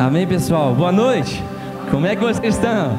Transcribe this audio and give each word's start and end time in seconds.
Amém, 0.00 0.26
pessoal? 0.26 0.74
Boa 0.74 0.90
noite. 0.90 1.44
Como 1.90 2.06
é 2.06 2.16
que 2.16 2.22
vocês 2.22 2.54
estão? 2.54 2.96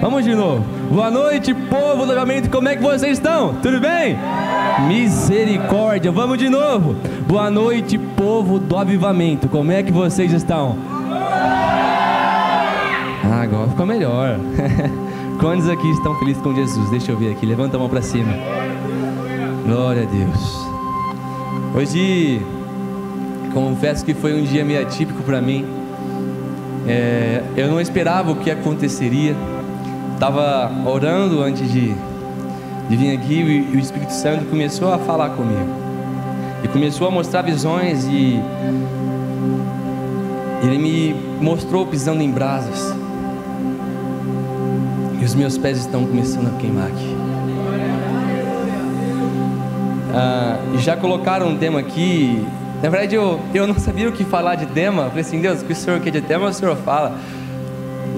Vamos 0.00 0.24
de 0.24 0.34
novo. 0.34 0.64
Boa 0.90 1.08
noite, 1.08 1.54
povo 1.54 2.04
do 2.04 2.10
avivamento. 2.10 2.50
Como 2.50 2.68
é 2.68 2.74
que 2.74 2.82
vocês 2.82 3.12
estão? 3.12 3.54
Tudo 3.62 3.78
bem? 3.78 4.18
Misericórdia. 4.88 6.10
Vamos 6.10 6.38
de 6.38 6.48
novo. 6.48 6.96
Boa 7.28 7.48
noite, 7.48 7.96
povo 7.96 8.58
do 8.58 8.76
avivamento. 8.76 9.48
Como 9.48 9.70
é 9.70 9.84
que 9.84 9.92
vocês 9.92 10.32
estão? 10.32 10.76
Ah, 13.24 13.42
agora 13.42 13.68
ficou 13.68 13.86
melhor. 13.86 14.36
Quantos 15.38 15.68
aqui 15.68 15.88
estão 15.92 16.18
felizes 16.18 16.42
com 16.42 16.52
Jesus? 16.56 16.90
Deixa 16.90 17.12
eu 17.12 17.16
ver 17.16 17.30
aqui. 17.30 17.46
Levanta 17.46 17.76
a 17.76 17.78
mão 17.78 17.88
para 17.88 18.02
cima. 18.02 18.34
Glória 19.64 20.02
a 20.02 20.06
Deus. 20.06 20.66
Hoje, 21.72 22.42
confesso 23.54 24.04
que 24.04 24.12
foi 24.12 24.34
um 24.34 24.42
dia 24.42 24.64
meio 24.64 24.82
atípico 24.82 25.22
para 25.22 25.40
mim. 25.40 25.81
É, 26.86 27.42
eu 27.56 27.68
não 27.68 27.80
esperava 27.80 28.32
o 28.32 28.36
que 28.36 28.50
aconteceria. 28.50 29.36
Estava 30.14 30.70
orando 30.86 31.42
antes 31.42 31.70
de, 31.70 31.94
de 32.88 32.96
vir 32.96 33.16
aqui 33.16 33.34
e, 33.34 33.72
e 33.72 33.76
o 33.76 33.78
Espírito 33.78 34.12
Santo 34.12 34.44
começou 34.46 34.92
a 34.92 34.98
falar 34.98 35.30
comigo. 35.30 35.82
E 36.62 36.68
começou 36.68 37.08
a 37.08 37.10
mostrar 37.10 37.42
visões 37.42 38.04
e 38.04 38.40
ele 40.62 40.78
me 40.78 41.14
mostrou 41.40 41.86
pisando 41.86 42.22
em 42.22 42.30
brasas. 42.30 42.94
E 45.20 45.24
os 45.24 45.34
meus 45.34 45.58
pés 45.58 45.78
estão 45.78 46.04
começando 46.06 46.48
a 46.48 46.58
queimar 46.58 46.86
aqui. 46.86 47.16
Ah, 50.14 50.58
já 50.78 50.96
colocaram 50.96 51.48
um 51.48 51.56
tema 51.56 51.80
aqui 51.80 52.46
na 52.82 52.88
verdade, 52.88 53.14
eu, 53.14 53.40
eu 53.54 53.64
não 53.64 53.78
sabia 53.78 54.08
o 54.08 54.12
que 54.12 54.24
falar 54.24 54.56
de 54.56 54.66
tema. 54.66 55.04
Falei 55.04 55.20
assim, 55.20 55.40
Deus, 55.40 55.62
o 55.62 55.64
que 55.64 55.72
o 55.72 55.76
Senhor 55.76 56.00
quer 56.00 56.10
de 56.10 56.20
tema, 56.20 56.48
o 56.48 56.52
Senhor 56.52 56.74
fala. 56.78 57.16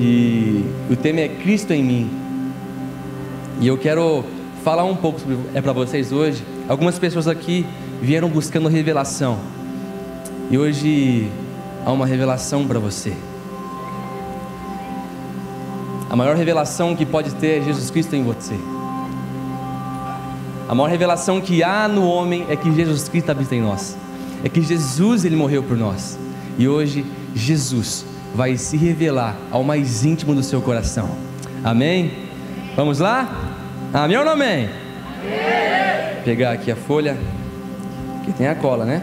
E 0.00 0.64
o 0.90 0.96
tema 0.96 1.20
é 1.20 1.28
Cristo 1.28 1.74
em 1.74 1.84
mim. 1.84 2.10
E 3.60 3.66
eu 3.66 3.76
quero 3.76 4.24
falar 4.64 4.84
um 4.84 4.96
pouco 4.96 5.20
sobre, 5.20 5.36
é 5.54 5.60
para 5.60 5.74
vocês 5.74 6.12
hoje. 6.12 6.42
Algumas 6.66 6.98
pessoas 6.98 7.28
aqui 7.28 7.66
vieram 8.00 8.26
buscando 8.30 8.66
revelação. 8.70 9.38
E 10.50 10.56
hoje 10.56 11.30
há 11.84 11.92
uma 11.92 12.06
revelação 12.06 12.66
para 12.66 12.78
você. 12.78 13.12
A 16.08 16.16
maior 16.16 16.36
revelação 16.36 16.96
que 16.96 17.04
pode 17.04 17.34
ter 17.34 17.60
é 17.60 17.64
Jesus 17.64 17.90
Cristo 17.90 18.16
em 18.16 18.24
você. 18.24 18.54
A 20.66 20.74
maior 20.74 20.88
revelação 20.88 21.38
que 21.38 21.62
há 21.62 21.86
no 21.86 22.06
homem 22.06 22.46
é 22.48 22.56
que 22.56 22.72
Jesus 22.74 23.10
Cristo 23.10 23.30
habita 23.30 23.54
em 23.54 23.60
nós 23.60 23.94
é 24.44 24.48
que 24.48 24.60
Jesus 24.60 25.24
ele 25.24 25.34
morreu 25.34 25.62
por 25.62 25.76
nós. 25.76 26.18
E 26.58 26.68
hoje 26.68 27.04
Jesus 27.34 28.04
vai 28.34 28.58
se 28.58 28.76
revelar 28.76 29.36
ao 29.50 29.64
mais 29.64 30.04
íntimo 30.04 30.34
do 30.34 30.42
seu 30.42 30.60
coração. 30.60 31.08
Amém? 31.64 32.12
Vamos 32.76 32.98
lá? 32.98 33.56
Amém 33.92 34.18
ou 34.18 34.24
não 34.24 34.32
amém? 34.32 34.68
amém? 34.68 36.22
Pegar 36.24 36.52
aqui 36.52 36.70
a 36.70 36.76
folha, 36.76 37.16
que 38.24 38.32
tem 38.32 38.46
a 38.46 38.54
cola, 38.54 38.84
né? 38.84 39.02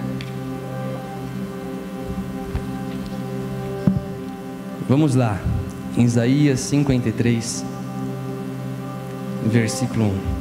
Vamos 4.88 5.16
lá. 5.16 5.40
Isaías 5.98 6.60
53, 6.60 7.66
versículo 9.48 10.06
1. 10.38 10.41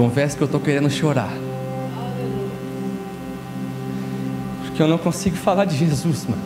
Confesso 0.00 0.34
que 0.34 0.42
eu 0.42 0.46
estou 0.46 0.58
querendo 0.58 0.88
chorar. 0.88 1.30
Porque 4.62 4.82
eu 4.82 4.88
não 4.88 4.96
consigo 4.96 5.36
falar 5.36 5.66
de 5.66 5.76
Jesus, 5.76 6.24
mano. 6.24 6.40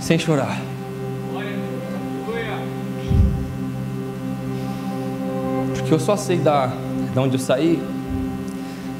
Sem 0.00 0.18
chorar. 0.18 0.60
Porque 5.76 5.94
eu 5.94 6.00
só 6.00 6.16
sei 6.16 6.38
da, 6.38 6.66
de 7.12 7.18
onde 7.20 7.36
eu 7.36 7.40
saí, 7.40 7.80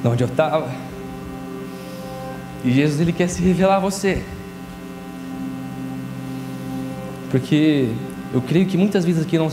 de 0.00 0.08
onde 0.08 0.22
eu 0.22 0.28
estava. 0.28 0.70
E 2.64 2.70
Jesus 2.70 3.00
ele 3.00 3.12
quer 3.12 3.28
se 3.28 3.42
revelar 3.42 3.78
a 3.78 3.80
você. 3.80 4.22
Porque 7.32 7.88
eu 8.32 8.40
creio 8.40 8.64
que 8.66 8.76
muitas 8.76 9.04
vidas 9.04 9.24
aqui 9.24 9.36
não, 9.36 9.50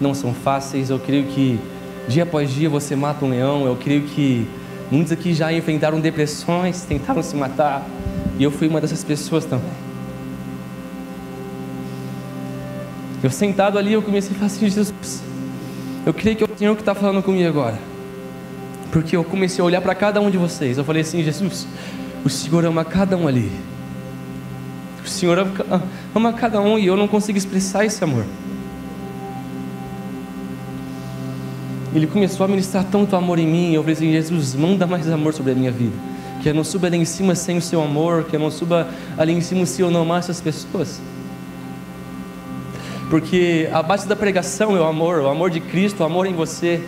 não 0.00 0.14
são 0.14 0.32
fáceis. 0.32 0.88
Eu 0.88 0.98
creio 0.98 1.24
que 1.26 1.58
dia 2.08 2.22
após 2.22 2.50
dia 2.50 2.68
você 2.68 2.96
mata 2.96 3.24
um 3.24 3.30
leão. 3.30 3.66
Eu 3.66 3.76
creio 3.76 4.02
que 4.02 4.46
muitos 4.90 5.12
aqui 5.12 5.34
já 5.34 5.52
enfrentaram 5.52 6.00
depressões, 6.00 6.82
tentaram 6.82 7.22
se 7.22 7.36
matar. 7.36 7.86
E 8.38 8.42
eu 8.42 8.50
fui 8.50 8.68
uma 8.68 8.80
dessas 8.80 9.04
pessoas 9.04 9.44
também. 9.44 9.86
Eu 13.22 13.30
sentado 13.30 13.78
ali, 13.78 13.92
eu 13.92 14.02
comecei 14.02 14.30
a 14.32 14.34
falar 14.34 14.46
assim: 14.46 14.68
Jesus, 14.68 15.22
eu 16.06 16.14
creio 16.14 16.36
que 16.36 16.44
é 16.44 16.46
o 16.46 16.58
Senhor 16.58 16.74
que 16.74 16.82
está 16.82 16.94
falando 16.94 17.22
comigo 17.22 17.48
agora. 17.48 17.78
Porque 18.90 19.14
eu 19.14 19.24
comecei 19.24 19.60
a 19.60 19.64
olhar 19.64 19.82
para 19.82 19.94
cada 19.94 20.20
um 20.22 20.30
de 20.30 20.38
vocês. 20.38 20.78
Eu 20.78 20.84
falei 20.84 21.02
assim: 21.02 21.22
Jesus, 21.22 21.66
o 22.24 22.30
Senhor 22.30 22.64
ama 22.64 22.82
cada 22.82 23.14
um 23.14 23.28
ali. 23.28 23.52
O 25.06 25.08
Senhor 25.08 25.38
ama, 25.38 25.82
ama 26.14 26.32
cada 26.32 26.60
um 26.60 26.76
e 26.76 26.86
eu 26.86 26.96
não 26.96 27.06
consigo 27.06 27.38
expressar 27.38 27.84
esse 27.84 28.02
amor. 28.02 28.24
Ele 31.94 32.08
começou 32.08 32.44
a 32.44 32.48
ministrar 32.48 32.84
tanto 32.84 33.14
amor 33.14 33.38
em 33.38 33.46
mim. 33.46 33.72
Eu 33.72 33.82
falei 33.82 33.94
assim: 33.94 34.10
Jesus, 34.10 34.54
manda 34.56 34.84
mais 34.84 35.08
amor 35.08 35.32
sobre 35.32 35.52
a 35.52 35.54
minha 35.54 35.70
vida. 35.70 35.94
Que 36.42 36.48
eu 36.48 36.54
não 36.54 36.64
suba 36.64 36.88
ali 36.88 36.98
em 36.98 37.04
cima 37.04 37.36
sem 37.36 37.56
o 37.56 37.62
seu 37.62 37.80
amor. 37.80 38.24
Que 38.24 38.34
eu 38.34 38.40
não 38.40 38.50
suba 38.50 38.88
ali 39.16 39.32
em 39.32 39.40
cima 39.40 39.64
se 39.64 39.80
eu 39.80 39.90
não 39.90 40.02
amar 40.02 40.18
essas 40.18 40.40
pessoas. 40.40 41.00
Porque 43.08 43.68
a 43.72 43.82
base 43.82 44.08
da 44.08 44.16
pregação 44.16 44.76
é 44.76 44.80
o 44.80 44.84
amor, 44.84 45.20
o 45.20 45.28
amor 45.28 45.50
de 45.50 45.60
Cristo, 45.60 46.00
o 46.02 46.04
amor 46.04 46.26
em 46.26 46.34
você. 46.34 46.82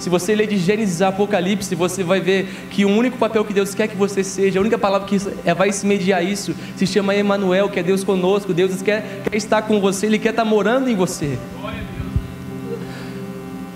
Se 0.00 0.08
você 0.08 0.34
ler 0.34 0.46
de 0.46 0.56
Gênesis 0.56 1.02
a 1.02 1.08
Apocalipse, 1.08 1.74
você 1.74 2.02
vai 2.02 2.20
ver 2.22 2.48
que 2.70 2.86
o 2.86 2.88
único 2.88 3.18
papel 3.18 3.44
que 3.44 3.52
Deus 3.52 3.74
quer 3.74 3.86
que 3.86 3.94
você 3.94 4.24
seja, 4.24 4.58
a 4.58 4.62
única 4.62 4.78
palavra 4.78 5.06
que 5.06 5.18
é, 5.44 5.52
vai 5.52 5.70
se 5.72 5.86
mediar 5.86 6.24
isso, 6.24 6.54
se 6.74 6.86
chama 6.86 7.14
Emanuel, 7.14 7.68
que 7.68 7.78
é 7.78 7.82
Deus 7.82 8.02
conosco. 8.02 8.54
Deus 8.54 8.80
quer, 8.80 9.20
quer 9.22 9.36
estar 9.36 9.60
com 9.60 9.78
você, 9.78 10.06
Ele 10.06 10.18
quer 10.18 10.30
estar 10.30 10.44
morando 10.44 10.88
em 10.88 10.96
você. 10.96 11.38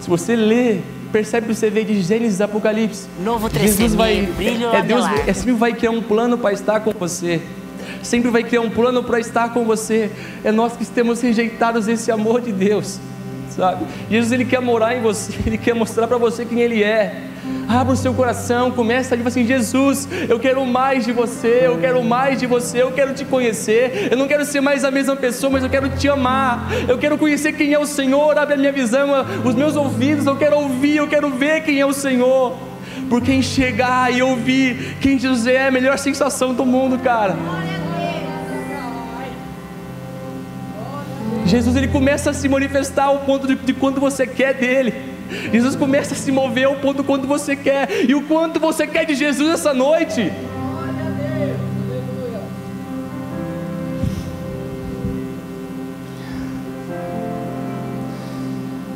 Se 0.00 0.08
você 0.08 0.34
ler, 0.34 0.82
percebe 1.12 1.48
que 1.48 1.54
você 1.54 1.68
vê 1.68 1.84
de 1.84 2.00
Gênesis 2.00 2.40
a 2.40 2.46
Apocalipse. 2.46 3.06
Novo 3.22 3.50
Jesus 3.50 3.94
vai, 3.94 4.22
brilho 4.22 4.68
é, 4.68 4.80
Deus 4.80 5.04
é, 5.26 5.32
sempre 5.34 5.52
vai 5.52 5.74
criar 5.74 5.90
um 5.90 6.00
plano 6.00 6.38
para 6.38 6.54
estar 6.54 6.80
com 6.80 6.92
você. 6.92 7.42
Sempre 8.02 8.30
vai 8.30 8.42
criar 8.42 8.62
um 8.62 8.70
plano 8.70 9.04
para 9.04 9.20
estar 9.20 9.52
com 9.52 9.66
você. 9.66 10.10
É 10.42 10.50
nós 10.50 10.74
que 10.74 10.86
temos 10.86 11.20
rejeitados 11.20 11.86
esse 11.86 12.10
amor 12.10 12.40
de 12.40 12.50
Deus 12.50 12.98
sabe? 13.56 13.84
Jesus 14.10 14.32
ele 14.32 14.44
quer 14.44 14.60
morar 14.60 14.96
em 14.96 15.00
você, 15.00 15.32
ele 15.46 15.58
quer 15.58 15.74
mostrar 15.74 16.06
para 16.06 16.18
você 16.18 16.44
quem 16.44 16.60
ele 16.60 16.82
é. 16.82 17.30
Abra 17.68 17.92
o 17.92 17.96
seu 17.96 18.14
coração, 18.14 18.70
começa 18.70 19.14
a 19.14 19.16
dizer 19.16 19.28
assim: 19.28 19.46
Jesus, 19.46 20.08
eu 20.28 20.38
quero 20.38 20.64
mais 20.64 21.04
de 21.04 21.12
você, 21.12 21.62
eu 21.64 21.78
quero 21.78 22.02
mais 22.02 22.40
de 22.40 22.46
você, 22.46 22.82
eu 22.82 22.92
quero 22.92 23.12
te 23.14 23.24
conhecer. 23.24 24.08
Eu 24.10 24.16
não 24.16 24.26
quero 24.26 24.44
ser 24.44 24.60
mais 24.60 24.84
a 24.84 24.90
mesma 24.90 25.16
pessoa, 25.16 25.50
mas 25.50 25.62
eu 25.62 25.70
quero 25.70 25.88
te 25.90 26.08
amar. 26.08 26.68
Eu 26.88 26.98
quero 26.98 27.18
conhecer 27.18 27.52
quem 27.52 27.72
é 27.72 27.78
o 27.78 27.86
Senhor. 27.86 28.38
Abre 28.38 28.54
a 28.54 28.56
minha 28.56 28.72
visão, 28.72 29.10
os 29.44 29.54
meus 29.54 29.76
ouvidos. 29.76 30.26
Eu 30.26 30.36
quero 30.36 30.56
ouvir, 30.56 30.96
eu 30.96 31.08
quero 31.08 31.30
ver 31.30 31.62
quem 31.62 31.80
é 31.80 31.86
o 31.86 31.92
Senhor. 31.92 32.56
Porque 33.10 33.32
enxergar 33.32 34.10
e 34.10 34.22
ouvir 34.22 34.96
quem 35.00 35.18
Jesus 35.18 35.46
é 35.46 35.54
é 35.54 35.68
a 35.68 35.70
melhor 35.70 35.98
sensação 35.98 36.54
do 36.54 36.64
mundo, 36.64 36.98
cara. 36.98 37.36
Jesus 41.54 41.76
ele 41.76 41.86
começa 41.86 42.30
a 42.30 42.34
se 42.34 42.48
manifestar 42.48 43.04
ao 43.04 43.20
ponto 43.20 43.46
de, 43.46 43.54
de 43.54 43.72
quanto 43.72 44.00
você 44.00 44.26
quer 44.26 44.54
dele. 44.54 44.92
Jesus 45.52 45.76
começa 45.76 46.12
a 46.12 46.16
se 46.16 46.32
mover 46.32 46.64
ao 46.64 46.74
ponto 46.74 47.00
de 47.00 47.06
quanto 47.06 47.28
você 47.28 47.54
quer 47.54 47.88
e 48.08 48.12
o 48.12 48.22
quanto 48.22 48.58
você 48.58 48.88
quer 48.88 49.06
de 49.06 49.14
Jesus 49.14 49.54
essa 49.54 49.72
noite. 49.72 50.32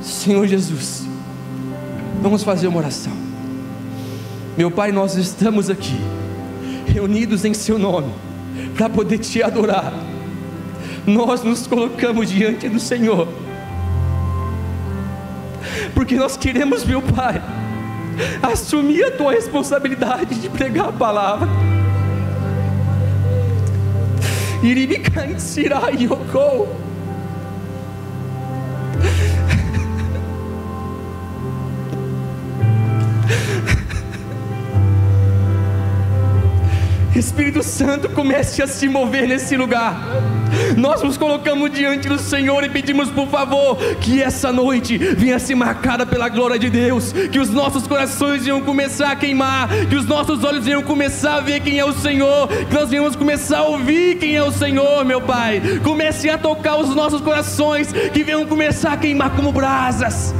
Senhor 0.03 0.45
Jesus, 0.49 1.07
vamos 2.21 2.43
fazer 2.43 2.67
uma 2.67 2.79
oração. 2.79 3.13
Meu 4.57 4.69
Pai, 4.69 4.91
nós 4.91 5.15
estamos 5.15 5.71
aqui, 5.71 5.97
reunidos 6.89 7.45
em 7.45 7.55
Seu 7.55 7.79
nome, 7.79 8.13
para 8.77 8.89
poder 8.89 9.19
te 9.19 9.45
adorar 9.45 9.93
nós 11.09 11.43
nos 11.43 11.67
colocamos 11.67 12.29
diante 12.31 12.69
do 12.69 12.79
Senhor, 12.79 13.27
porque 15.95 16.15
nós 16.15 16.37
queremos, 16.37 16.85
meu 16.85 17.01
Pai, 17.01 17.43
assumir 18.43 19.05
a 19.05 19.11
tua 19.11 19.33
responsabilidade 19.33 20.35
de 20.35 20.49
pregar 20.49 20.89
a 20.89 20.93
palavra. 20.93 21.49
Irimikantsira 24.63 25.91
Yoko. 25.91 26.88
Espírito 37.19 37.63
Santo, 37.63 38.09
comece 38.11 38.63
a 38.63 38.67
se 38.67 38.89
mover 38.89 39.27
nesse 39.27 39.57
lugar. 39.57 39.97
Nós 40.77 41.03
nos 41.03 41.17
colocamos 41.17 41.71
diante 41.71 42.09
do 42.09 42.19
Senhor 42.19 42.65
e 42.65 42.69
pedimos, 42.69 43.11
por 43.11 43.29
favor, 43.29 43.77
que 44.01 44.23
essa 44.23 44.53
noite 44.53 44.97
venha 44.97 45.39
ser 45.39 45.55
marcada 45.55 46.07
pela 46.07 46.29
glória 46.29 46.59
de 46.59 46.71
Deus, 46.71 47.13
que 47.13 47.39
os 47.39 47.51
nossos 47.51 47.87
corações 47.87 48.45
venham 48.45 48.61
começar 48.61 49.13
a 49.13 49.17
queimar, 49.17 49.69
que 49.89 49.97
os 49.97 50.07
nossos 50.07 50.45
olhos 50.45 50.65
venham 50.65 50.83
começar 50.83 51.37
a 51.37 51.41
ver 51.41 51.61
quem 51.61 51.79
é 51.79 51.85
o 51.85 51.93
Senhor, 51.93 52.49
que 52.49 52.75
nós 52.75 52.89
venhamos 52.89 53.17
começar 53.17 53.59
a 53.59 53.65
ouvir 53.65 54.17
quem 54.17 54.37
é 54.37 54.43
o 54.43 54.53
Senhor, 54.53 55.05
meu 55.05 55.21
Pai. 55.21 55.61
Comece 55.83 56.31
a 56.31 56.39
tocar 56.39 56.77
os 56.77 56.95
nossos 56.95 57.21
corações, 57.21 57.93
que 58.13 58.23
venham 58.23 58.47
começar 58.47 58.93
a 58.93 58.97
queimar 58.97 59.31
como 59.31 59.53
brasas. 59.53 60.35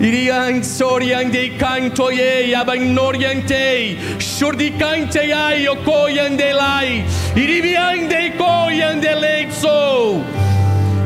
Irian 0.00 0.62
soriande 0.62 1.56
cantoye 1.58 2.54
abainoriante 2.54 3.96
shurdicante 4.18 5.32
ai 5.32 5.66
okoyandelai 5.68 7.04
iriviande 7.34 8.32
koyandeleitso 8.36 10.22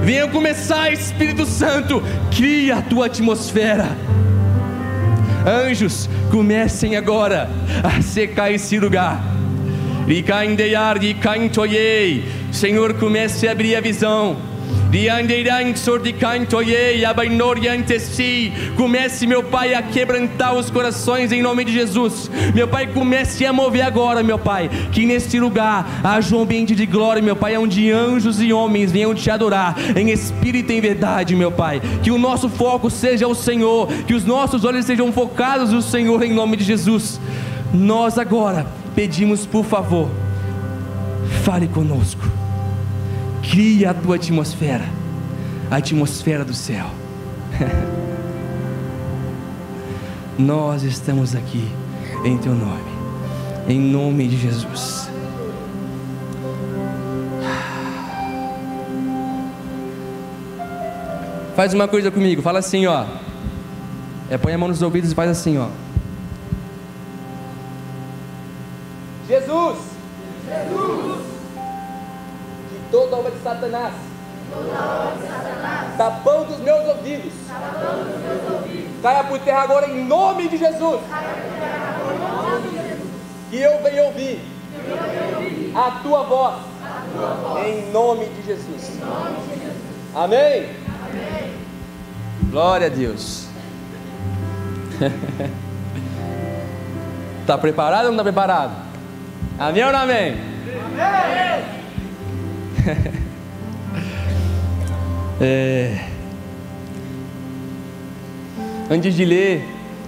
Venha 0.03 0.27
começar 0.29 0.91
Espírito 0.93 1.47
Santo 1.47 2.03
cria 2.35 2.79
a 2.79 2.83
tua 2.83 3.07
atmosfera. 3.07 3.87
Anjos 5.47 6.09
comecem 6.31 6.97
agora 6.97 7.49
a 7.85 8.03
secar 8.03 8.51
esse 8.51 8.79
lugar. 8.79 9.23
Senhor 12.51 12.95
comece 12.95 13.47
a 13.47 13.53
abrir 13.53 13.77
a 13.77 13.81
visão 13.81 14.50
Comece, 18.77 19.25
meu 19.25 19.41
Pai, 19.41 19.73
a 19.73 19.83
quebrantar 19.83 20.53
os 20.57 20.69
corações 20.69 21.31
em 21.31 21.41
nome 21.41 21.65
de 21.65 21.73
Jesus. 21.73 22.29
Meu 22.53 22.67
Pai, 22.67 22.89
comece 22.89 23.47
a 23.47 23.53
mover 23.53 23.83
agora, 23.83 24.21
meu 24.25 24.37
Pai. 24.37 24.69
Que 24.91 25.07
neste 25.07 25.39
lugar 25.39 25.87
haja 26.03 26.35
um 26.35 26.43
ambiente 26.43 26.75
de 26.75 26.87
glória, 26.87 27.23
meu 27.23 27.37
Pai, 27.37 27.57
onde 27.57 27.89
anjos 27.93 28.43
e 28.43 28.53
homens 28.53 28.91
venham 28.91 29.15
te 29.15 29.31
adorar 29.31 29.77
em 29.97 30.11
espírito 30.11 30.73
e 30.73 30.79
em 30.79 30.81
verdade, 30.81 31.37
meu 31.37 31.53
Pai. 31.53 31.81
Que 32.03 32.11
o 32.11 32.19
nosso 32.19 32.49
foco 32.49 32.91
seja 32.91 33.29
o 33.29 33.35
Senhor, 33.35 33.87
que 34.09 34.15
os 34.15 34.25
nossos 34.25 34.65
olhos 34.65 34.87
sejam 34.87 35.13
focados 35.13 35.71
no 35.71 35.83
Senhor 35.83 36.21
em 36.25 36.33
nome 36.33 36.57
de 36.57 36.65
Jesus. 36.65 37.21
Nós 37.73 38.19
agora 38.19 38.67
pedimos, 38.97 39.47
por 39.47 39.65
favor, 39.65 40.11
fale 41.45 41.69
conosco 41.69 42.40
Cria 43.43 43.91
a 43.91 43.95
tua 43.95 44.17
atmosfera, 44.17 44.85
a 45.71 45.77
atmosfera 45.77 46.45
do 46.45 46.55
céu. 46.55 46.87
Nós 50.39 50.83
estamos 50.83 51.35
aqui 51.35 51.67
em 52.25 52.39
teu 52.39 52.55
nome, 52.55 52.91
em 53.69 53.81
nome 53.81 54.29
de 54.29 54.37
Jesus. 54.37 55.11
Faz 61.57 61.75
uma 61.75 61.89
coisa 61.89 62.11
comigo, 62.11 62.43
fala 62.43 62.61
assim, 62.61 62.87
ó. 62.87 63.05
É, 64.31 64.39
põe 64.39 64.55
a 64.55 64.59
mão 64.59 64.69
nos 64.69 64.81
ouvidos 64.81 65.13
e 65.13 65.15
faz 65.15 65.31
assim, 65.31 65.59
ó. 65.59 65.69
Toda 73.43 74.73
obra 74.77 75.17
de 75.17 75.27
Satanás, 75.29 75.97
tapando 75.97 76.53
os 76.53 76.61
meus 76.61 76.89
ouvidos, 76.89 77.33
caia 79.03 79.25
por 79.25 79.39
terra 79.41 79.63
agora 79.63 79.89
em 79.89 80.05
nome 80.05 80.49
de 80.49 80.57
Jesus. 80.57 81.01
E 83.53 83.61
eu 83.61 83.83
venho 83.83 84.05
ouvir 84.05 84.41
a 85.75 85.91
tua 86.03 86.23
voz, 86.25 86.57
em 87.65 87.91
nome 87.91 88.27
de 88.27 88.43
Jesus. 88.43 88.99
Amém? 90.15 90.69
Glória 92.51 92.87
a 92.89 92.91
Deus. 92.91 93.47
Está 97.41 97.57
preparado 97.59 98.07
ou 98.07 98.13
não 98.13 98.13
está 98.13 98.25
preparado? 98.25 98.73
Amém 99.59 99.85
ou 99.85 99.93
não 99.93 100.01
amém? 100.01 100.37
Amém. 100.99 101.81
é... 105.41 105.99
Antes 108.91 109.15
de 109.15 109.25
ler, 109.25 109.65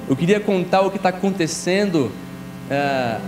eu 0.08 0.16
queria 0.16 0.40
contar 0.40 0.82
o 0.82 0.90
que 0.90 0.96
está 0.96 1.08
acontecendo 1.08 2.10
é... 2.70 3.18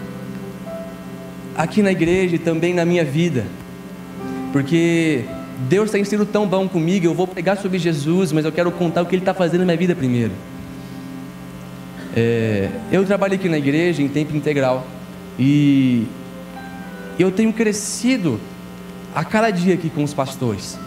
aqui 1.57 1.83
na 1.83 1.93
igreja 1.93 2.37
e 2.37 2.39
também 2.39 2.75
na 2.75 2.85
minha 2.85 3.05
vida, 3.05 3.47
porque 4.53 5.25
Deus 5.69 5.91
tem 5.91 6.05
sido 6.05 6.27
tão 6.27 6.47
bom 6.47 6.69
comigo. 6.69 7.07
Eu 7.07 7.15
vou 7.15 7.27
pregar 7.27 7.57
sobre 7.57 7.79
Jesus, 7.79 8.33
mas 8.33 8.45
eu 8.45 8.53
quero 8.53 8.71
contar 8.73 9.03
o 9.03 9.07
que 9.07 9.15
Ele 9.15 9.23
está 9.23 9.33
fazendo 9.33 9.61
na 9.61 9.67
minha 9.67 9.77
vida 9.79 9.95
primeiro. 9.95 10.33
É... 12.17 12.69
eu 12.93 13.05
trabalho 13.05 13.35
aqui 13.35 13.49
na 13.49 13.59
igreja 13.59 14.03
em 14.03 14.09
tempo 14.09 14.37
integral 14.37 14.87
e 15.37 16.07
eu 17.19 17.31
tenho 17.33 17.53
crescido 17.53 18.41
a 19.15 19.25
cada 19.25 19.51
dia 19.51 19.75
aqui 19.75 19.89
com 19.89 20.03
os 20.03 20.13
pastores, 20.13 20.79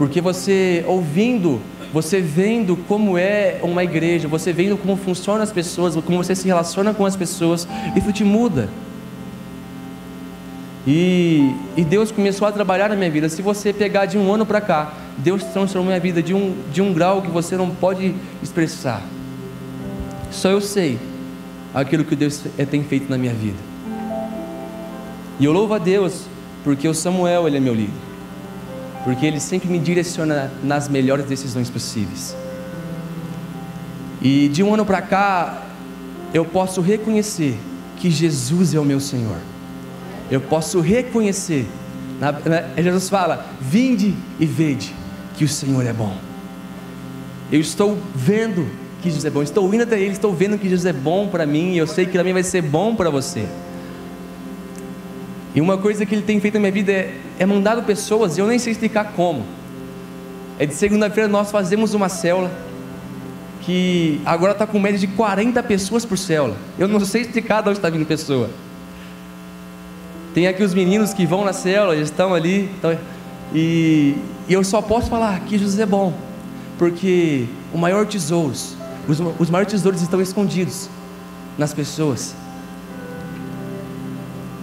porque 0.00 0.18
você 0.18 0.82
ouvindo, 0.88 1.60
você 1.92 2.22
vendo 2.22 2.74
como 2.74 3.18
é 3.18 3.60
uma 3.62 3.84
igreja, 3.84 4.26
você 4.26 4.50
vendo 4.50 4.78
como 4.78 4.96
funcionam 4.96 5.42
as 5.42 5.52
pessoas, 5.52 5.94
como 5.94 6.16
você 6.16 6.34
se 6.34 6.46
relaciona 6.46 6.94
com 6.94 7.04
as 7.04 7.16
pessoas, 7.16 7.68
isso 7.94 8.10
te 8.10 8.24
muda. 8.24 8.70
E, 10.86 11.54
e 11.76 11.84
Deus 11.84 12.10
começou 12.10 12.48
a 12.48 12.52
trabalhar 12.52 12.88
na 12.88 12.96
minha 12.96 13.10
vida. 13.10 13.28
Se 13.28 13.42
você 13.42 13.74
pegar 13.74 14.06
de 14.06 14.16
um 14.16 14.32
ano 14.32 14.46
para 14.46 14.58
cá, 14.62 14.94
Deus 15.18 15.44
transformou 15.44 15.88
minha 15.88 16.00
vida 16.00 16.22
de 16.22 16.32
um, 16.32 16.56
de 16.72 16.80
um 16.80 16.94
grau 16.94 17.20
que 17.20 17.30
você 17.30 17.54
não 17.54 17.68
pode 17.68 18.14
expressar. 18.42 19.02
Só 20.30 20.48
eu 20.48 20.62
sei 20.62 20.98
aquilo 21.74 22.04
que 22.04 22.16
Deus 22.16 22.42
tem 22.70 22.82
feito 22.82 23.10
na 23.10 23.18
minha 23.18 23.34
vida. 23.34 23.58
E 25.38 25.44
eu 25.44 25.52
louvo 25.52 25.74
a 25.74 25.78
Deus 25.78 26.24
porque 26.64 26.88
o 26.88 26.94
Samuel 26.94 27.46
ele 27.46 27.58
é 27.58 27.60
meu 27.60 27.74
líder, 27.74 28.09
porque 29.04 29.26
ele 29.26 29.40
sempre 29.40 29.68
me 29.68 29.78
direciona 29.78 30.50
nas 30.62 30.88
melhores 30.88 31.26
decisões 31.26 31.70
possíveis. 31.70 32.36
E 34.20 34.48
de 34.48 34.62
um 34.62 34.74
ano 34.74 34.84
para 34.84 35.00
cá, 35.00 35.62
eu 36.34 36.44
posso 36.44 36.80
reconhecer 36.80 37.58
que 37.96 38.10
Jesus 38.10 38.74
é 38.74 38.80
o 38.80 38.84
meu 38.84 39.00
Senhor. 39.00 39.36
Eu 40.30 40.40
posso 40.40 40.80
reconhecer. 40.80 41.66
Na, 42.20 42.32
na, 42.32 42.82
Jesus 42.82 43.08
fala: 43.08 43.46
Vinde 43.60 44.14
e 44.38 44.46
vede 44.46 44.94
que 45.36 45.44
o 45.44 45.48
Senhor 45.48 45.84
é 45.86 45.92
bom. 45.92 46.14
Eu 47.50 47.60
estou 47.60 47.98
vendo 48.14 48.66
que 49.02 49.08
Jesus 49.08 49.24
é 49.24 49.30
bom. 49.30 49.42
Estou 49.42 49.72
indo 49.74 49.82
até 49.82 49.98
Ele, 49.98 50.12
estou 50.12 50.32
vendo 50.32 50.58
que 50.58 50.68
Jesus 50.68 50.86
é 50.86 50.92
bom 50.92 51.28
para 51.28 51.46
mim. 51.46 51.72
E 51.72 51.78
eu 51.78 51.86
sei 51.86 52.06
que 52.06 52.12
também 52.12 52.32
vai 52.32 52.42
ser 52.42 52.62
bom 52.62 52.94
para 52.94 53.10
você. 53.10 53.46
E 55.54 55.60
uma 55.60 55.76
coisa 55.76 56.06
que 56.06 56.14
ele 56.14 56.22
tem 56.22 56.40
feito 56.40 56.54
na 56.54 56.60
minha 56.60 56.72
vida 56.72 56.92
é, 56.92 57.14
é 57.38 57.46
mandado 57.46 57.82
pessoas, 57.82 58.36
e 58.36 58.40
eu 58.40 58.46
nem 58.46 58.58
sei 58.58 58.72
explicar 58.72 59.12
como. 59.16 59.44
É 60.58 60.66
de 60.66 60.74
segunda-feira 60.74 61.28
nós 61.28 61.50
fazemos 61.50 61.94
uma 61.94 62.08
célula 62.08 62.50
que 63.62 64.20
agora 64.24 64.52
está 64.52 64.66
com 64.66 64.78
média 64.78 64.98
de 64.98 65.06
40 65.08 65.62
pessoas 65.62 66.04
por 66.04 66.16
célula. 66.16 66.56
Eu 66.78 66.88
não 66.88 67.00
sei 67.00 67.22
explicar 67.22 67.62
de 67.62 67.68
onde 67.68 67.78
está 67.78 67.90
vindo 67.90 68.06
pessoa. 68.06 68.50
Tem 70.34 70.46
aqui 70.46 70.62
os 70.62 70.74
meninos 70.74 71.12
que 71.12 71.26
vão 71.26 71.44
na 71.44 71.52
célula, 71.52 71.94
eles 71.94 72.08
estão 72.08 72.32
ali. 72.32 72.70
Estão, 72.74 72.96
e, 73.52 74.16
e, 74.48 74.52
eu 74.52 74.62
só 74.62 74.80
posso 74.80 75.10
falar 75.10 75.40
que 75.40 75.58
Jesus 75.58 75.78
é 75.78 75.86
bom, 75.86 76.12
porque 76.78 77.46
o 77.72 77.78
maior 77.78 78.06
tesouros, 78.06 78.76
os, 79.08 79.18
os 79.38 79.50
maiores 79.50 79.72
tesouros 79.72 80.00
estão 80.02 80.20
escondidos 80.20 80.88
nas 81.58 81.74
pessoas. 81.74 82.34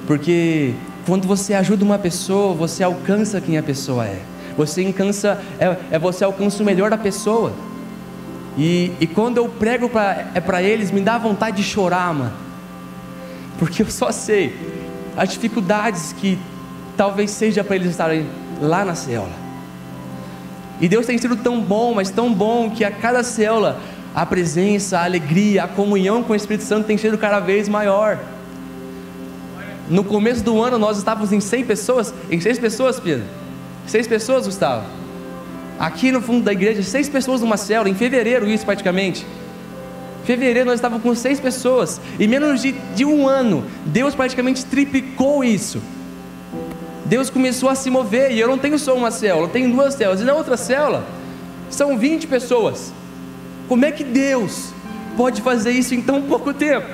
Porque 0.08 0.74
quando 1.06 1.28
você 1.28 1.54
ajuda 1.54 1.84
uma 1.84 2.00
pessoa, 2.00 2.56
você 2.56 2.84
alcança 2.84 3.40
quem 3.42 3.58
a 3.58 3.64
pessoa 3.64 4.06
é. 4.06 4.22
Você 4.58 4.84
alcança, 4.84 5.40
é, 5.60 5.78
é 5.92 6.00
você 6.00 6.24
alcança 6.24 6.64
o 6.64 6.66
melhor 6.66 6.90
da 6.90 6.98
pessoa. 6.98 7.54
E, 8.58 8.94
e 9.00 9.06
quando 9.06 9.38
eu 9.38 9.48
prego 9.48 9.88
para 9.88 10.30
é 10.34 10.40
para 10.40 10.64
eles, 10.64 10.90
me 10.90 11.02
dá 11.02 11.18
vontade 11.18 11.58
de 11.58 11.64
chorar, 11.64 12.14
mano. 12.14 12.34
Porque 13.60 13.84
eu 13.84 13.92
só 13.92 14.12
sei 14.12 14.56
as 15.16 15.30
dificuldades 15.30 16.14
que 16.14 16.40
talvez 16.96 17.30
seja 17.30 17.64
para 17.64 17.76
eles 17.76 17.90
estarem 17.92 18.26
lá 18.62 18.86
na 18.86 18.96
célula. 18.96 19.48
E 20.80 20.88
Deus 20.88 21.06
tem 21.06 21.18
sido 21.18 21.36
tão 21.36 21.60
bom, 21.60 21.94
mas 21.94 22.10
tão 22.10 22.34
bom 22.34 22.70
que 22.70 22.86
a 22.86 22.92
cada 22.92 23.24
célula 23.24 23.80
a 24.16 24.26
presença, 24.26 25.00
a 25.00 25.04
alegria, 25.04 25.66
a 25.66 25.68
comunhão 25.68 26.24
com 26.24 26.34
o 26.34 26.36
Espírito 26.36 26.64
Santo 26.64 26.88
tem 26.88 26.98
sido 26.98 27.18
cada 27.18 27.40
vez 27.40 27.70
maior. 27.70 28.18
No 29.90 30.04
começo 30.04 30.44
do 30.44 30.62
ano 30.62 30.78
nós 30.78 30.98
estávamos 30.98 31.32
em 31.32 31.40
100 31.40 31.66
pessoas, 31.66 32.14
em 32.30 32.40
6 32.40 32.60
pessoas, 32.60 33.00
Pedro. 33.00 33.26
6 33.88 34.08
pessoas, 34.08 34.46
Gustavo. 34.46 34.86
Aqui 35.80 36.12
no 36.12 36.22
fundo 36.22 36.44
da 36.44 36.52
igreja, 36.52 36.84
6 36.84 37.10
pessoas 37.10 37.42
numa 37.42 37.58
célula, 37.58 37.90
em 37.90 37.96
fevereiro 37.96 38.48
isso 38.50 38.66
praticamente. 38.66 39.26
Fevereiro 40.28 40.66
nós 40.66 40.76
estávamos 40.76 41.04
com 41.04 41.16
seis 41.16 41.40
pessoas. 41.40 42.02
E 42.20 42.28
menos 42.28 42.62
de, 42.62 42.74
de 42.74 43.06
um 43.06 43.30
ano, 43.30 43.64
Deus 43.86 44.14
praticamente 44.14 44.66
triplicou 44.66 45.42
isso. 45.42 45.82
Deus 47.06 47.30
começou 47.30 47.70
a 47.70 47.76
se 47.76 47.90
mover. 47.90 48.32
E 48.34 48.40
eu 48.40 48.46
não 48.46 48.58
tenho 48.58 48.78
só 48.78 48.94
uma 48.94 49.10
célula, 49.10 49.46
eu 49.46 49.50
tenho 49.50 49.72
duas 49.72 49.94
células. 49.94 50.20
E 50.20 50.26
na 50.26 50.34
outra 50.34 50.58
célula, 50.58 51.06
são 51.70 51.98
20 51.98 52.28
pessoas. 52.28 52.92
Como 53.70 53.86
é 53.86 53.92
que 53.94 54.04
Deus 54.04 54.74
pode 55.16 55.42
fazer 55.42 55.72
isso 55.72 55.96
em 55.96 56.02
tão 56.02 56.22
pouco 56.22 56.54
tempo? 56.54 56.88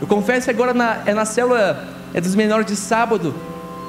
Eu 0.00 0.06
confesso 0.06 0.46
que 0.46 0.50
agora 0.50 0.72
na, 0.72 1.02
é 1.04 1.12
na 1.12 1.24
célula 1.24 1.88
é 2.14 2.20
dos 2.20 2.34
menores 2.34 2.66
de 2.66 2.76
sábado. 2.76 3.34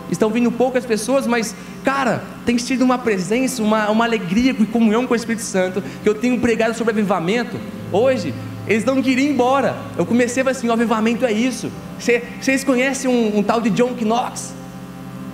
Estão 0.09 0.29
vindo 0.29 0.51
poucas 0.51 0.85
pessoas, 0.85 1.25
mas, 1.25 1.55
cara, 1.85 2.21
tem 2.45 2.57
sido 2.57 2.83
uma 2.83 2.97
presença, 2.97 3.63
uma, 3.63 3.89
uma 3.89 4.03
alegria 4.03 4.51
e 4.51 4.65
comunhão 4.65 5.07
com 5.07 5.13
o 5.13 5.15
Espírito 5.15 5.43
Santo, 5.43 5.81
que 6.03 6.09
eu 6.09 6.13
tenho 6.13 6.37
pregado 6.39 6.75
sobre 6.75 6.91
avivamento. 6.91 7.57
Hoje, 7.93 8.33
eles 8.67 8.83
não 8.83 9.01
queriam 9.01 9.27
ir 9.27 9.31
embora. 9.31 9.75
Eu 9.97 10.05
comecei 10.05 10.43
assim: 10.47 10.67
o 10.67 10.73
avivamento 10.73 11.25
é 11.25 11.31
isso. 11.31 11.71
Vocês 11.97 12.63
conhecem 12.63 13.09
um, 13.09 13.39
um, 13.39 13.43
tal 13.43 13.61
de 13.61 13.69
John 13.69 13.95
Knox? 13.99 14.53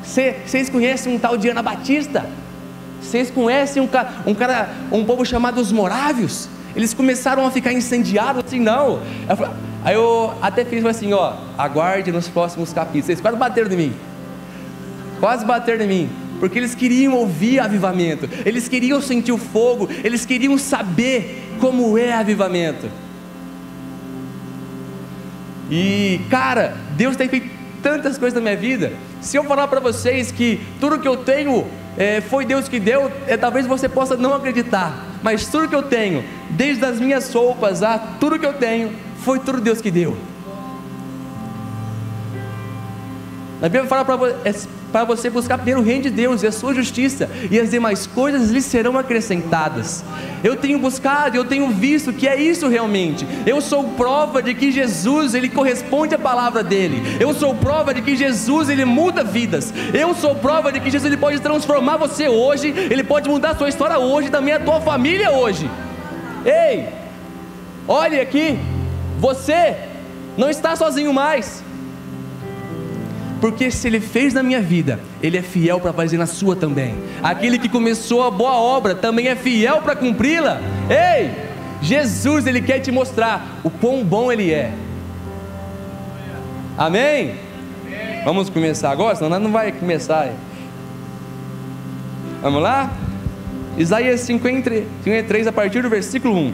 Vocês 0.04 0.70
conhecem 0.70 1.16
um 1.16 1.20
tal 1.20 1.38
de 1.38 1.50
Ana 1.50 1.64
Batista? 1.64 2.30
Vocês 3.02 3.32
conhecem 3.32 3.82
um, 3.82 3.90
um 4.26 4.34
cara, 4.36 4.70
um 4.92 5.04
povo 5.04 5.26
chamado 5.26 5.60
os 5.60 5.72
Morávios? 5.72 6.50
Eles 6.78 6.94
começaram 6.94 7.44
a 7.44 7.50
ficar 7.50 7.74
incendiados 7.74 8.46
assim, 8.46 8.60
não. 8.60 9.02
Aí 9.84 9.96
eu 9.96 10.32
até 10.40 10.64
fiz 10.64 10.86
assim, 10.86 11.12
ó, 11.12 11.34
aguarde 11.58 12.12
nos 12.12 12.28
próximos 12.28 12.72
capítulos. 12.72 13.08
Vocês 13.08 13.20
quase 13.20 13.36
bateram 13.36 13.72
em 13.72 13.76
mim. 13.76 13.94
Quase 15.20 15.44
bateram 15.44 15.84
em 15.86 15.88
mim. 15.88 16.10
Porque 16.40 16.60
eles 16.60 16.76
queriam 16.76 17.16
ouvir 17.16 17.60
avivamento, 17.60 18.30
eles 18.46 18.68
queriam 18.68 19.02
sentir 19.02 19.32
o 19.32 19.40
fogo, 19.40 19.90
eles 20.04 20.24
queriam 20.24 20.56
saber 20.56 21.52
como 21.60 21.98
é 21.98 22.14
avivamento. 22.14 22.88
E, 25.72 26.22
cara, 26.30 26.78
Deus 26.92 27.16
tem 27.16 27.28
feito 27.28 27.50
tantas 27.82 28.20
coisas 28.20 28.36
na 28.36 28.42
minha 28.42 28.56
vida. 28.56 28.94
Se 29.20 29.36
eu 29.36 29.44
falar 29.46 29.68
para 29.68 29.80
vocês 29.80 30.32
que 30.32 30.62
tudo 30.80 31.00
que 31.00 31.08
eu 31.08 31.18
tenho 31.18 31.66
é, 31.98 32.22
foi 32.22 32.46
Deus 32.46 32.70
que 32.70 32.80
deu, 32.80 33.12
é, 33.26 33.36
talvez 33.36 33.66
você 33.66 33.90
possa 33.90 34.16
não 34.16 34.36
acreditar, 34.36 35.07
mas 35.22 35.48
tudo 35.48 35.68
que 35.68 35.76
eu 35.76 35.84
tenho, 35.84 36.24
desde 36.50 36.86
as 36.86 37.00
minhas 37.00 37.34
roupas 37.34 37.84
a 37.84 37.98
tudo 37.98 38.40
que 38.40 38.46
eu 38.46 38.54
tenho, 38.54 38.92
foi 39.20 39.40
tudo 39.40 39.60
Deus 39.60 39.82
que 39.82 39.92
deu. 39.92 40.18
A 43.62 43.68
Bíblia 43.68 43.86
fala 43.86 44.06
para 44.06 44.16
você 44.16 44.68
buscar 45.32 45.58
primeiro 45.58 45.82
o 45.82 45.84
reino 45.84 46.04
de 46.04 46.10
Deus 46.10 46.44
e 46.44 46.48
a 46.48 46.52
sua 46.52 46.74
justiça, 46.74 47.30
e 47.52 47.60
as 47.60 47.70
demais 47.70 48.08
coisas 48.08 48.50
lhe 48.50 48.62
serão 48.62 48.98
acrescentadas. 48.98 50.04
Eu 50.44 50.56
tenho 50.56 50.80
buscado, 50.80 51.36
eu 51.36 51.46
tenho 51.46 51.70
visto 51.70 52.14
que 52.14 52.28
é 52.28 52.42
isso 52.42 52.68
realmente. 52.68 53.26
Eu 53.46 53.62
sou 53.62 53.84
prova 53.90 54.42
de 54.42 54.54
que 54.54 54.72
Jesus, 54.72 55.34
ele 55.34 55.50
corresponde 55.50 56.16
à 56.16 56.20
palavra 56.20 56.64
dele. 56.64 57.02
Eu 57.20 57.34
sou 57.34 57.54
prova 57.56 57.94
de 57.94 58.02
que 58.02 58.16
Jesus, 58.16 58.70
ele 58.70 58.86
muda 58.86 59.24
vidas. 59.24 59.74
Eu 59.94 60.14
sou 60.16 60.36
prova 60.36 60.72
de 60.72 60.80
que 60.80 60.90
Jesus 60.90 61.12
ele 61.12 61.20
pode 61.20 61.40
transformar 61.40 61.98
você 61.98 62.28
hoje, 62.28 62.70
ele 62.70 63.04
pode 63.04 63.30
mudar 63.30 63.52
a 63.52 63.56
sua 63.56 63.70
história 63.70 63.98
hoje, 63.98 64.30
também 64.30 64.54
a 64.54 64.60
tua 64.60 64.82
família 64.82 65.32
hoje. 65.32 65.70
Ei, 66.46 66.88
olhe 67.88 68.20
aqui, 68.20 68.58
você 69.20 69.76
não 70.38 70.50
está 70.50 70.76
sozinho 70.76 71.14
mais. 71.14 71.64
Porque 73.40 73.70
se 73.70 73.88
ele 73.88 74.00
fez 74.00 74.34
na 74.34 74.42
minha 74.42 74.62
vida, 74.62 75.00
ele 75.22 75.38
é 75.38 75.42
fiel 75.42 75.80
para 75.80 75.94
fazer 75.94 76.18
na 76.18 76.26
sua 76.26 76.56
também. 76.56 76.96
Aquele 77.22 77.60
que 77.60 77.70
começou 77.70 78.24
a 78.24 78.32
boa 78.32 78.56
obra 78.56 78.96
também 78.96 79.28
é 79.28 79.36
fiel 79.36 79.82
para 79.82 79.96
cumpri-la. 79.96 80.60
Ei, 80.90 81.32
Jesus, 81.82 82.48
ele 82.48 82.62
quer 82.62 82.80
te 82.80 82.92
mostrar 82.92 83.60
o 83.64 83.70
quão 83.70 84.04
bom 84.04 84.32
ele 84.32 84.52
é. 84.52 84.74
Amém? 86.78 87.36
Vamos 88.24 88.50
começar 88.50 88.92
agora, 88.92 89.16
senão 89.16 89.40
não 89.40 89.52
vai 89.52 89.72
começar. 89.72 90.30
Vamos 92.42 92.62
lá? 92.62 92.92
Isaías 93.78 94.22
53, 94.22 95.48
a 95.48 95.52
partir 95.52 95.84
do 95.84 95.90
versículo 95.90 96.36
1. 96.36 96.54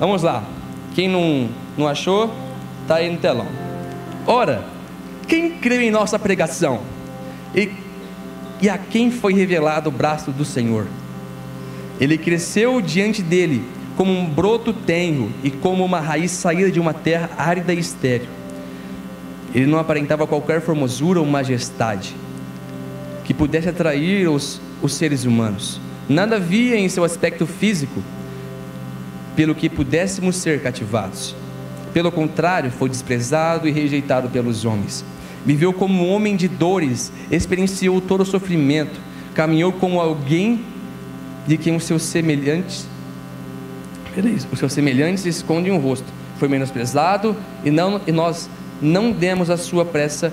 Vamos 0.00 0.22
lá. 0.22 0.42
Quem 0.94 1.08
não, 1.08 1.48
não 1.76 1.86
achou, 1.86 2.32
está 2.82 2.96
aí 2.96 3.10
no 3.10 3.18
telão. 3.18 3.46
Ora, 4.26 4.71
quem 5.26 5.50
creu 5.52 5.80
em 5.80 5.90
nossa 5.90 6.18
pregação? 6.18 6.80
E, 7.54 7.70
e 8.60 8.68
a 8.68 8.78
quem 8.78 9.10
foi 9.10 9.34
revelado 9.34 9.88
o 9.88 9.92
braço 9.92 10.30
do 10.30 10.44
Senhor? 10.44 10.86
Ele 12.00 12.18
cresceu 12.18 12.80
diante 12.80 13.22
dele 13.22 13.64
como 13.96 14.12
um 14.12 14.28
broto 14.28 14.72
tenro 14.72 15.30
e 15.42 15.50
como 15.50 15.84
uma 15.84 16.00
raiz 16.00 16.30
saída 16.30 16.70
de 16.70 16.80
uma 16.80 16.94
terra 16.94 17.30
árida 17.36 17.72
e 17.72 17.78
estéril. 17.78 18.28
Ele 19.54 19.66
não 19.66 19.78
aparentava 19.78 20.26
qualquer 20.26 20.60
formosura 20.60 21.20
ou 21.20 21.26
majestade 21.26 22.16
que 23.24 23.34
pudesse 23.34 23.68
atrair 23.68 24.28
os, 24.28 24.60
os 24.80 24.94
seres 24.94 25.24
humanos. 25.24 25.80
Nada 26.08 26.36
havia 26.36 26.76
em 26.76 26.88
seu 26.88 27.04
aspecto 27.04 27.46
físico 27.46 28.02
pelo 29.36 29.54
que 29.54 29.68
pudéssemos 29.68 30.36
ser 30.36 30.62
cativados. 30.62 31.34
Pelo 31.92 32.10
contrário, 32.10 32.70
foi 32.70 32.88
desprezado 32.88 33.68
e 33.68 33.70
rejeitado 33.70 34.28
pelos 34.30 34.64
homens. 34.64 35.04
Viveu 35.44 35.72
como 35.72 36.04
um 36.04 36.12
homem 36.12 36.36
de 36.36 36.48
dores, 36.48 37.12
experienciou 37.30 38.00
todo 38.00 38.22
o 38.22 38.26
sofrimento, 38.26 39.00
caminhou 39.34 39.72
como 39.72 40.00
alguém 40.00 40.64
de 41.46 41.56
quem 41.56 41.74
os 41.74 41.84
seus 41.84 42.02
semelhantes, 42.02 42.86
peraí, 44.14 44.38
os 44.50 44.58
seus 44.58 44.72
semelhantes 44.72 45.26
escondem 45.26 45.72
o 45.72 45.78
rosto. 45.78 46.06
Foi 46.38 46.48
menosprezado 46.48 47.36
e, 47.64 47.70
não, 47.70 48.00
e 48.06 48.12
nós 48.12 48.48
não 48.80 49.12
demos 49.12 49.50
a 49.50 49.56
sua 49.56 49.84
pressa, 49.84 50.32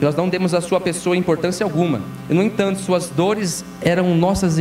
nós 0.00 0.14
não 0.14 0.28
demos 0.28 0.54
a 0.54 0.60
sua 0.60 0.80
pessoa 0.80 1.16
importância 1.16 1.64
alguma. 1.64 2.00
E, 2.28 2.34
no 2.34 2.42
entanto, 2.42 2.80
suas 2.80 3.08
dores 3.08 3.64
eram 3.80 4.14
nossas 4.16 4.58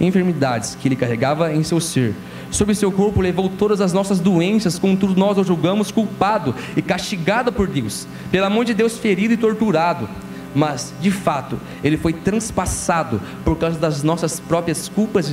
enfermidades 0.00 0.74
que 0.74 0.88
ele 0.88 0.96
carregava 0.96 1.52
em 1.52 1.62
seu 1.62 1.80
ser. 1.80 2.14
Sobre 2.50 2.74
seu 2.74 2.90
corpo 2.90 3.20
levou 3.20 3.48
todas 3.48 3.80
as 3.80 3.92
nossas 3.92 4.18
doenças, 4.18 4.78
contudo 4.78 5.18
nós 5.18 5.38
o 5.38 5.44
julgamos 5.44 5.92
culpado 5.92 6.54
e 6.76 6.82
castigado 6.82 7.52
por 7.52 7.68
Deus, 7.68 8.08
pelo 8.30 8.46
amor 8.46 8.64
de 8.64 8.74
Deus 8.74 8.98
ferido 8.98 9.34
e 9.34 9.36
torturado. 9.36 10.08
Mas, 10.52 10.92
de 11.00 11.12
fato, 11.12 11.60
ele 11.82 11.96
foi 11.96 12.12
transpassado 12.12 13.20
por 13.44 13.56
causa 13.56 13.78
das 13.78 14.02
nossas 14.02 14.40
próprias 14.40 14.88
culpas 14.88 15.30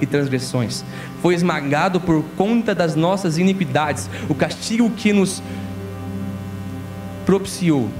e 0.00 0.06
transgressões. 0.06 0.82
Foi 1.20 1.34
esmagado 1.34 2.00
por 2.00 2.24
conta 2.38 2.74
das 2.74 2.96
nossas 2.96 3.36
iniquidades. 3.36 4.08
O 4.30 4.34
castigo 4.34 4.88
que 4.90 5.12
nos 5.12 5.42
propiciou. 7.26 7.90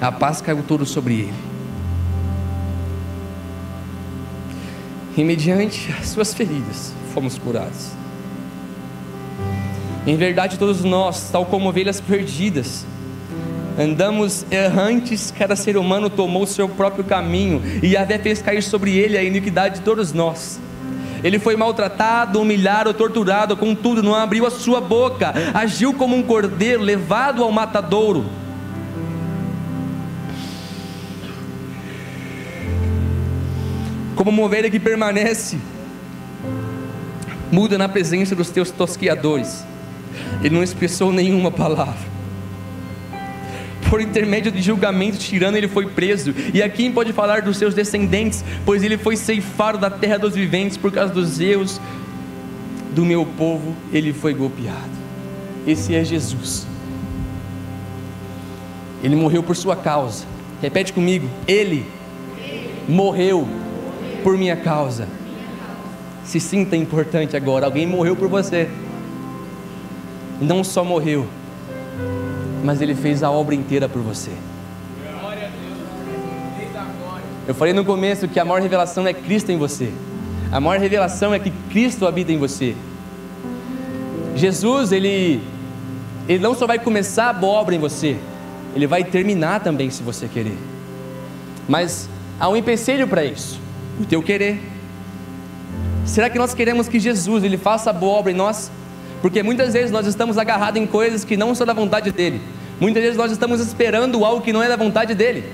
A 0.00 0.10
paz 0.10 0.40
caiu 0.40 0.64
todo 0.66 0.84
sobre 0.84 1.14
ele 1.14 1.51
e 5.16 5.24
mediante 5.24 5.94
as 6.00 6.08
suas 6.08 6.32
feridas 6.32 6.92
fomos 7.12 7.38
curados. 7.38 7.90
Em 10.06 10.16
verdade, 10.16 10.58
todos 10.58 10.82
nós, 10.82 11.30
tal 11.30 11.46
como 11.46 11.68
ovelhas 11.68 12.00
perdidas, 12.00 12.84
andamos 13.78 14.44
errantes, 14.50 15.32
cada 15.36 15.54
ser 15.54 15.76
humano 15.76 16.10
tomou 16.10 16.42
o 16.42 16.46
seu 16.46 16.68
próprio 16.68 17.04
caminho, 17.04 17.62
e 17.82 17.88
Yahvé 17.88 18.18
fez 18.18 18.42
cair 18.42 18.62
sobre 18.62 18.96
ele 18.96 19.16
a 19.16 19.22
iniquidade 19.22 19.76
de 19.76 19.80
todos 19.82 20.12
nós. 20.12 20.60
Ele 21.22 21.38
foi 21.38 21.54
maltratado, 21.54 22.40
humilhado, 22.40 22.92
torturado, 22.92 23.56
contudo 23.56 24.02
não 24.02 24.14
abriu 24.14 24.44
a 24.44 24.50
sua 24.50 24.80
boca, 24.80 25.32
agiu 25.54 25.94
como 25.94 26.16
um 26.16 26.22
cordeiro 26.22 26.82
levado 26.82 27.44
ao 27.44 27.52
matadouro 27.52 28.24
como 34.14 34.30
uma 34.30 34.42
ovelha 34.42 34.70
que 34.70 34.78
permanece 34.78 35.58
muda 37.52 37.76
na 37.76 37.86
presença 37.86 38.34
dos 38.34 38.48
teus 38.48 38.70
tosquiadores. 38.70 39.64
Ele 40.42 40.54
não 40.54 40.62
expressou 40.62 41.12
nenhuma 41.12 41.50
palavra. 41.50 42.10
Por 43.90 44.00
intermédio 44.00 44.50
de 44.50 44.62
julgamento 44.62 45.18
tirano, 45.18 45.56
ele 45.56 45.68
foi 45.68 45.86
preso. 45.86 46.34
E 46.54 46.62
a 46.62 46.68
quem 46.68 46.90
pode 46.90 47.12
falar 47.12 47.42
dos 47.42 47.58
seus 47.58 47.74
descendentes? 47.74 48.42
Pois 48.64 48.82
ele 48.82 48.96
foi 48.96 49.16
ceifado 49.16 49.76
da 49.76 49.90
terra 49.90 50.18
dos 50.18 50.34
viventes 50.34 50.78
por 50.78 50.90
causa 50.90 51.12
dos 51.12 51.38
erros 51.38 51.78
do 52.94 53.04
meu 53.04 53.26
povo. 53.26 53.76
Ele 53.92 54.14
foi 54.14 54.32
golpeado. 54.32 55.02
Esse 55.66 55.94
é 55.94 56.02
Jesus. 56.02 56.66
Ele 59.04 59.14
morreu 59.14 59.42
por 59.42 59.54
sua 59.54 59.76
causa. 59.76 60.24
Repete 60.62 60.92
comigo. 60.92 61.28
Ele 61.46 61.84
morreu 62.88 63.46
por 64.22 64.36
minha 64.38 64.56
causa. 64.56 65.08
Se 66.24 66.38
sinta 66.40 66.76
importante 66.76 67.36
agora. 67.36 67.66
Alguém 67.66 67.86
morreu 67.86 68.16
por 68.16 68.28
você. 68.28 68.68
Não 70.40 70.64
só 70.64 70.84
morreu, 70.84 71.26
mas 72.64 72.80
ele 72.80 72.94
fez 72.94 73.22
a 73.22 73.30
obra 73.30 73.54
inteira 73.54 73.88
por 73.88 74.02
você. 74.02 74.30
Eu 77.46 77.54
falei 77.54 77.74
no 77.74 77.84
começo 77.84 78.28
que 78.28 78.38
a 78.38 78.44
maior 78.44 78.62
revelação 78.62 79.06
é 79.06 79.12
Cristo 79.12 79.50
em 79.50 79.58
você. 79.58 79.92
a 80.50 80.60
maior 80.60 80.78
revelação 80.78 81.32
é 81.32 81.38
que 81.38 81.50
Cristo 81.70 82.06
habita 82.06 82.32
em 82.32 82.38
você. 82.38 82.74
Jesus, 84.36 84.92
ele, 84.92 85.42
ele 86.28 86.38
não 86.38 86.54
só 86.54 86.66
vai 86.66 86.78
começar 86.78 87.30
a 87.30 87.32
boa 87.32 87.60
obra 87.60 87.74
em 87.74 87.78
você, 87.78 88.16
ele 88.74 88.86
vai 88.86 89.04
terminar 89.04 89.60
também 89.60 89.90
se 89.90 90.02
você 90.02 90.28
querer. 90.28 90.56
Mas 91.68 92.08
há 92.38 92.48
um 92.48 92.56
empecilho 92.56 93.06
para 93.08 93.24
isso, 93.24 93.60
o 94.02 94.06
teu 94.06 94.22
querer. 94.22 94.60
Será 96.04 96.28
que 96.28 96.38
nós 96.38 96.54
queremos 96.54 96.88
que 96.88 96.98
Jesus 96.98 97.44
ele 97.44 97.56
faça 97.56 97.90
a 97.90 97.92
boa 97.92 98.18
obra 98.18 98.32
em 98.32 98.34
nós? 98.34 98.70
Porque 99.20 99.42
muitas 99.42 99.72
vezes 99.72 99.90
nós 99.90 100.06
estamos 100.06 100.36
agarrados 100.36 100.80
em 100.80 100.86
coisas 100.86 101.24
que 101.24 101.36
não 101.36 101.54
são 101.54 101.66
da 101.66 101.72
vontade 101.72 102.10
dele. 102.10 102.40
Muitas 102.80 103.02
vezes 103.02 103.16
nós 103.16 103.30
estamos 103.30 103.60
esperando 103.60 104.24
algo 104.24 104.42
que 104.42 104.52
não 104.52 104.62
é 104.62 104.68
da 104.68 104.76
vontade 104.76 105.14
dele. 105.14 105.44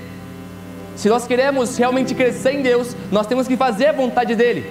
Se 0.95 1.07
nós 1.07 1.27
queremos 1.27 1.77
realmente 1.77 2.15
crescer 2.15 2.53
em 2.53 2.61
Deus, 2.61 2.95
nós 3.11 3.27
temos 3.27 3.47
que 3.47 3.55
fazer 3.55 3.87
a 3.87 3.93
vontade 3.93 4.35
dele. 4.35 4.69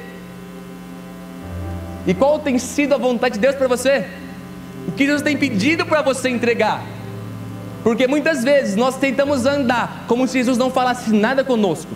E 2.07 2.13
qual 2.13 2.39
tem 2.39 2.59
sido 2.59 2.95
a 2.95 2.99
vontade 2.99 3.35
de 3.35 3.41
Deus 3.41 3.55
para 3.55 3.69
você? 3.69 4.05
O 4.89 4.93
que 4.93 5.07
Deus 5.07 5.23
tem 5.23 5.37
pedido 5.37 5.87
para 5.87 6.03
você 6.03 6.29
entregar? 6.29 6.83
Porque 7.85 8.07
muitas 8.07 8.43
vezes 8.43 8.75
nós 8.75 8.97
tentamos 8.97 9.47
andar 9.47 10.05
como 10.09 10.27
se 10.27 10.39
Jesus 10.39 10.59
não 10.59 10.71
falasse 10.71 11.13
nada 11.13 11.45
conosco. 11.45 11.91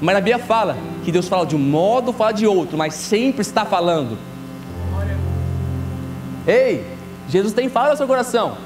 Mas 0.00 0.16
a 0.16 0.20
Bíblia 0.20 0.44
fala 0.44 0.76
que 1.04 1.12
Deus 1.12 1.28
fala 1.28 1.46
de 1.46 1.54
um 1.54 1.58
modo, 1.58 2.12
fala 2.12 2.32
de 2.32 2.46
outro, 2.46 2.78
mas 2.78 2.94
sempre 2.94 3.42
está 3.42 3.64
falando. 3.64 4.16
Ei, 6.46 6.84
Jesus 7.28 7.52
tem 7.52 7.68
falado 7.68 7.92
no 7.92 7.96
seu 7.96 8.06
coração. 8.06 8.56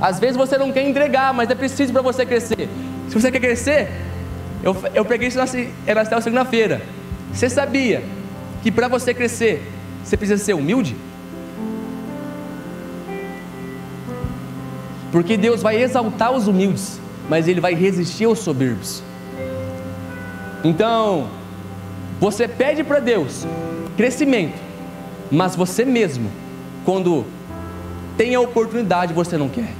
Às 0.00 0.18
vezes 0.18 0.36
você 0.36 0.58
não 0.58 0.72
quer 0.72 0.88
entregar, 0.88 1.32
mas 1.32 1.48
é 1.50 1.54
preciso 1.54 1.92
para 1.92 2.02
você 2.02 2.26
crescer. 2.26 2.68
Se 3.08 3.14
você 3.14 3.30
quer 3.30 3.40
crescer, 3.40 3.90
eu, 4.62 4.76
eu 4.94 5.04
preguei 5.04 5.28
isso 5.28 5.38
na, 5.38 5.44
na 5.44 6.20
segunda-feira. 6.20 6.82
Você 7.32 7.48
sabia 7.48 8.02
que 8.62 8.70
para 8.70 8.88
você 8.88 9.14
crescer, 9.14 9.62
você 10.02 10.16
precisa 10.16 10.42
ser 10.42 10.54
humilde? 10.54 10.96
Porque 15.10 15.36
Deus 15.36 15.62
vai 15.62 15.80
exaltar 15.80 16.32
os 16.32 16.48
humildes, 16.48 16.98
mas 17.28 17.46
Ele 17.46 17.60
vai 17.60 17.74
resistir 17.74 18.24
aos 18.24 18.38
soberbos. 18.38 19.02
Então, 20.64 21.28
você 22.22 22.46
pede 22.46 22.84
para 22.84 23.00
Deus 23.00 23.44
crescimento, 23.96 24.56
mas 25.28 25.56
você 25.56 25.84
mesmo, 25.84 26.30
quando 26.84 27.24
tem 28.16 28.36
a 28.36 28.40
oportunidade, 28.40 29.12
você 29.12 29.36
não 29.36 29.48
quer. 29.48 29.74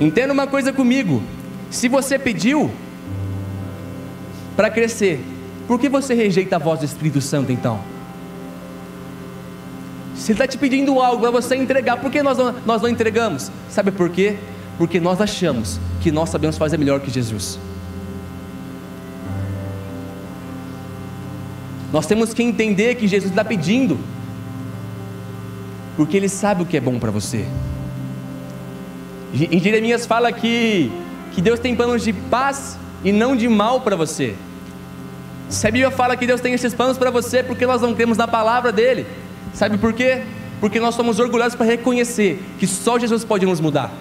Entenda 0.00 0.32
uma 0.32 0.46
coisa 0.46 0.72
comigo: 0.72 1.22
se 1.70 1.88
você 1.88 2.18
pediu 2.18 2.70
para 4.56 4.70
crescer, 4.70 5.22
por 5.68 5.78
que 5.78 5.90
você 5.90 6.14
rejeita 6.14 6.56
a 6.56 6.58
voz 6.58 6.78
do 6.78 6.86
Espírito 6.86 7.20
Santo 7.20 7.52
então? 7.52 7.80
Se 10.16 10.32
Ele 10.32 10.36
está 10.36 10.46
te 10.46 10.56
pedindo 10.56 10.98
algo 11.02 11.20
para 11.20 11.30
você 11.30 11.54
entregar, 11.54 11.98
por 11.98 12.10
que 12.10 12.22
nós 12.22 12.38
não, 12.38 12.54
nós 12.64 12.80
não 12.80 12.88
entregamos? 12.88 13.52
Sabe 13.68 13.90
por 13.90 14.08
quê? 14.08 14.38
Porque 14.78 14.98
nós 14.98 15.20
achamos 15.20 15.78
que 16.00 16.10
nós 16.10 16.30
sabemos 16.30 16.56
fazer 16.56 16.78
melhor 16.78 17.00
que 17.00 17.10
Jesus. 17.10 17.60
Nós 21.92 22.06
temos 22.06 22.32
que 22.32 22.42
entender 22.42 22.94
que 22.94 23.08
Jesus 23.08 23.30
está 23.30 23.44
pedindo, 23.44 23.98
porque 25.96 26.16
Ele 26.16 26.28
sabe 26.28 26.62
o 26.62 26.66
que 26.66 26.76
é 26.76 26.80
bom 26.80 26.98
para 26.98 27.10
você. 27.10 27.44
Em 29.32 29.60
Jeremias 29.60 30.06
fala 30.06 30.32
que, 30.32 30.90
que 31.32 31.40
Deus 31.40 31.60
tem 31.60 31.74
planos 31.74 32.02
de 32.02 32.12
paz 32.12 32.78
e 33.04 33.12
não 33.12 33.36
de 33.36 33.48
mal 33.48 33.80
para 33.80 33.96
você. 33.96 34.34
Se 35.48 35.66
a 35.66 35.70
Bíblia 35.70 35.90
fala 35.90 36.16
que 36.16 36.26
Deus 36.26 36.40
tem 36.40 36.54
esses 36.54 36.74
planos 36.74 36.96
para 36.96 37.10
você, 37.10 37.42
porque 37.42 37.66
nós 37.66 37.82
não 37.82 37.94
cremos 37.94 38.16
na 38.16 38.28
palavra 38.28 38.70
dele. 38.70 39.06
Sabe 39.52 39.78
por 39.78 39.92
quê? 39.92 40.22
Porque 40.60 40.78
nós 40.78 40.94
somos 40.94 41.18
orgulhosos 41.18 41.56
para 41.56 41.66
reconhecer 41.66 42.40
que 42.58 42.66
só 42.66 42.98
Jesus 42.98 43.24
pode 43.24 43.46
nos 43.46 43.60
mudar. 43.60 43.92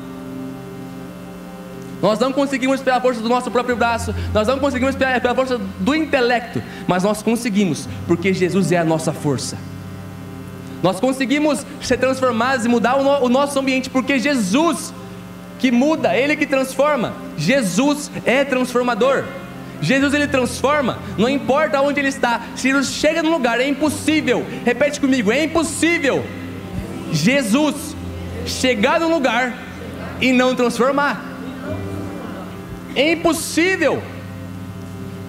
Nós 2.01 2.19
não 2.19 2.31
conseguimos 2.31 2.81
pela 2.81 3.01
força 3.01 3.21
do 3.21 3.29
nosso 3.29 3.51
próprio 3.51 3.75
braço, 3.75 4.13
nós 4.33 4.47
não 4.47 4.57
conseguimos 4.59 4.95
pela, 4.95 5.35
força 5.35 5.59
do 5.79 5.93
intelecto, 5.93 6.61
mas 6.87 7.03
nós 7.03 7.21
conseguimos 7.21 7.87
porque 8.07 8.33
Jesus 8.33 8.71
é 8.71 8.77
a 8.77 8.85
nossa 8.85 9.11
força. 9.11 9.57
Nós 10.81 10.99
conseguimos 10.99 11.65
ser 11.81 11.97
transformados 11.97 12.65
e 12.65 12.69
mudar 12.69 12.95
o, 12.95 13.25
o 13.25 13.29
nosso 13.29 13.59
ambiente 13.59 13.89
porque 13.89 14.17
Jesus 14.17 14.93
que 15.59 15.71
muda, 15.71 16.15
Ele 16.15 16.37
que 16.37 16.45
transforma. 16.45 17.13
Jesus 17.37 18.09
é 18.25 18.45
transformador. 18.45 19.25
Jesus 19.81 20.13
ele 20.13 20.27
transforma, 20.27 20.99
não 21.17 21.29
importa 21.29 21.81
onde 21.81 21.99
ele 22.01 22.09
está. 22.09 22.41
Se 22.55 22.63
Jesus 22.63 22.93
chega 22.93 23.23
no 23.23 23.31
lugar, 23.31 23.61
é 23.61 23.67
impossível. 23.67 24.45
Repete 24.65 24.99
comigo, 24.99 25.31
é 25.31 25.45
impossível. 25.45 26.25
Jesus 27.13 27.95
chegar 28.45 28.99
no 28.99 29.09
lugar 29.09 29.53
e 30.19 30.33
não 30.33 30.53
transformar. 30.53 31.28
É 32.95 33.11
impossível. 33.13 34.01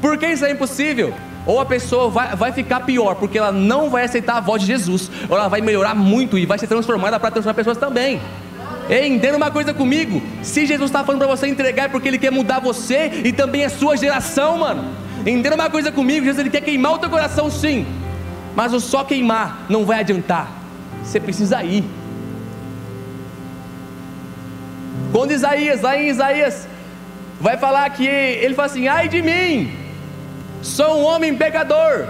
Por 0.00 0.16
que 0.16 0.26
isso 0.26 0.44
é 0.44 0.50
impossível? 0.50 1.14
Ou 1.46 1.60
a 1.60 1.66
pessoa 1.66 2.10
vai, 2.10 2.36
vai 2.36 2.52
ficar 2.52 2.80
pior, 2.80 3.14
porque 3.14 3.38
ela 3.38 3.52
não 3.52 3.90
vai 3.90 4.04
aceitar 4.04 4.36
a 4.36 4.40
voz 4.40 4.60
de 4.60 4.68
Jesus, 4.68 5.10
ou 5.28 5.36
ela 5.36 5.48
vai 5.48 5.60
melhorar 5.60 5.94
muito 5.94 6.38
e 6.38 6.46
vai 6.46 6.58
ser 6.58 6.66
transformada 6.66 7.18
para 7.18 7.30
transformar 7.30 7.54
pessoas 7.54 7.78
também. 7.78 8.20
Entenda 8.88 9.36
uma 9.36 9.50
coisa 9.50 9.72
comigo: 9.72 10.20
se 10.42 10.66
Jesus 10.66 10.90
está 10.90 11.04
falando 11.04 11.20
para 11.20 11.28
você 11.28 11.46
entregar, 11.46 11.84
é 11.84 11.88
porque 11.88 12.08
Ele 12.08 12.18
quer 12.18 12.30
mudar 12.30 12.58
você 12.58 13.22
e 13.24 13.32
também 13.32 13.64
a 13.64 13.70
sua 13.70 13.96
geração, 13.96 14.58
mano. 14.58 14.84
Entenda 15.20 15.54
uma 15.54 15.70
coisa 15.70 15.92
comigo: 15.92 16.24
Jesus 16.24 16.38
ele 16.38 16.50
quer 16.50 16.62
queimar 16.62 16.94
o 16.94 16.98
teu 16.98 17.10
coração, 17.10 17.50
sim, 17.50 17.86
mas 18.54 18.72
o 18.72 18.80
só 18.80 19.04
queimar 19.04 19.66
não 19.68 19.84
vai 19.84 20.00
adiantar. 20.00 20.50
Você 21.04 21.20
precisa 21.20 21.62
ir. 21.62 21.84
Quando 25.12 25.32
Isaías, 25.32 25.80
lá 25.80 25.96
em 25.96 26.08
Isaías, 26.08 26.68
vai 27.40 27.56
falar 27.56 27.88
que 27.90 28.06
ele 28.06 28.54
fala 28.54 28.66
assim: 28.66 28.86
ai 28.86 29.08
de 29.08 29.22
mim, 29.22 29.72
sou 30.62 31.00
um 31.00 31.04
homem 31.04 31.34
pecador 31.36 32.06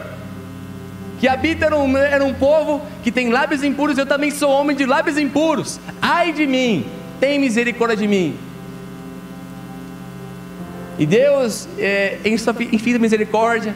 que 1.21 1.29
habita 1.29 1.67
era 1.67 1.77
um, 1.77 1.97
era 1.99 2.25
um 2.25 2.33
povo 2.33 2.81
que 3.03 3.13
tem 3.13 3.29
lábios 3.29 3.63
impuros, 3.63 3.99
eu 3.99 4.07
também 4.07 4.31
sou 4.31 4.51
homem 4.51 4.75
de 4.75 4.87
lábios 4.87 5.19
impuros. 5.19 5.79
Ai 6.01 6.33
de 6.33 6.47
mim, 6.47 6.87
tem 7.21 7.39
misericórdia 7.39 7.95
de 7.95 8.09
mim. 8.09 8.39
E 10.99 11.05
Deus, 11.05 11.69
é, 11.79 12.19
em 12.25 12.39
sua 12.39 12.55
infinita 12.73 12.99
misericórdia, 12.99 13.75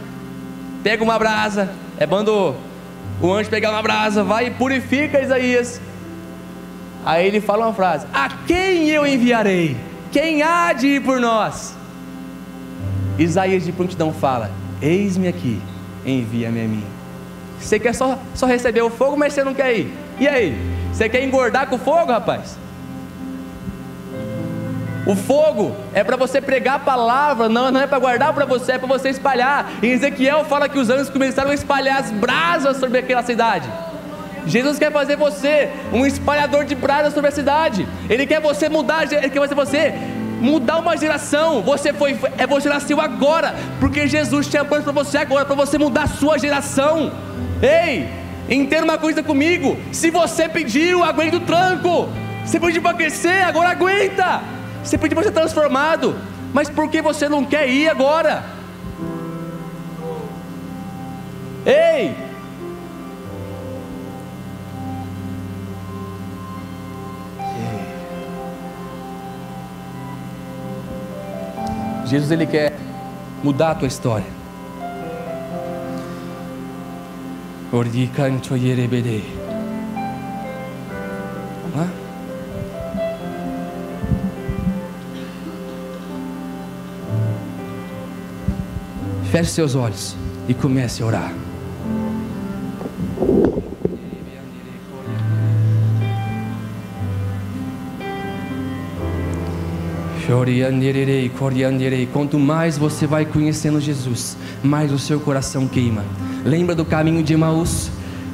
pega 0.82 1.04
uma 1.04 1.18
brasa, 1.18 1.70
é 1.98 2.06
bando 2.06 2.56
o 3.20 3.30
anjo 3.30 3.50
pegar 3.50 3.70
uma 3.72 3.82
brasa, 3.82 4.24
vai 4.24 4.46
e 4.46 4.50
purifica 4.50 5.20
Isaías. 5.20 5.82
Aí 7.04 7.26
ele 7.26 7.42
fala 7.42 7.66
uma 7.66 7.74
frase: 7.74 8.06
A 8.10 8.30
quem 8.46 8.88
eu 8.88 9.06
enviarei? 9.06 9.76
Quem 10.14 10.44
há 10.44 10.72
de 10.72 10.86
ir 10.86 11.00
por 11.02 11.18
nós? 11.18 11.74
Isaías 13.18 13.64
de 13.64 13.72
prontidão 13.72 14.12
fala: 14.12 14.48
Eis-me 14.80 15.26
aqui, 15.26 15.60
envia-me 16.06 16.64
a 16.64 16.68
mim. 16.68 16.84
Você 17.58 17.80
quer 17.80 17.92
só, 17.92 18.16
só 18.32 18.46
receber 18.46 18.82
o 18.82 18.90
fogo, 18.90 19.16
mas 19.16 19.32
você 19.32 19.42
não 19.42 19.52
quer 19.52 19.76
ir. 19.76 19.92
E 20.20 20.28
aí? 20.28 20.56
Você 20.92 21.08
quer 21.08 21.24
engordar 21.24 21.66
com 21.66 21.74
o 21.74 21.80
fogo, 21.80 22.12
rapaz? 22.12 22.56
O 25.04 25.16
fogo 25.16 25.74
é 25.92 26.04
para 26.04 26.16
você 26.16 26.40
pregar 26.40 26.76
a 26.76 26.78
palavra, 26.78 27.48
não, 27.48 27.72
não 27.72 27.80
é 27.80 27.86
para 27.88 27.98
guardar 27.98 28.32
para 28.32 28.44
você, 28.44 28.74
é 28.74 28.78
para 28.78 28.86
você 28.86 29.08
espalhar. 29.08 29.68
Em 29.82 29.90
Ezequiel 29.90 30.44
fala 30.44 30.68
que 30.68 30.78
os 30.78 30.90
anjos 30.90 31.10
começaram 31.10 31.50
a 31.50 31.54
espalhar 31.54 31.98
as 31.98 32.12
brasas 32.12 32.76
sobre 32.76 32.98
aquela 32.98 33.24
cidade. 33.24 33.68
Jesus 34.46 34.78
quer 34.78 34.92
fazer 34.92 35.16
você 35.16 35.70
um 35.92 36.04
espalhador 36.04 36.64
de 36.64 36.74
brasas 36.74 37.14
sobre 37.14 37.28
a 37.28 37.32
cidade. 37.32 37.86
Ele 38.08 38.26
quer 38.26 38.40
você 38.40 38.68
mudar, 38.68 39.04
ele 39.10 39.30
quer 39.30 39.40
fazer 39.40 39.54
você 39.54 39.94
mudar 40.40 40.78
uma 40.78 40.96
geração. 40.96 41.62
Você 41.62 41.92
foi, 41.92 42.18
é 42.36 42.46
você 42.46 42.68
nasceu 42.68 43.00
agora, 43.00 43.54
porque 43.80 44.06
Jesus 44.06 44.46
tinha 44.46 44.64
plano 44.64 44.84
para 44.84 44.92
você 44.92 45.18
agora, 45.18 45.44
para 45.44 45.54
você 45.54 45.78
mudar 45.78 46.04
a 46.04 46.08
sua 46.08 46.38
geração. 46.38 47.12
Ei, 47.62 48.08
entenda 48.48 48.84
uma 48.84 48.98
coisa 48.98 49.22
comigo: 49.22 49.78
se 49.92 50.10
você 50.10 50.48
pediu, 50.48 51.02
aguenta 51.02 51.36
o 51.36 51.40
tranco. 51.40 52.08
Você 52.44 52.60
pediu 52.60 52.82
para 52.82 52.94
crescer, 52.94 53.42
agora 53.42 53.70
aguenta. 53.70 54.42
Você 54.82 54.98
pediu 54.98 55.16
para 55.16 55.24
ser 55.24 55.32
transformado, 55.32 56.14
mas 56.52 56.68
por 56.68 56.90
que 56.90 57.00
você 57.00 57.26
não 57.26 57.42
quer 57.42 57.66
ir 57.68 57.88
agora? 57.88 58.44
Ei! 61.64 62.33
Jesus 72.06 72.30
ele 72.30 72.46
quer 72.46 72.72
mudar 73.42 73.72
a 73.72 73.74
tua 73.74 73.88
história. 73.88 74.26
Ordikancho 77.72 78.56
yerebede. 78.56 79.24
Feche 89.30 89.50
seus 89.50 89.74
olhos. 89.74 90.16
e 90.48 90.54
comece 90.54 91.02
a 91.02 91.06
orar. 91.06 91.43
Quanto 102.12 102.38
mais 102.38 102.78
você 102.78 103.06
vai 103.06 103.26
conhecendo 103.26 103.80
Jesus, 103.80 104.36
mais 104.62 104.90
o 104.92 104.98
seu 104.98 105.20
coração 105.20 105.68
queima. 105.68 106.02
Lembra 106.44 106.74
do 106.74 106.84
caminho 106.84 107.22
de 107.22 107.34
Emaús? 107.34 107.90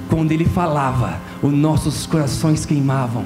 Quando 0.08 0.32
ele 0.32 0.44
falava, 0.44 1.18
os 1.42 1.52
nossos 1.52 2.06
corações 2.06 2.64
queimavam. 2.64 3.24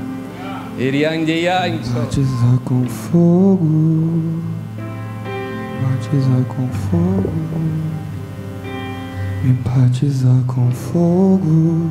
Batizar 1.91 2.59
com 2.65 2.85
fogo, 2.87 4.43
batizar 5.83 6.45
com 6.49 6.69
fogo, 6.69 7.31
me 9.45 9.53
batizar 9.65 10.43
com 10.47 10.71
fogo, 10.71 11.91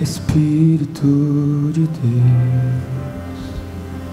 Espírito 0.00 1.70
de 1.72 1.86
Deus. 1.86 2.95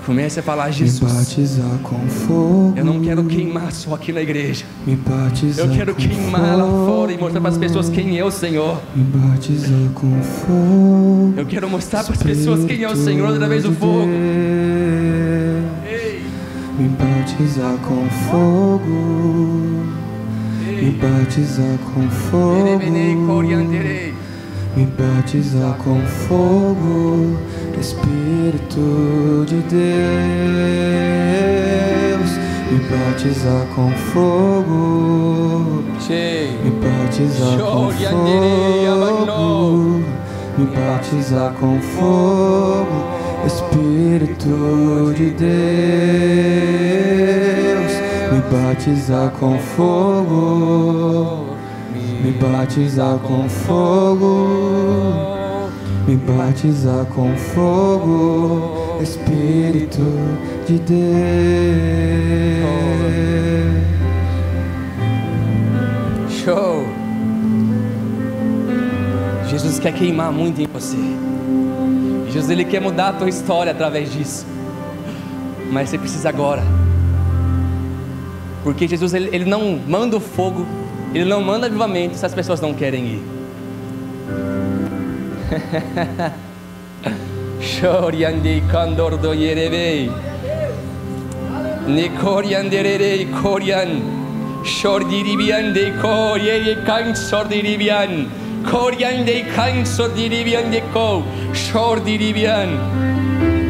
Comece 0.06 0.40
a 0.42 0.44
falar, 0.44 0.68
Me 0.68 0.74
Jesus. 0.74 1.14
batizar 1.14 1.78
com 1.82 1.98
fogo. 2.10 2.74
Eu 2.76 2.84
não 2.84 3.00
quero 3.00 3.24
queimar 3.24 3.72
só 3.72 3.96
aqui 3.96 4.12
na 4.12 4.22
igreja. 4.22 4.66
Me 4.86 4.96
batizar 4.98 5.66
Eu 5.66 5.72
quero 5.74 5.96
queimar 5.96 6.58
lá 6.58 6.66
fora 6.66 7.14
e 7.14 7.18
mostrar 7.18 7.40
para 7.40 7.50
as 7.52 7.58
pessoas 7.58 7.90
quem 7.90 8.20
é 8.20 8.26
o 8.26 8.30
Senhor. 8.32 8.82
Me 8.94 9.04
batizar 9.04 9.90
com 9.94 10.22
fogo. 10.22 11.34
Eu 11.38 11.46
quero 11.46 11.70
mostrar 11.70 12.04
para 12.04 12.14
as 12.16 12.22
pessoas 12.24 12.66
quem 12.66 12.84
é 12.84 12.90
o 12.90 12.96
Senhor 12.98 13.34
através 13.34 13.64
do 13.64 13.72
fogo. 13.72 14.10
Ei, 15.86 16.22
Me 16.78 16.90
batizar 16.90 17.78
com 17.78 18.10
fogo. 18.30 19.84
Me 20.82 20.92
batizar 20.92 21.78
com 21.94 22.10
fogo. 22.10 22.78
Me 24.76 24.86
batizar 24.88 25.78
com 25.78 26.02
fogo, 26.02 27.38
Espírito 27.84 29.46
de 29.46 29.60
Deus. 29.64 29.84
Me 32.72 32.80
batizar 32.88 33.68
com 33.76 33.92
fogo. 33.92 35.84
Me 36.64 36.72
batizar 36.80 37.60
com 37.60 37.92
fogo. 37.92 39.36
Me 40.58 40.66
batizar 40.68 41.52
com 41.60 41.82
fogo, 41.82 43.04
Espírito 43.46 45.14
de 45.14 45.32
Deus. 45.32 45.52
Me 48.32 48.40
batizar 48.50 49.30
com 49.32 49.60
fogo. 49.60 51.58
Me 52.24 52.32
batizar 52.32 53.18
com 53.20 53.50
fogo. 53.50 55.43
Me 56.06 56.18
batizar 56.18 57.06
com 57.06 57.34
fogo, 57.38 59.02
Espírito 59.02 60.02
de 60.68 60.78
Deus. 60.80 61.04
Show. 66.30 66.86
Jesus 69.48 69.80
quer 69.80 69.94
queimar 69.94 70.30
muito 70.34 70.60
em 70.62 70.68
você. 70.68 70.98
Jesus 72.28 72.50
ele 72.50 72.66
quer 72.66 72.82
mudar 72.82 73.10
a 73.10 73.14
tua 73.14 73.30
história 73.30 73.72
através 73.72 74.12
disso. 74.12 74.46
Mas 75.72 75.90
você 75.90 75.98
precisa 75.98 76.28
agora. 76.28 76.64
Porque 78.62 78.90
Jesus 78.90 79.14
ele, 79.14 79.30
ele 79.34 79.46
não 79.46 79.80
manda 79.88 80.18
o 80.18 80.20
fogo, 80.20 80.66
ele 81.14 81.26
não 81.26 81.42
manda 81.42 81.68
avivamento 81.68 82.18
se 82.18 82.26
as 82.26 82.34
pessoas 82.34 82.60
não 82.60 82.74
querem 82.74 83.06
ir. 83.06 83.43
Choriandei 87.60 88.62
candor 88.72 89.18
do 89.18 89.34
yerebei. 89.34 90.12
Nikorianderei 91.88 93.26
korian. 93.42 94.02
Shordiribian 94.64 95.74
de 95.74 95.92
koryeye 96.02 96.86
kan 96.86 97.16
sordiribian. 97.16 98.30
Koryan 98.64 99.26
de 99.26 99.44
kan 99.56 99.86
sordiribian 99.86 100.72
de 100.72 100.82
ko. 100.94 101.24
Shordiribian. 101.54 102.70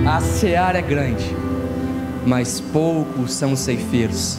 A 0.06 0.20
seara 0.20 0.80
é 0.80 0.82
grande, 0.82 1.36
mas 2.26 2.60
poucos 2.60 3.34
são 3.34 3.54
os 3.54 3.60
ceifeiros. 3.62 4.38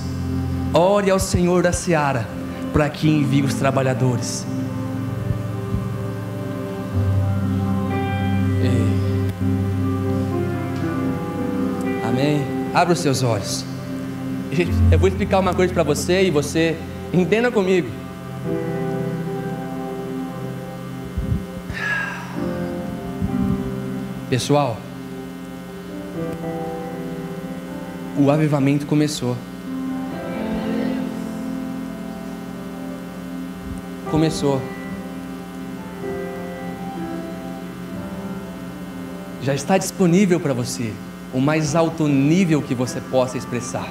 Ore 0.74 1.10
ao 1.10 1.18
Senhor 1.18 1.62
da 1.62 1.72
seara, 1.72 2.28
para 2.72 2.88
que 2.90 3.08
envie 3.08 3.42
os 3.42 3.54
trabalhadores. 3.54 4.46
Abra 12.74 12.92
os 12.92 12.98
seus 12.98 13.22
olhos. 13.22 13.64
Eu 14.90 14.98
vou 14.98 15.08
explicar 15.08 15.38
uma 15.38 15.54
coisa 15.54 15.72
para 15.72 15.84
você 15.84 16.24
e 16.24 16.30
você 16.30 16.76
entenda 17.12 17.48
comigo. 17.48 17.88
Pessoal, 24.28 24.76
o 28.18 28.28
avivamento 28.28 28.86
começou. 28.86 29.36
Começou. 34.10 34.60
Já 39.42 39.54
está 39.54 39.78
disponível 39.78 40.40
para 40.40 40.52
você 40.52 40.92
o 41.34 41.40
mais 41.40 41.74
alto 41.74 42.06
nível 42.06 42.62
que 42.62 42.74
você 42.74 43.00
possa 43.00 43.36
expressar. 43.36 43.88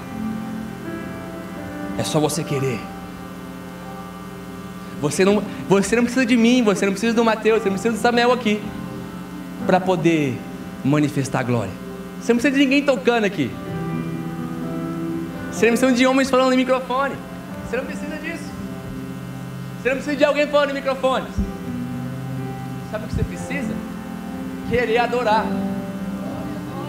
É 1.97 2.03
só 2.03 2.19
você 2.19 2.41
querer. 2.41 2.79
Você 5.01 5.25
não, 5.25 5.43
você 5.67 5.97
não 5.97 6.03
precisa 6.03 6.25
de 6.25 6.37
mim, 6.37 6.63
você 6.63 6.85
não 6.85 6.93
precisa 6.93 7.13
do 7.13 7.25
Mateus, 7.25 7.61
você 7.61 7.69
não 7.69 7.73
precisa 7.73 7.93
do 7.93 8.01
Samuel 8.01 8.31
aqui 8.31 8.63
para 9.65 9.77
poder 9.77 10.39
manifestar 10.83 11.41
a 11.41 11.43
glória. 11.43 11.73
Você 12.21 12.31
não 12.31 12.39
precisa 12.39 12.57
de 12.57 12.63
ninguém 12.63 12.81
tocando 12.83 13.25
aqui. 13.25 13.51
Você 15.51 15.65
não 15.65 15.73
precisa 15.73 15.91
de 15.91 16.07
homens 16.07 16.29
falando 16.29 16.51
no 16.51 16.55
microfone. 16.55 17.15
Você 17.67 17.75
não 17.75 17.85
precisa 17.85 18.15
disso. 18.15 18.49
Você 19.81 19.89
não 19.89 19.95
precisa 19.97 20.15
de 20.15 20.23
alguém 20.23 20.47
falando 20.47 20.69
no 20.69 20.75
microfone. 20.75 21.27
Sabe 22.89 23.03
o 23.03 23.07
que 23.09 23.15
você 23.15 23.23
precisa? 23.23 23.73
Querer 24.69 24.99
adorar. 24.99 25.45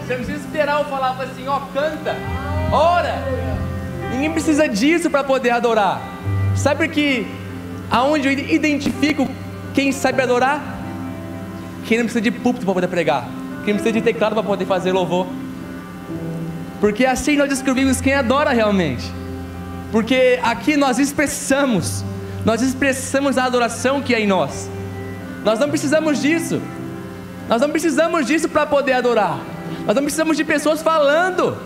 Você 0.05 0.15
não 0.15 0.23
precisa 0.23 0.45
esperar 0.45 0.81
eu 0.81 0.85
falar 0.85 1.17
assim, 1.19 1.47
ó, 1.47 1.59
canta, 1.73 2.15
ora. 2.71 3.23
Ninguém 4.11 4.31
precisa 4.31 4.69
disso 4.69 5.09
para 5.09 5.23
poder 5.23 5.49
adorar. 5.49 5.99
Sabe 6.55 6.87
que 6.87 7.25
aonde 7.89 8.27
eu 8.27 8.31
identifico 8.31 9.27
quem 9.73 9.91
sabe 9.91 10.21
adorar? 10.21 10.61
Quem 11.85 11.97
não 11.97 12.05
precisa 12.05 12.21
de 12.21 12.29
púlpito 12.29 12.65
para 12.65 12.73
poder 12.75 12.87
pregar, 12.87 13.27
quem 13.63 13.73
não 13.73 13.81
precisa 13.81 13.93
de 13.93 14.01
teclado 14.01 14.33
para 14.33 14.43
poder 14.43 14.65
fazer 14.65 14.91
louvor. 14.91 15.25
Porque 16.79 17.03
assim 17.03 17.35
nós 17.35 17.49
descobrimos 17.49 17.99
quem 17.99 18.13
adora 18.13 18.51
realmente. 18.51 19.11
Porque 19.91 20.39
aqui 20.43 20.77
nós 20.77 20.99
expressamos, 20.99 22.05
nós 22.45 22.61
expressamos 22.61 23.39
a 23.39 23.45
adoração 23.45 24.03
que 24.03 24.13
é 24.13 24.19
em 24.19 24.27
nós. 24.27 24.69
Nós 25.43 25.59
não 25.59 25.69
precisamos 25.69 26.21
disso. 26.21 26.61
Nós 27.49 27.59
não 27.59 27.69
precisamos 27.71 28.27
disso 28.27 28.47
para 28.47 28.67
poder 28.67 28.93
adorar. 28.93 29.39
Nós 29.85 29.95
não 29.95 30.03
precisamos 30.03 30.35
de 30.35 30.43
pessoas 30.43 30.81
falando. 30.81 31.57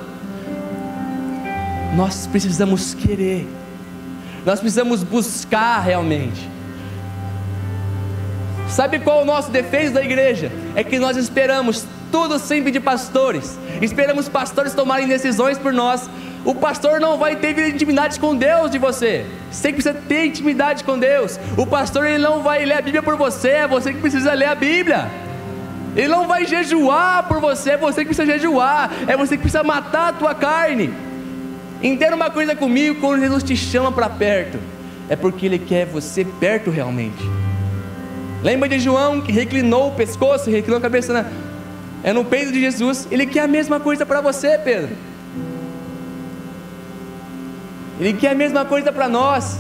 Nós 1.96 2.28
precisamos 2.28 2.94
querer. 2.94 3.48
Nós 4.46 4.60
precisamos 4.60 5.04
buscar 5.04 5.80
realmente. 5.80 6.50
Sabe 8.70 9.00
qual 9.00 9.20
é 9.20 9.24
o 9.24 9.26
nosso 9.26 9.50
defeito 9.50 9.94
da 9.94 10.04
igreja? 10.04 10.52
É 10.76 10.84
que 10.84 11.00
nós 11.00 11.18
esperamos 11.18 11.86
tudo 12.12 12.38
sempre 12.38 12.72
de 12.72 12.80
pastores. 12.80 13.58
Esperamos 13.82 14.30
pastores 14.30 14.74
tomarem 14.74 15.08
decisões 15.08 15.58
por 15.58 15.74
nós. 15.74 16.10
O 16.46 16.54
pastor 16.54 17.00
não 17.00 17.18
vai 17.18 17.36
ter 17.36 17.58
intimidade 17.74 18.20
com 18.20 18.36
Deus 18.36 18.70
de 18.70 18.78
você. 18.78 19.26
Você 19.52 19.74
precisa 19.74 19.94
ter 19.94 20.26
intimidade 20.28 20.84
com 20.84 20.98
Deus. 20.98 21.40
O 21.58 21.66
pastor 21.66 22.06
ele 22.06 22.20
não 22.20 22.42
vai 22.44 22.64
ler 22.66 22.78
a 22.78 22.82
Bíblia 22.82 23.04
por 23.04 23.16
você, 23.16 23.50
é 23.50 23.68
você 23.68 23.94
que 23.94 24.00
precisa 24.00 24.34
ler 24.34 24.48
a 24.48 24.56
Bíblia. 24.56 25.10
Ele 26.00 26.08
não 26.08 26.26
vai 26.26 26.46
jejuar 26.46 27.28
por 27.28 27.42
você, 27.42 27.72
é 27.72 27.78
você 27.78 28.06
que 28.06 28.14
precisa 28.14 28.26
jejuar. 28.26 28.90
É 29.06 29.18
você 29.18 29.36
que 29.36 29.42
precisa 29.42 29.64
matar 29.64 30.10
a 30.10 30.14
tua 30.14 30.34
carne. 30.34 30.94
Entenda 31.84 32.16
uma 32.16 32.30
coisa 32.30 32.56
comigo, 32.56 33.02
quando 33.02 33.20
Jesus 33.20 33.44
te 33.44 33.58
chama 33.58 33.92
para 33.92 34.10
perto, 34.10 34.58
é 35.10 35.18
porque 35.18 35.46
Ele 35.46 35.60
quer 35.60 35.86
você 35.86 36.24
perto 36.24 36.70
realmente. 36.70 37.22
Lembra 38.42 38.70
de 38.70 38.80
João 38.80 39.20
que 39.20 39.34
reclinou 39.34 39.90
o 39.90 39.92
pescoço, 39.92 40.50
reclinou 40.50 40.78
a 40.78 40.82
cabeça 40.82 41.12
na, 41.12 41.26
é 42.02 42.14
no 42.14 42.24
peito 42.24 42.54
de 42.54 42.62
Jesus? 42.62 43.06
Ele 43.12 43.26
quer 43.26 43.42
a 43.42 43.48
mesma 43.48 43.78
coisa 43.82 44.06
para 44.06 44.22
você, 44.22 44.58
Pedro. 44.58 44.96
Ele 48.00 48.14
quer 48.14 48.32
a 48.32 48.36
mesma 48.36 48.64
coisa 48.64 48.90
para 48.90 49.10
nós. 49.10 49.60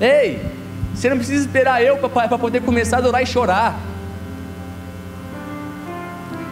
Ei, 0.00 0.40
Você 0.94 1.10
não 1.10 1.16
precisa 1.16 1.44
esperar 1.44 1.82
eu 1.82 1.96
para 1.96 2.38
poder 2.38 2.62
começar 2.62 2.96
a 2.96 2.98
adorar 3.00 3.22
e 3.24 3.26
chorar. 3.26 3.91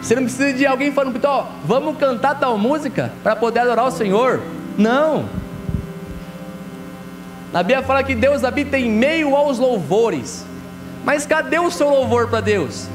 Você 0.01 0.15
não 0.15 0.23
precisa 0.23 0.51
de 0.51 0.65
alguém 0.65 0.91
falando, 0.91 1.19
ó, 1.23 1.45
vamos 1.63 1.97
cantar 1.97 2.39
tal 2.39 2.57
música 2.57 3.13
para 3.21 3.35
poder 3.35 3.59
adorar 3.59 3.85
o 3.85 3.91
Senhor. 3.91 4.41
Não. 4.77 5.25
A 7.53 7.61
Bíblia 7.61 7.83
fala 7.83 8.03
que 8.03 8.15
Deus 8.15 8.43
habita 8.43 8.79
em 8.79 8.89
meio 8.89 9.35
aos 9.35 9.59
louvores. 9.59 10.45
Mas 11.05 11.25
cadê 11.25 11.59
o 11.59 11.69
seu 11.69 11.89
louvor 11.89 12.29
para 12.29 12.41
Deus? 12.41 12.87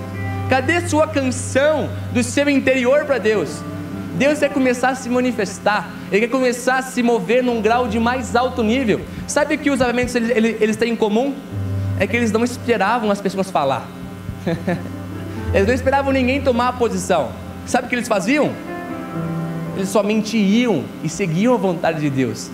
Cadê 0.48 0.88
sua 0.88 1.06
canção 1.06 1.88
do 2.12 2.22
seu 2.22 2.48
interior 2.48 3.04
para 3.04 3.18
Deus? 3.18 3.60
Deus 4.16 4.38
quer 4.38 4.50
começar 4.50 4.90
a 4.90 4.94
se 4.94 5.10
manifestar, 5.10 5.90
Ele 6.10 6.22
quer 6.22 6.32
começar 6.32 6.78
a 6.78 6.82
se 6.82 7.02
mover 7.02 7.42
num 7.42 7.60
grau 7.60 7.86
de 7.86 8.00
mais 8.00 8.34
alto 8.34 8.62
nível. 8.62 9.02
Sabe 9.28 9.56
o 9.56 9.58
que 9.58 9.70
os 9.70 9.82
avamentos 9.82 10.14
eles, 10.14 10.30
eles, 10.30 10.62
eles 10.62 10.76
têm 10.76 10.92
em 10.92 10.96
comum? 10.96 11.34
É 12.00 12.06
que 12.06 12.16
eles 12.16 12.32
não 12.32 12.42
esperavam 12.42 13.10
as 13.10 13.20
pessoas 13.20 13.50
falar. 13.50 13.86
eles 15.52 15.66
não 15.66 15.74
esperavam 15.74 16.12
ninguém 16.12 16.40
tomar 16.40 16.68
a 16.68 16.72
posição. 16.72 17.30
Sabe 17.66 17.86
o 17.86 17.88
que 17.88 17.94
eles 17.94 18.08
faziam? 18.08 18.52
Eles 19.76 19.88
somente 19.88 20.36
iam 20.36 20.84
e 21.02 21.08
seguiam 21.08 21.54
a 21.54 21.56
vontade 21.56 22.00
de 22.00 22.10
Deus. 22.10 22.50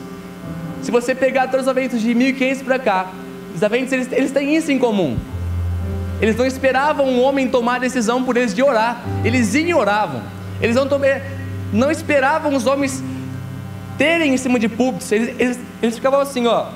Se 0.83 0.91
você 0.91 1.15
pegar 1.15 1.47
todos 1.49 1.67
os 1.67 1.69
avamentos 1.69 2.01
de 2.01 2.15
1500 2.15 2.63
para 2.63 2.79
cá, 2.79 3.11
os 3.55 3.63
avamentos 3.63 3.93
eles, 3.93 4.11
eles 4.11 4.33
têm 4.33 4.57
isso 4.57 4.73
em 4.73 4.79
comum. 4.79 5.17
Eles 6.21 6.37
não 6.37 6.47
esperavam 6.47 7.07
um 7.07 7.21
homem 7.23 7.49
tomar 7.49 7.77
a 7.77 7.79
decisão 7.81 8.23
por 8.25 8.37
eles 8.37 8.55
de 8.55 8.63
orar. 8.63 9.03
Eles 9.25 9.55
iam 9.55 9.69
e 9.69 9.75
oravam. 9.75 10.23
Eles 10.61 10.77
não, 10.77 10.89
tomei, 10.89 11.21
não 11.73 11.91
esperavam 11.91 12.55
os 12.55 12.67
homens 12.67 13.03
terem 13.99 14.35
em 14.35 14.37
cima 14.37 14.59
de 14.59 14.69
púlpitos. 14.69 15.11
Eles, 15.13 15.35
eles, 15.39 15.61
eles 15.83 15.95
ficavam 15.97 16.21
assim, 16.21 16.47
ó. 16.47 16.67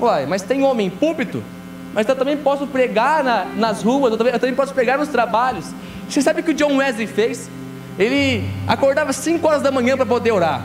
Uai, 0.00 0.26
mas 0.26 0.42
tem 0.42 0.62
homem 0.62 0.86
em 0.86 0.90
púlpito? 0.90 1.42
Mas 1.92 2.08
eu 2.08 2.16
também 2.16 2.36
posso 2.36 2.66
pregar 2.66 3.24
na, 3.24 3.44
nas 3.44 3.82
ruas, 3.82 4.12
eu 4.12 4.18
também, 4.18 4.32
eu 4.32 4.38
também 4.38 4.54
posso 4.54 4.72
pregar 4.72 4.98
nos 4.98 5.08
trabalhos. 5.08 5.66
Você 6.08 6.22
sabe 6.22 6.40
o 6.40 6.44
que 6.44 6.50
o 6.50 6.54
John 6.54 6.76
Wesley 6.76 7.06
fez? 7.06 7.50
Ele 7.98 8.44
acordava 8.66 9.12
5 9.12 9.46
horas 9.46 9.62
da 9.62 9.70
manhã 9.70 9.96
para 9.96 10.06
poder 10.06 10.32
orar. 10.32 10.64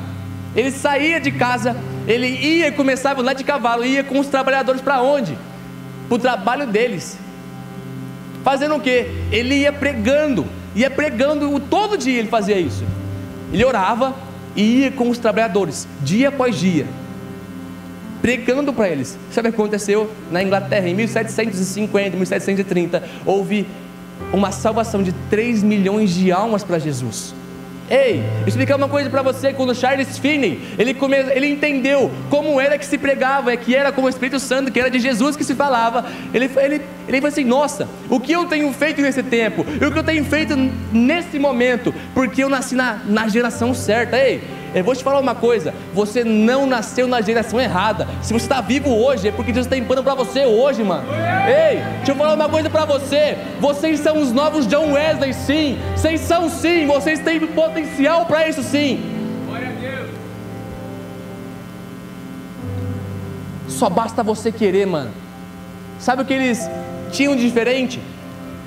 Ele 0.55 0.71
saía 0.71 1.19
de 1.19 1.31
casa, 1.31 1.75
ele 2.07 2.27
ia 2.27 2.67
e 2.67 2.71
começava 2.71 3.21
lá 3.21 3.33
de 3.33 3.43
cavalo, 3.43 3.83
ia 3.83 4.03
com 4.03 4.19
os 4.19 4.27
trabalhadores 4.27 4.81
para 4.81 5.01
onde? 5.01 5.37
Para 6.07 6.15
o 6.15 6.19
trabalho 6.19 6.67
deles. 6.67 7.17
Fazendo 8.43 8.75
o 8.75 8.79
que? 8.79 9.07
Ele 9.31 9.55
ia 9.55 9.73
pregando, 9.73 10.45
ia 10.75 10.89
pregando, 10.89 11.59
todo 11.59 11.97
dia 11.97 12.19
ele 12.19 12.29
fazia 12.29 12.57
isso. 12.57 12.85
Ele 13.51 13.65
orava 13.65 14.15
e 14.55 14.81
ia 14.81 14.91
com 14.91 15.09
os 15.09 15.17
trabalhadores, 15.17 15.87
dia 16.01 16.29
após 16.29 16.55
dia, 16.57 16.85
pregando 18.25 18.73
para 18.73 18.89
eles. 18.89 19.19
Sabe 19.29 19.49
o 19.49 19.53
que 19.53 19.61
aconteceu 19.61 20.09
na 20.31 20.41
Inglaterra 20.41 20.89
em 20.89 20.95
1750, 20.95 22.17
1730? 22.17 23.03
Houve 23.23 23.67
uma 24.33 24.51
salvação 24.51 25.03
de 25.03 25.11
3 25.29 25.61
milhões 25.61 26.09
de 26.09 26.31
almas 26.31 26.63
para 26.63 26.79
Jesus. 26.79 27.35
Ei, 27.87 28.23
explicar 28.47 28.77
uma 28.77 28.89
coisa 28.89 29.11
para 29.11 29.21
você, 29.21 29.53
quando 29.53 29.75
Charles 29.75 30.17
Finney, 30.17 30.59
ele, 30.79 30.95
come, 30.95 31.17
ele 31.17 31.45
entendeu 31.45 32.09
como 32.27 32.59
era 32.59 32.79
que 32.79 32.85
se 32.87 32.97
pregava, 32.97 33.53
é 33.53 33.57
que 33.57 33.75
era 33.75 33.91
com 33.91 34.01
o 34.01 34.09
Espírito 34.09 34.39
Santo, 34.39 34.71
que 34.71 34.79
era 34.79 34.89
de 34.89 34.97
Jesus 34.97 35.35
que 35.35 35.43
se 35.43 35.53
falava, 35.53 36.03
ele, 36.33 36.49
ele, 36.57 36.81
ele 37.07 37.17
falou 37.17 37.27
assim, 37.27 37.43
nossa, 37.43 37.87
o 38.09 38.19
que 38.19 38.31
eu 38.31 38.45
tenho 38.45 38.73
feito 38.73 39.03
nesse 39.03 39.21
tempo, 39.21 39.61
o 39.61 39.91
que 39.91 39.99
eu 39.99 40.03
tenho 40.03 40.25
feito 40.25 40.55
nesse 40.91 41.37
momento, 41.37 41.93
porque 42.15 42.43
eu 42.43 42.49
nasci 42.49 42.73
na, 42.73 43.01
na 43.05 43.27
geração 43.27 43.71
certa, 43.71 44.17
ei, 44.17 44.41
eu 44.73 44.83
vou 44.83 44.95
te 44.95 45.03
falar 45.03 45.19
uma 45.19 45.35
coisa: 45.35 45.73
você 45.93 46.23
não 46.23 46.65
nasceu 46.65 47.07
na 47.07 47.21
geração 47.21 47.59
errada. 47.59 48.07
Se 48.21 48.33
você 48.33 48.45
está 48.45 48.61
vivo 48.61 48.89
hoje, 48.89 49.27
é 49.27 49.31
porque 49.31 49.51
Deus 49.51 49.65
está 49.65 49.85
plano 49.85 50.03
para 50.03 50.15
você 50.15 50.45
hoje, 50.45 50.83
mano. 50.83 51.03
Ei, 51.47 51.81
deixa 51.97 52.11
eu 52.11 52.15
falar 52.15 52.33
uma 52.33 52.49
coisa 52.49 52.69
para 52.69 52.85
você: 52.85 53.37
vocês 53.59 53.99
são 53.99 54.21
os 54.21 54.31
novos 54.31 54.67
John 54.67 54.93
Wesley, 54.93 55.33
sim. 55.33 55.77
Vocês 55.95 56.21
são 56.21 56.49
sim, 56.49 56.85
vocês 56.87 57.19
têm 57.19 57.39
potencial 57.47 58.25
para 58.25 58.47
isso, 58.47 58.63
sim. 58.63 59.03
Glória 59.45 59.69
a 59.69 59.71
Deus. 59.71 60.09
Só 63.67 63.89
basta 63.89 64.23
você 64.23 64.51
querer, 64.51 64.85
mano. 64.85 65.11
Sabe 65.99 66.21
o 66.21 66.25
que 66.25 66.33
eles 66.33 66.69
tinham 67.11 67.35
de 67.35 67.43
diferente? 67.43 67.99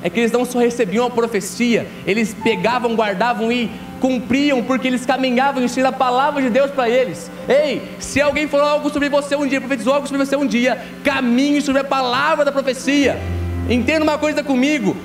É 0.02 0.08
que 0.08 0.20
eles 0.20 0.32
não 0.32 0.44
só 0.44 0.58
recebiam 0.60 1.06
a 1.06 1.10
profecia, 1.10 1.86
eles 2.06 2.32
pegavam, 2.32 2.94
guardavam 2.94 3.50
e 3.50 3.70
cumpriam 4.00 4.62
porque 4.62 4.86
eles 4.86 5.04
caminhavam 5.04 5.62
e 5.62 5.80
a 5.80 5.92
palavra 5.92 6.42
de 6.42 6.50
Deus 6.50 6.70
para 6.70 6.88
eles. 6.88 7.30
Ei, 7.48 7.82
se 7.98 8.20
alguém 8.20 8.48
falou 8.48 8.66
algo 8.66 8.90
sobre 8.90 9.08
você 9.08 9.36
um 9.36 9.46
dia, 9.46 9.60
profetizou 9.60 9.94
algo 9.94 10.06
sobre 10.06 10.24
você 10.24 10.36
um 10.36 10.46
dia, 10.46 10.78
caminhe 11.04 11.60
sobre 11.60 11.80
a 11.80 11.84
palavra 11.84 12.44
da 12.44 12.52
profecia. 12.52 13.18
Entenda 13.68 14.02
uma 14.02 14.18
coisa 14.18 14.42
comigo. 14.42 14.96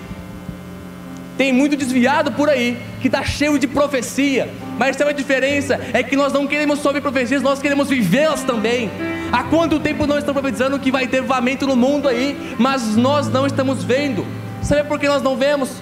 Tem 1.38 1.52
muito 1.52 1.76
desviado 1.76 2.32
por 2.32 2.48
aí 2.48 2.78
que 3.02 3.08
está 3.08 3.24
cheio 3.24 3.58
de 3.58 3.68
profecia, 3.68 4.50
mas 4.78 4.96
tem 4.96 5.06
uma 5.06 5.14
diferença: 5.14 5.80
é 5.92 6.04
que 6.04 6.16
nós 6.16 6.32
não 6.32 6.46
queremos 6.46 6.86
ouvir 6.86 7.02
profecias, 7.02 7.42
nós 7.42 7.60
queremos 7.60 7.90
vivê-las 7.90 8.44
também. 8.44 8.90
Há 9.32 9.44
quanto 9.44 9.80
tempo 9.80 10.06
nós 10.06 10.20
estamos 10.20 10.40
profetizando 10.40 10.78
que 10.78 10.92
vai 10.92 11.08
ter 11.08 11.20
avamento 11.20 11.66
no 11.66 11.76
mundo 11.76 12.08
aí, 12.08 12.56
mas 12.60 12.96
nós 12.96 13.28
não 13.28 13.48
estamos 13.48 13.84
vendo. 13.84 14.26
Sabe 14.62 14.88
por 14.88 15.00
que 15.00 15.08
nós 15.08 15.24
não 15.24 15.36
vemos? 15.36 15.82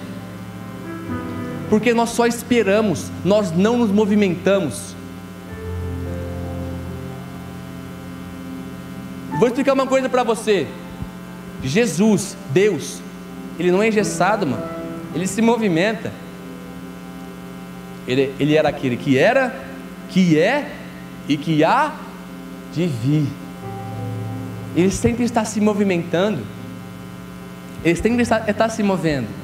Porque 1.72 1.94
nós 1.94 2.10
só 2.10 2.26
esperamos, 2.26 3.10
nós 3.24 3.50
não 3.50 3.78
nos 3.78 3.90
movimentamos. 3.90 4.94
Vou 9.38 9.48
explicar 9.48 9.72
uma 9.72 9.86
coisa 9.86 10.06
para 10.06 10.22
você. 10.22 10.66
Jesus, 11.64 12.36
Deus, 12.50 13.00
ele 13.58 13.72
não 13.72 13.82
é 13.82 13.88
engessado, 13.88 14.46
mano. 14.46 14.62
Ele 15.14 15.26
se 15.26 15.40
movimenta. 15.40 16.12
Ele, 18.06 18.34
ele 18.38 18.54
era 18.54 18.68
aquele 18.68 18.98
que 18.98 19.16
era, 19.16 19.58
que 20.10 20.38
é 20.38 20.72
e 21.26 21.38
que 21.38 21.64
há 21.64 21.94
de 22.74 22.86
vir. 22.86 23.26
Ele 24.76 24.90
sempre 24.90 25.24
está 25.24 25.42
se 25.42 25.58
movimentando. 25.58 26.42
Ele 27.82 27.96
sempre 27.96 28.20
está, 28.20 28.44
está 28.46 28.68
se 28.68 28.82
movendo. 28.82 29.41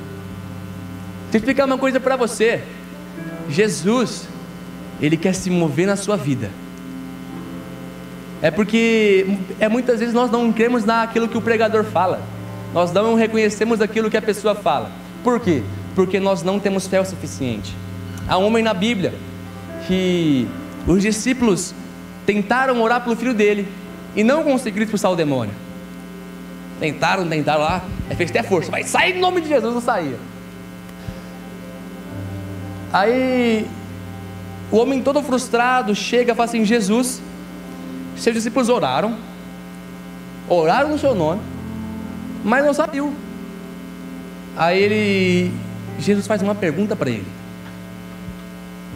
Deixa 1.30 1.36
eu 1.36 1.40
explicar 1.40 1.66
uma 1.66 1.76
coisa 1.76 2.00
para 2.00 2.16
você. 2.16 2.62
Jesus, 3.50 4.26
Ele 5.00 5.16
quer 5.16 5.34
se 5.34 5.50
mover 5.50 5.86
na 5.86 5.94
sua 5.94 6.16
vida. 6.16 6.50
É 8.40 8.50
porque 8.50 9.36
é 9.60 9.68
muitas 9.68 10.00
vezes 10.00 10.14
nós 10.14 10.30
não 10.30 10.50
cremos 10.52 10.86
naquilo 10.86 11.28
que 11.28 11.36
o 11.36 11.42
pregador 11.42 11.84
fala. 11.84 12.22
Nós 12.72 12.92
não 12.92 13.14
reconhecemos 13.14 13.82
aquilo 13.82 14.10
que 14.10 14.16
a 14.16 14.22
pessoa 14.22 14.54
fala. 14.54 14.90
Por 15.22 15.38
quê? 15.38 15.62
Porque 15.94 16.18
nós 16.18 16.42
não 16.42 16.58
temos 16.58 16.86
fé 16.86 16.98
o 16.98 17.04
suficiente. 17.04 17.76
Há 18.26 18.38
um 18.38 18.46
homem 18.46 18.62
na 18.62 18.72
Bíblia 18.72 19.12
que 19.86 20.48
os 20.86 21.02
discípulos 21.02 21.74
tentaram 22.24 22.80
orar 22.80 23.02
pelo 23.02 23.16
filho 23.16 23.34
dele 23.34 23.68
e 24.16 24.24
não 24.24 24.42
conseguiram 24.44 24.84
expulsar 24.84 25.10
o 25.10 25.16
demônio. 25.16 25.54
Tentaram, 26.80 27.28
tentaram 27.28 27.60
lá, 27.60 27.82
aí 28.08 28.16
fez 28.16 28.30
até 28.30 28.42
força, 28.42 28.70
vai 28.70 28.84
sair 28.84 29.16
em 29.16 29.20
nome 29.20 29.42
de 29.42 29.48
Jesus, 29.48 29.74
não 29.74 29.80
saía. 29.80 30.16
Aí 32.92 33.68
o 34.70 34.76
homem 34.76 35.02
todo 35.02 35.22
frustrado 35.22 35.94
chega 35.94 36.32
e 36.32 36.34
fala 36.34 36.48
assim: 36.48 36.64
Jesus, 36.64 37.20
seus 38.16 38.34
discípulos 38.34 38.68
oraram, 38.68 39.16
oraram 40.48 40.90
no 40.90 40.98
seu 40.98 41.14
nome, 41.14 41.40
mas 42.44 42.64
não 42.64 42.72
saiu. 42.72 43.12
Aí 44.56 44.82
ele, 44.82 45.52
Jesus 45.98 46.26
faz 46.26 46.42
uma 46.42 46.54
pergunta 46.54 46.96
para 46.96 47.10
ele: 47.10 47.26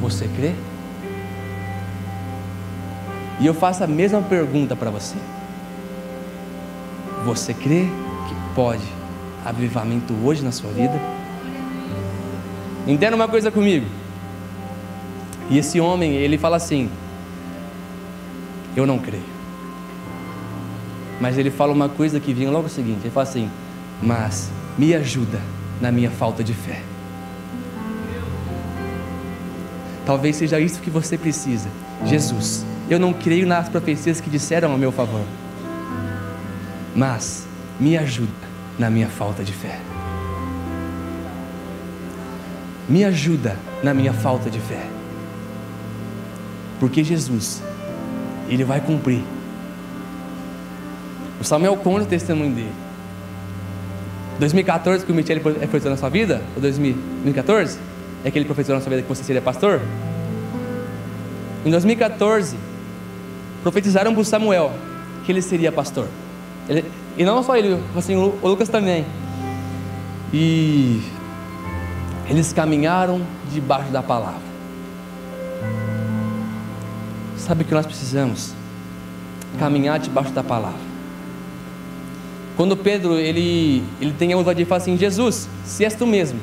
Você 0.00 0.28
crê? 0.37 0.52
E 3.40 3.46
eu 3.46 3.55
faço 3.55 3.85
a 3.85 3.87
mesma 3.87 4.22
pergunta 4.22 4.74
para 4.74 4.90
você: 4.90 5.16
Você 7.24 7.52
crê 7.52 7.87
que 8.28 8.55
pode 8.55 8.87
avivamento 9.44 10.14
hoje 10.24 10.42
na 10.42 10.52
sua 10.52 10.70
vida? 10.70 11.21
Entenda 12.86 13.14
uma 13.14 13.28
coisa 13.28 13.50
comigo. 13.50 13.86
E 15.48 15.58
esse 15.58 15.80
homem, 15.80 16.14
ele 16.14 16.36
fala 16.36 16.56
assim: 16.56 16.90
Eu 18.74 18.86
não 18.86 18.98
creio. 18.98 19.32
Mas 21.20 21.38
ele 21.38 21.50
fala 21.50 21.72
uma 21.72 21.88
coisa 21.88 22.18
que 22.18 22.34
vinha 22.34 22.50
logo 22.50 22.68
seguinte: 22.68 23.00
Ele 23.02 23.10
fala 23.10 23.28
assim, 23.28 23.48
mas 24.02 24.50
me 24.76 24.94
ajuda 24.94 25.40
na 25.80 25.92
minha 25.92 26.10
falta 26.10 26.42
de 26.42 26.52
fé. 26.52 26.82
Talvez 30.04 30.34
seja 30.34 30.58
isso 30.58 30.80
que 30.80 30.90
você 30.90 31.16
precisa. 31.16 31.68
Jesus, 32.04 32.66
eu 32.90 32.98
não 32.98 33.12
creio 33.12 33.46
nas 33.46 33.68
profecias 33.68 34.20
que 34.20 34.28
disseram 34.28 34.74
a 34.74 34.76
meu 34.76 34.90
favor, 34.90 35.22
mas 36.96 37.46
me 37.78 37.96
ajuda 37.96 38.32
na 38.76 38.90
minha 38.90 39.06
falta 39.06 39.44
de 39.44 39.52
fé 39.52 39.91
me 42.88 43.04
ajuda 43.04 43.56
na 43.82 43.94
minha 43.94 44.12
falta 44.12 44.50
de 44.50 44.58
fé. 44.60 44.86
Porque 46.80 47.04
Jesus, 47.04 47.62
Ele 48.48 48.64
vai 48.64 48.80
cumprir 48.80 49.22
O 51.40 51.44
Samuel 51.44 51.76
conta 51.76 52.04
o 52.04 52.06
testemunho 52.06 52.54
dele. 52.54 52.72
2014 54.38 55.04
que 55.04 55.12
o 55.12 55.14
Michele 55.14 55.40
profetizou 55.40 55.90
na 55.90 55.96
sua 55.96 56.08
vida? 56.08 56.42
Ou 56.56 56.62
2014? 56.62 57.78
É 58.24 58.30
que 58.30 58.38
ele 58.38 58.44
profetizou 58.44 58.76
na 58.76 58.80
sua 58.80 58.90
vida 58.90 59.02
que 59.02 59.08
você 59.08 59.22
seria 59.22 59.42
pastor? 59.42 59.80
Em 61.64 61.70
2014, 61.70 62.56
profetizaram 63.62 64.14
para 64.14 64.24
Samuel 64.24 64.72
que 65.24 65.30
ele 65.30 65.42
seria 65.42 65.70
pastor. 65.70 66.08
Ele, 66.68 66.84
e 67.16 67.24
não 67.24 67.42
só 67.42 67.56
ele, 67.56 67.80
assim, 67.96 68.16
o 68.16 68.38
Lucas 68.42 68.68
também. 68.68 69.04
E 70.32 71.02
eles 72.32 72.50
caminharam 72.50 73.20
debaixo 73.52 73.90
da 73.90 74.02
palavra. 74.02 74.40
Sabe 77.36 77.62
o 77.62 77.66
que 77.66 77.74
nós 77.74 77.84
precisamos? 77.84 78.54
Caminhar 79.58 79.98
debaixo 79.98 80.32
da 80.32 80.42
palavra. 80.42 80.80
Quando 82.56 82.74
Pedro 82.74 83.18
ele, 83.18 83.84
ele 84.00 84.14
tem 84.14 84.32
a 84.32 84.36
ousadia 84.38 84.64
de 84.64 84.68
falar 84.68 84.80
assim: 84.80 84.96
Jesus, 84.96 85.46
se 85.62 85.84
és 85.84 85.94
tu 85.94 86.06
mesmo, 86.06 86.40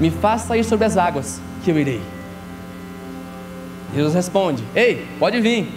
me 0.00 0.10
faça 0.10 0.56
ir 0.58 0.64
sobre 0.64 0.86
as 0.86 0.96
águas, 0.96 1.40
que 1.64 1.70
eu 1.70 1.78
irei. 1.78 2.00
Jesus 3.94 4.12
responde: 4.12 4.64
Ei, 4.74 5.06
pode 5.20 5.40
vir. 5.40 5.68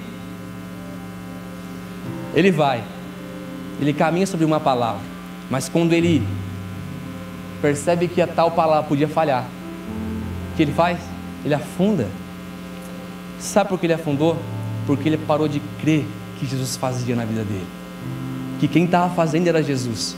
Ele 2.33 2.49
vai, 2.49 2.83
ele 3.79 3.93
caminha 3.93 4.25
sobre 4.25 4.43
uma 4.43 4.59
palavra, 4.59 5.01
mas 5.51 5.69
quando 5.69 5.93
ele 5.93 6.27
percebe 7.61 8.07
que 8.07 8.21
a 8.21 8.27
tal 8.27 8.51
palavra 8.51 8.87
podia 8.87 9.07
falhar, 9.07 9.45
o 10.53 10.55
que 10.55 10.63
ele 10.63 10.71
faz? 10.71 10.99
Ele 11.43 11.53
afunda. 11.53 12.07
Sabe 13.39 13.69
por 13.69 13.79
que 13.79 13.85
ele 13.85 13.93
afundou? 13.93 14.37
Porque 14.85 15.07
ele 15.07 15.17
parou 15.17 15.47
de 15.47 15.61
crer 15.81 16.05
que 16.39 16.45
Jesus 16.45 16.75
fazia 16.75 17.15
na 17.15 17.25
vida 17.25 17.43
dele. 17.43 17.67
Que 18.59 18.67
quem 18.67 18.85
estava 18.85 19.13
fazendo 19.13 19.47
era 19.47 19.63
Jesus. 19.63 20.15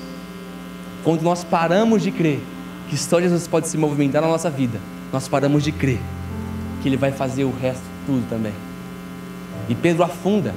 Quando 1.03 1.21
nós 1.21 1.43
paramos 1.43 2.01
de 2.01 2.11
crer 2.11 2.39
que 2.89 2.97
só 2.97 3.21
Jesus 3.21 3.47
pode 3.47 3.67
se 3.67 3.77
movimentar 3.77 4.21
na 4.21 4.27
nossa 4.27 4.49
vida, 4.49 4.79
nós 5.11 5.27
paramos 5.27 5.63
de 5.63 5.71
crer 5.71 5.99
que 6.81 6.89
Ele 6.89 6.97
vai 6.97 7.11
fazer 7.11 7.43
o 7.43 7.51
resto 7.51 7.83
tudo 8.05 8.27
também. 8.29 8.53
E 9.69 9.75
Pedro 9.75 10.03
afunda, 10.03 10.53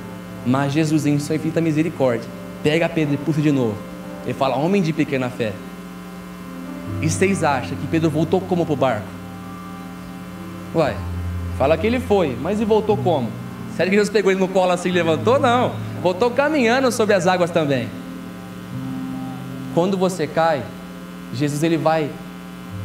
mas 0.46 0.72
Jesus, 0.72 1.06
em 1.06 1.18
sua 1.18 1.36
infinita 1.36 1.60
misericórdia, 1.60 2.28
pega 2.62 2.88
Pedro 2.88 3.14
e 3.14 3.18
puxa 3.18 3.40
de 3.40 3.52
novo. 3.52 3.76
Ele 4.24 4.34
fala: 4.34 4.56
Homem 4.56 4.82
de 4.82 4.92
pequena 4.92 5.28
fé. 5.30 5.52
E 7.00 7.10
vocês 7.10 7.44
acham 7.44 7.76
que 7.76 7.86
Pedro 7.86 8.10
voltou 8.10 8.40
como 8.40 8.64
para 8.64 8.72
o 8.72 8.76
barco? 8.76 9.06
Uai, 10.74 10.96
fala 11.58 11.76
que 11.76 11.86
ele 11.86 12.00
foi, 12.00 12.36
mas 12.40 12.60
e 12.60 12.64
voltou 12.64 12.96
como? 12.96 13.28
Sério 13.76 13.90
que 13.90 13.96
Jesus 13.96 14.10
pegou 14.10 14.30
ele 14.30 14.40
no 14.40 14.48
colo 14.48 14.72
assim 14.72 14.88
e 14.88 14.92
levantou? 14.92 15.38
Não, 15.38 15.72
voltou 16.02 16.30
caminhando 16.30 16.90
sobre 16.92 17.14
as 17.14 17.26
águas 17.26 17.50
também. 17.50 17.88
Quando 19.74 19.96
você 19.96 20.26
cai, 20.26 20.62
Jesus 21.32 21.62
ele 21.62 21.76
vai 21.76 22.08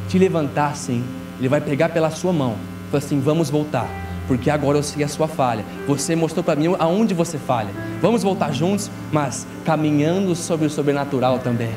te 0.08 0.18
levantar 0.18 0.70
assim, 0.72 1.04
ele 1.38 1.48
vai 1.48 1.62
pegar 1.62 1.90
pela 1.90 2.10
sua 2.10 2.34
mão, 2.34 2.56
fala 2.92 3.04
assim: 3.04 3.20
vamos 3.20 3.50
voltar, 3.50 3.88
porque 4.28 4.50
agora 4.50 4.78
eu 4.78 4.84
sei 4.84 5.04
a 5.04 5.08
sua 5.08 5.28
falha. 5.28 5.64
Você 5.88 6.16
mostrou 6.16 6.44
para 6.44 6.56
mim 6.56 6.76
aonde 6.80 7.14
você 7.14 7.38
falha. 7.38 7.70
Vamos 8.02 8.24
voltar 8.24 8.52
juntos, 8.52 8.90
mas 9.12 9.46
caminhando 9.64 10.36
sobre 10.36 10.66
o 10.66 10.70
sobrenatural 10.70 11.40
também. 11.40 11.72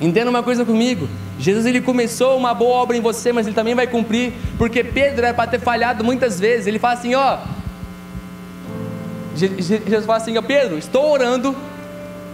Entenda 0.00 0.30
uma 0.30 0.42
coisa 0.42 0.64
comigo. 0.64 1.08
Jesus 1.38 1.66
ele 1.66 1.80
começou 1.80 2.36
uma 2.36 2.54
boa 2.54 2.76
obra 2.76 2.96
em 2.96 3.00
você, 3.00 3.32
mas 3.32 3.46
ele 3.46 3.54
também 3.54 3.74
vai 3.74 3.86
cumprir, 3.86 4.32
porque 4.56 4.82
Pedro 4.82 5.24
era 5.24 5.34
para 5.34 5.50
ter 5.50 5.60
falhado 5.60 6.02
muitas 6.02 6.40
vezes. 6.40 6.66
Ele 6.66 6.78
fala 6.78 6.94
assim, 6.94 7.14
ó, 7.14 7.38
Jesus 9.36 10.04
fala 10.06 10.18
assim, 10.18 10.36
ó, 10.36 10.42
Pedro, 10.42 10.78
estou 10.78 11.10
orando, 11.10 11.54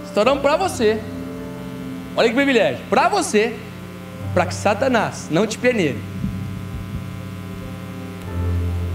estou 0.04 0.22
orando 0.22 0.40
para 0.40 0.56
você. 0.56 1.00
Olha 2.16 2.28
que 2.28 2.34
privilégio, 2.34 2.80
para 2.88 3.08
você, 3.08 3.54
para 4.32 4.46
que 4.46 4.54
Satanás 4.54 5.28
não 5.30 5.46
te 5.46 5.58
peneire. 5.58 5.98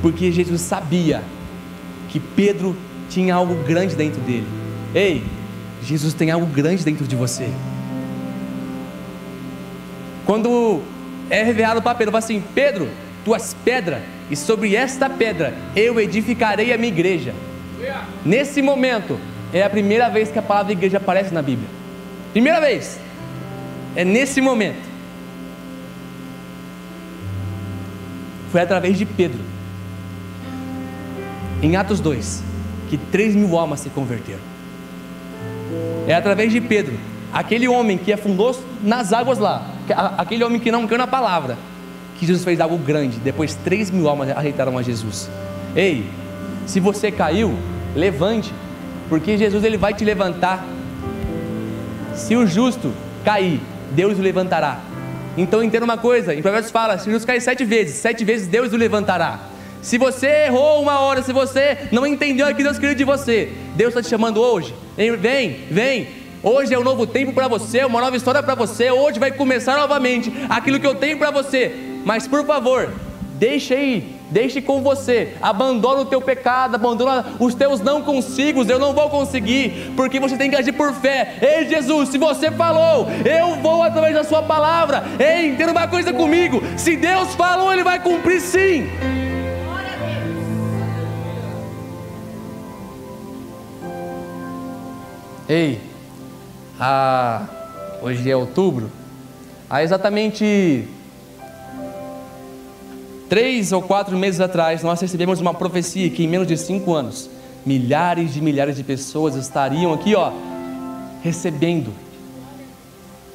Porque 0.01 0.31
Jesus 0.31 0.61
sabia 0.61 1.23
que 2.09 2.19
Pedro 2.19 2.75
tinha 3.09 3.35
algo 3.35 3.55
grande 3.63 3.95
dentro 3.95 4.19
dele. 4.21 4.47
Ei, 4.95 5.23
Jesus 5.83 6.13
tem 6.13 6.31
algo 6.31 6.45
grande 6.45 6.83
dentro 6.83 7.05
de 7.05 7.15
você. 7.15 7.49
Quando 10.25 10.81
é 11.29 11.43
revelado 11.43 11.81
para 11.81 11.95
Pedro, 11.95 12.11
fala 12.11 12.23
assim: 12.23 12.43
Pedro, 12.53 12.89
tu 13.23 13.33
és 13.33 13.55
pedra, 13.65 14.03
e 14.29 14.35
sobre 14.35 14.75
esta 14.75 15.09
pedra 15.09 15.53
eu 15.75 15.99
edificarei 15.99 16.73
a 16.73 16.77
minha 16.77 16.91
igreja. 16.91 17.33
Nesse 18.23 18.61
momento, 18.61 19.19
é 19.53 19.63
a 19.63 19.69
primeira 19.69 20.09
vez 20.09 20.31
que 20.31 20.39
a 20.39 20.41
palavra 20.41 20.71
igreja 20.71 20.97
aparece 20.97 21.33
na 21.33 21.41
Bíblia. 21.41 21.69
Primeira 22.31 22.61
vez. 22.61 22.99
É 23.95 24.05
nesse 24.05 24.39
momento. 24.39 24.89
Foi 28.51 28.61
através 28.61 28.97
de 28.97 29.05
Pedro, 29.05 29.39
em 31.61 31.77
Atos 31.77 32.01
2, 32.01 32.43
que 32.89 32.97
3 32.97 33.35
mil 33.35 33.57
almas 33.57 33.79
se 33.79 33.89
converteram. 33.89 34.41
É 36.05 36.13
através 36.13 36.51
de 36.51 36.59
Pedro, 36.59 36.93
aquele 37.31 37.67
homem 37.69 37.97
que 37.97 38.11
afundou 38.11 38.53
nas 38.83 39.13
águas 39.13 39.37
lá, 39.37 39.70
aquele 40.17 40.43
homem 40.43 40.59
que 40.59 40.71
não 40.71 40.85
creu 40.85 40.97
na 40.97 41.07
palavra, 41.07 41.57
que 42.17 42.25
Jesus 42.25 42.43
fez 42.43 42.59
algo 42.59 42.77
grande. 42.77 43.17
Depois 43.17 43.55
3 43.55 43.91
mil 43.91 44.07
almas 44.07 44.29
arreitaram 44.29 44.77
a 44.77 44.81
Jesus. 44.81 45.29
Ei, 45.75 46.05
se 46.65 46.79
você 46.79 47.11
caiu, 47.11 47.57
levante, 47.95 48.53
porque 49.09 49.37
Jesus 49.37 49.63
ele 49.63 49.77
vai 49.77 49.93
te 49.93 50.05
levantar. 50.05 50.63
Se 52.15 52.35
o 52.35 52.45
justo 52.45 52.93
cair, 53.23 53.59
Deus 53.91 54.17
o 54.17 54.21
levantará. 54.21 54.79
Então 55.37 55.63
entenda 55.63 55.85
uma 55.85 55.97
coisa, 55.97 56.33
em 56.33 56.41
Provérbios 56.41 56.71
fala, 56.71 56.97
se 56.97 57.05
Jesus 57.05 57.25
cair 57.25 57.41
sete 57.41 57.63
vezes, 57.63 57.95
sete 57.95 58.23
vezes 58.25 58.47
Deus 58.47 58.73
o 58.73 58.77
levantará. 58.77 59.39
Se 59.81 59.97
você 59.97 60.45
errou 60.45 60.81
uma 60.81 60.99
hora, 60.99 61.23
se 61.23 61.33
você 61.33 61.87
não 61.91 62.05
entendeu 62.05 62.45
aquilo 62.45 62.57
que 62.57 62.63
Deus 62.63 62.77
queria 62.79 62.95
de 62.95 63.03
você, 63.03 63.51
Deus 63.75 63.89
está 63.89 64.01
te 64.01 64.09
chamando 64.09 64.39
hoje. 64.39 64.75
Vem, 64.95 65.65
vem. 65.71 66.20
Hoje 66.43 66.73
é 66.73 66.79
um 66.79 66.83
novo 66.83 67.05
tempo 67.05 67.33
para 67.33 67.47
você, 67.47 67.83
uma 67.85 68.01
nova 68.01 68.15
história 68.15 68.41
para 68.41 68.55
você. 68.55 68.89
Hoje 68.91 69.19
vai 69.19 69.31
começar 69.31 69.77
novamente 69.77 70.31
aquilo 70.49 70.79
que 70.79 70.87
eu 70.87 70.95
tenho 70.95 71.17
para 71.17 71.31
você. 71.31 71.99
Mas 72.03 72.27
por 72.27 72.45
favor, 72.45 72.91
deixa 73.37 73.75
aí 73.75 74.21
deixe 74.31 74.61
com 74.61 74.81
você, 74.81 75.33
abandona 75.41 76.01
o 76.01 76.05
teu 76.05 76.21
pecado, 76.21 76.75
abandona 76.75 77.25
os 77.37 77.53
teus 77.53 77.81
não 77.81 78.01
consigo, 78.01 78.63
eu 78.63 78.79
não 78.79 78.93
vou 78.93 79.09
conseguir, 79.09 79.91
porque 79.95 80.21
você 80.21 80.37
tem 80.37 80.49
que 80.49 80.55
agir 80.55 80.71
por 80.71 80.93
fé. 80.93 81.35
Ei 81.41 81.67
Jesus, 81.67 82.09
se 82.09 82.17
você 82.17 82.49
falou, 82.49 83.07
eu 83.25 83.57
vou 83.57 83.83
através 83.83 84.15
da 84.15 84.23
sua 84.23 84.41
palavra. 84.41 85.03
Ei, 85.19 85.49
entenda 85.49 85.73
uma 85.73 85.87
coisa 85.87 86.13
comigo: 86.13 86.63
se 86.77 86.95
Deus 86.95 87.35
falou, 87.35 87.71
Ele 87.73 87.83
vai 87.83 88.01
cumprir 88.01 88.39
sim. 88.39 88.89
Ei, 95.49 95.90
ah, 96.81 97.45
hoje 98.01 98.29
é 98.29 98.35
outubro, 98.35 98.91
há 99.69 99.81
exatamente 99.81 100.87
Três 103.31 103.71
ou 103.71 103.81
quatro 103.81 104.17
meses 104.17 104.41
atrás, 104.41 104.83
nós 104.83 104.99
recebemos 104.99 105.39
uma 105.39 105.53
profecia 105.53 106.09
que 106.09 106.21
em 106.21 106.27
menos 106.27 106.45
de 106.45 106.57
cinco 106.57 106.93
anos, 106.93 107.29
milhares 107.65 108.33
de 108.33 108.41
milhares 108.41 108.75
de 108.75 108.83
pessoas 108.83 109.35
estariam 109.35 109.93
aqui, 109.93 110.13
ó, 110.13 110.33
recebendo. 111.23 111.93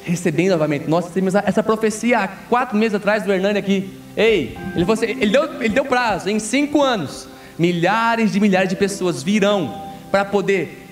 Recebendo 0.05 0.51
novamente. 0.51 0.87
Nós 0.87 1.07
recebemos 1.07 1.35
essa 1.35 1.63
profecia 1.63 2.19
há 2.19 2.29
quatro 2.29 2.77
meses 2.77 2.95
atrás 2.95 3.23
do 3.23 3.33
Hernani 3.33 3.59
aqui. 3.59 3.99
Ei, 4.15 4.59
ele, 4.75 4.85
você, 4.85 5.07
ele, 5.07 5.31
deu, 5.31 5.63
ele 5.63 5.71
deu 5.71 5.87
prazo, 5.87 6.29
em 6.29 6.39
cinco 6.39 6.83
anos, 6.83 7.27
milhares 7.59 8.33
de 8.33 8.39
milhares 8.39 8.69
de 8.69 8.77
pessoas 8.77 9.23
virão 9.23 9.81
para 10.11 10.27
poder 10.27 10.86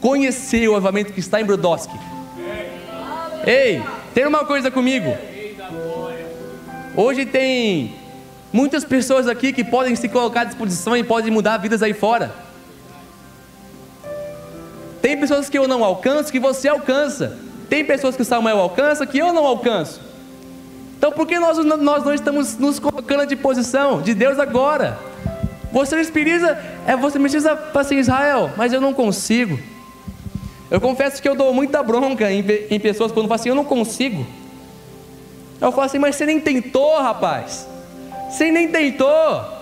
conhecer 0.00 0.68
o 0.68 0.76
avamento 0.76 1.12
que 1.12 1.20
está 1.20 1.40
em 1.40 1.44
Brodowski. 1.44 1.98
Ei, 3.46 3.82
tem 4.14 4.26
uma 4.26 4.44
coisa 4.44 4.70
comigo. 4.70 5.16
Hoje 6.96 7.24
tem 7.24 7.94
Muitas 8.52 8.82
pessoas 8.82 9.28
aqui 9.28 9.52
que 9.52 9.62
podem 9.62 9.94
se 9.94 10.08
colocar 10.08 10.40
à 10.40 10.44
disposição 10.44 10.96
e 10.96 11.04
podem 11.04 11.30
mudar 11.30 11.58
vidas 11.58 11.82
aí 11.82 11.92
fora. 11.92 12.32
Tem 15.02 15.18
pessoas 15.18 15.50
que 15.50 15.58
eu 15.58 15.68
não 15.68 15.84
alcanço 15.84 16.32
que 16.32 16.40
você 16.40 16.66
alcança. 16.66 17.36
Tem 17.68 17.84
pessoas 17.84 18.16
que 18.16 18.24
Samuel 18.24 18.58
alcança 18.58 19.06
que 19.06 19.18
eu 19.18 19.34
não 19.34 19.46
alcanço. 19.46 20.00
Então 20.96 21.12
por 21.12 21.26
que 21.26 21.38
nós, 21.38 21.58
nós 21.58 22.04
não 22.04 22.14
estamos 22.14 22.56
nos 22.56 22.78
colocando 22.78 23.20
à 23.20 23.24
disposição 23.26 24.00
de 24.00 24.14
Deus 24.14 24.38
agora? 24.38 24.98
Você 25.70 26.02
precisa, 26.06 26.58
é, 26.86 26.96
você 26.96 27.18
precisa 27.18 27.54
falar 27.54 27.82
assim, 27.82 27.98
Israel, 27.98 28.50
mas 28.56 28.72
eu 28.72 28.80
não 28.80 28.94
consigo. 28.94 29.58
Eu 30.70 30.80
confesso 30.80 31.20
que 31.22 31.28
eu 31.28 31.34
dou 31.34 31.52
muita 31.54 31.82
bronca 31.82 32.30
em, 32.30 32.44
em 32.70 32.78
pessoas 32.78 33.10
quando 33.10 33.26
falam 33.26 33.40
assim, 33.40 33.48
eu 33.48 33.54
não 33.54 33.64
consigo. 33.64 34.26
Eu 35.60 35.72
falo 35.72 35.84
assim, 35.84 35.98
mas 35.98 36.16
você 36.16 36.26
nem 36.26 36.38
tentou, 36.40 37.00
rapaz. 37.00 37.66
Você 38.30 38.50
nem 38.50 38.68
tentou. 38.68 39.58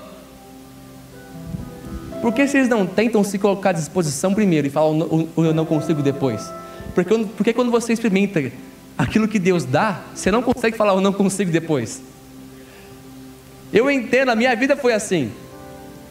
Por 2.21 2.33
que 2.33 2.47
vocês 2.47 2.69
não 2.69 2.87
tentam 2.87 3.23
se 3.23 3.39
colocar 3.39 3.71
à 3.71 3.73
disposição 3.73 4.35
primeiro 4.35 4.67
e 4.67 4.71
falam 4.71 5.29
o 5.37 5.45
eu 5.45 5.55
não 5.55 5.65
consigo 5.65 6.03
depois? 6.03 6.51
Porque, 6.95 7.27
porque 7.37 7.53
quando 7.53 7.71
você 7.71 7.93
experimenta 7.93 8.51
aquilo 8.99 9.29
que 9.29 9.39
Deus 9.39 9.65
dá, 9.65 10.01
você 10.15 10.31
não 10.31 10.43
consegue 10.43 10.77
falar 10.77 10.95
eu 10.95 11.01
não 11.01 11.13
consigo 11.13 11.51
depois. 11.51 12.03
Eu 13.73 13.91
entendo, 13.91 14.31
a 14.31 14.37
minha 14.37 14.55
vida 14.57 14.77
foi 14.77 14.93
assim. 14.93 15.31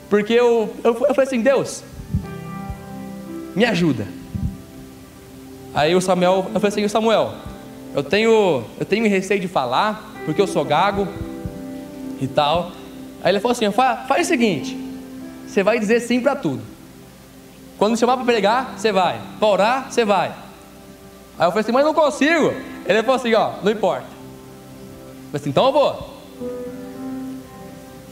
Porque 0.10 0.34
eu, 0.34 0.74
eu, 0.84 0.94
eu 0.94 1.14
falei 1.14 1.24
assim, 1.28 1.42
Deus, 1.42 1.84
me 3.56 3.66
ajuda. 3.66 4.08
Aí 5.76 5.94
o 5.94 6.00
Samuel, 6.00 6.50
eu 6.54 6.60
falei 6.62 6.70
assim, 6.70 6.88
Samuel, 6.88 7.34
eu 7.94 8.02
tenho, 8.02 8.64
eu 8.80 8.86
tenho 8.86 9.08
receio 9.10 9.42
de 9.42 9.48
falar, 9.50 10.14
porque 10.26 10.42
eu 10.42 10.48
sou 10.48 10.64
gago 10.64 11.06
e 12.22 12.28
tal. 12.28 12.72
Aí 13.22 13.32
ele 13.32 13.42
falou 13.42 13.52
assim, 13.52 13.70
faz, 13.72 14.08
faz 14.08 14.26
o 14.26 14.30
seguinte, 14.30 14.78
você 15.46 15.64
vai 15.64 15.78
dizer 15.78 16.00
sim 16.00 16.22
para 16.22 16.34
tudo. 16.36 16.62
Quando 17.78 17.98
chamar 17.98 18.16
para 18.16 18.26
pregar, 18.26 18.74
você 18.78 18.92
vai. 18.92 19.20
Para 19.38 19.48
orar, 19.50 19.92
você 19.92 20.06
vai. 20.06 20.30
Aí 21.38 21.46
eu 21.46 21.52
falei 21.52 21.60
assim, 21.60 21.74
mas 21.74 21.84
não 21.84 21.94
consigo. 21.94 22.54
Ele 22.86 23.02
falou 23.04 23.18
assim, 23.18 23.34
ó, 23.34 23.56
não 23.62 23.72
importa. 23.72 24.06
Eu 24.06 25.26
falei 25.26 25.42
assim, 25.42 25.50
então 25.50 25.66
eu 25.66 25.74
vou. 25.74 26.16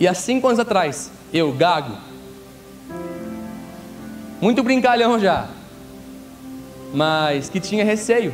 E 0.02 0.08
há 0.08 0.14
cinco 0.14 0.48
anos 0.48 0.60
atrás, 0.60 1.10
eu, 1.34 1.54
gago, 1.54 1.96
muito 4.42 4.62
brincalhão 4.62 5.18
já, 5.18 5.48
mas 6.94 7.50
que 7.50 7.60
tinha 7.60 7.84
receio 7.84 8.34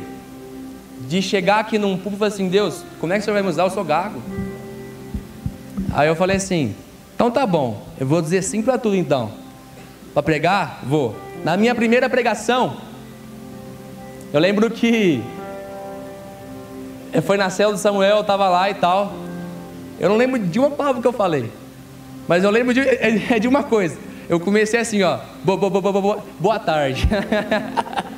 de 1.08 1.22
chegar 1.22 1.60
aqui 1.60 1.78
num 1.78 1.96
público 1.96 2.16
e 2.16 2.18
falar 2.18 2.28
assim: 2.28 2.48
Deus, 2.48 2.84
como 3.00 3.12
é 3.12 3.16
que 3.16 3.22
o 3.22 3.24
senhor 3.24 3.34
vai 3.34 3.42
me 3.42 3.48
usar? 3.48 3.64
Eu 3.64 3.70
sou 3.70 3.84
gago. 3.84 4.22
Aí 5.92 6.06
eu 6.06 6.14
falei 6.14 6.36
assim: 6.36 6.74
então 7.14 7.30
tá 7.30 7.46
bom, 7.46 7.86
eu 7.98 8.06
vou 8.06 8.20
dizer 8.20 8.42
sim 8.42 8.62
para 8.62 8.78
tudo 8.78 8.96
então. 8.96 9.32
Para 10.12 10.22
pregar? 10.22 10.80
Vou. 10.82 11.16
Na 11.44 11.56
minha 11.56 11.74
primeira 11.74 12.08
pregação, 12.08 12.76
eu 14.32 14.38
lembro 14.40 14.70
que 14.70 15.22
foi 17.22 17.36
na 17.36 17.50
célula 17.50 17.76
de 17.76 17.82
Samuel, 17.82 18.16
eu 18.16 18.20
estava 18.20 18.48
lá 18.48 18.70
e 18.70 18.74
tal. 18.74 19.12
Eu 19.98 20.08
não 20.08 20.16
lembro 20.16 20.38
de 20.38 20.58
uma 20.58 20.70
palavra 20.70 21.00
que 21.00 21.06
eu 21.08 21.12
falei. 21.12 21.50
Mas 22.28 22.44
eu 22.44 22.50
lembro 22.50 22.72
de, 22.72 22.80
é, 22.88 23.38
de 23.38 23.48
uma 23.48 23.62
coisa. 23.62 23.98
Eu 24.28 24.38
comecei 24.38 24.78
assim, 24.78 25.02
ó. 25.02 25.18
Boa 26.38 26.58
tarde. 26.58 27.08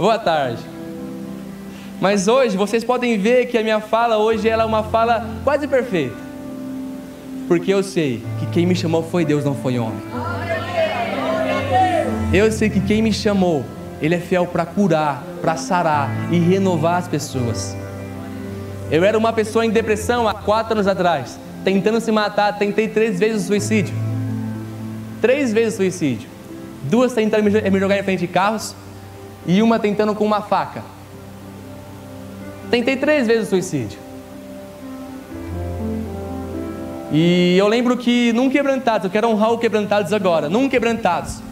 boa 0.00 0.18
tarde. 0.18 0.62
Mas 2.00 2.26
hoje 2.26 2.56
vocês 2.56 2.82
podem 2.82 3.18
ver 3.18 3.46
que 3.46 3.58
a 3.58 3.62
minha 3.62 3.80
fala 3.80 4.16
hoje 4.16 4.48
ela 4.48 4.62
é 4.62 4.66
uma 4.66 4.82
fala 4.82 5.26
quase 5.44 5.68
perfeita. 5.68 6.16
Porque 7.46 7.72
eu 7.72 7.82
sei 7.82 8.22
que 8.38 8.46
quem 8.46 8.64
me 8.64 8.74
chamou 8.74 9.02
foi 9.02 9.24
Deus, 9.24 9.44
não 9.44 9.54
foi 9.54 9.78
homem. 9.78 10.00
Eu 12.32 12.50
sei 12.50 12.70
que 12.70 12.80
quem 12.80 13.02
me 13.02 13.12
chamou, 13.12 13.64
ele 14.00 14.14
é 14.14 14.20
fiel 14.20 14.46
para 14.46 14.64
curar, 14.64 15.22
para 15.42 15.56
sarar 15.56 16.10
e 16.30 16.38
renovar 16.38 16.98
as 16.98 17.08
pessoas. 17.08 17.76
Eu 18.90 19.04
era 19.04 19.18
uma 19.18 19.32
pessoa 19.32 19.66
em 19.66 19.70
depressão 19.70 20.28
há 20.28 20.34
quatro 20.34 20.74
anos 20.74 20.86
atrás 20.86 21.38
tentando 21.62 22.00
se 22.00 22.10
matar, 22.10 22.56
tentei 22.58 22.88
três 22.88 23.18
vezes 23.18 23.44
o 23.44 23.46
suicídio. 23.48 23.94
Três 25.20 25.52
vezes 25.52 25.74
o 25.74 25.76
suicídio. 25.78 26.28
Duas 26.84 27.12
tentando 27.12 27.42
me 27.44 27.78
jogar 27.78 27.98
em 27.98 28.02
frente 28.02 28.20
de 28.20 28.28
carros 28.28 28.74
e 29.46 29.62
uma 29.62 29.78
tentando 29.78 30.14
com 30.14 30.24
uma 30.24 30.42
faca. 30.42 30.82
Tentei 32.70 32.96
três 32.96 33.26
vezes 33.26 33.46
o 33.46 33.50
suicídio. 33.50 33.98
E 37.12 37.56
eu 37.58 37.66
lembro 37.66 37.96
que 37.96 38.32
num 38.32 38.48
quebrantados, 38.48 39.04
eu 39.04 39.10
quero 39.10 39.28
honrar 39.28 39.52
o 39.52 39.58
quebrantados 39.58 40.12
agora, 40.12 40.48
num 40.48 40.68
quebrantados, 40.68 41.42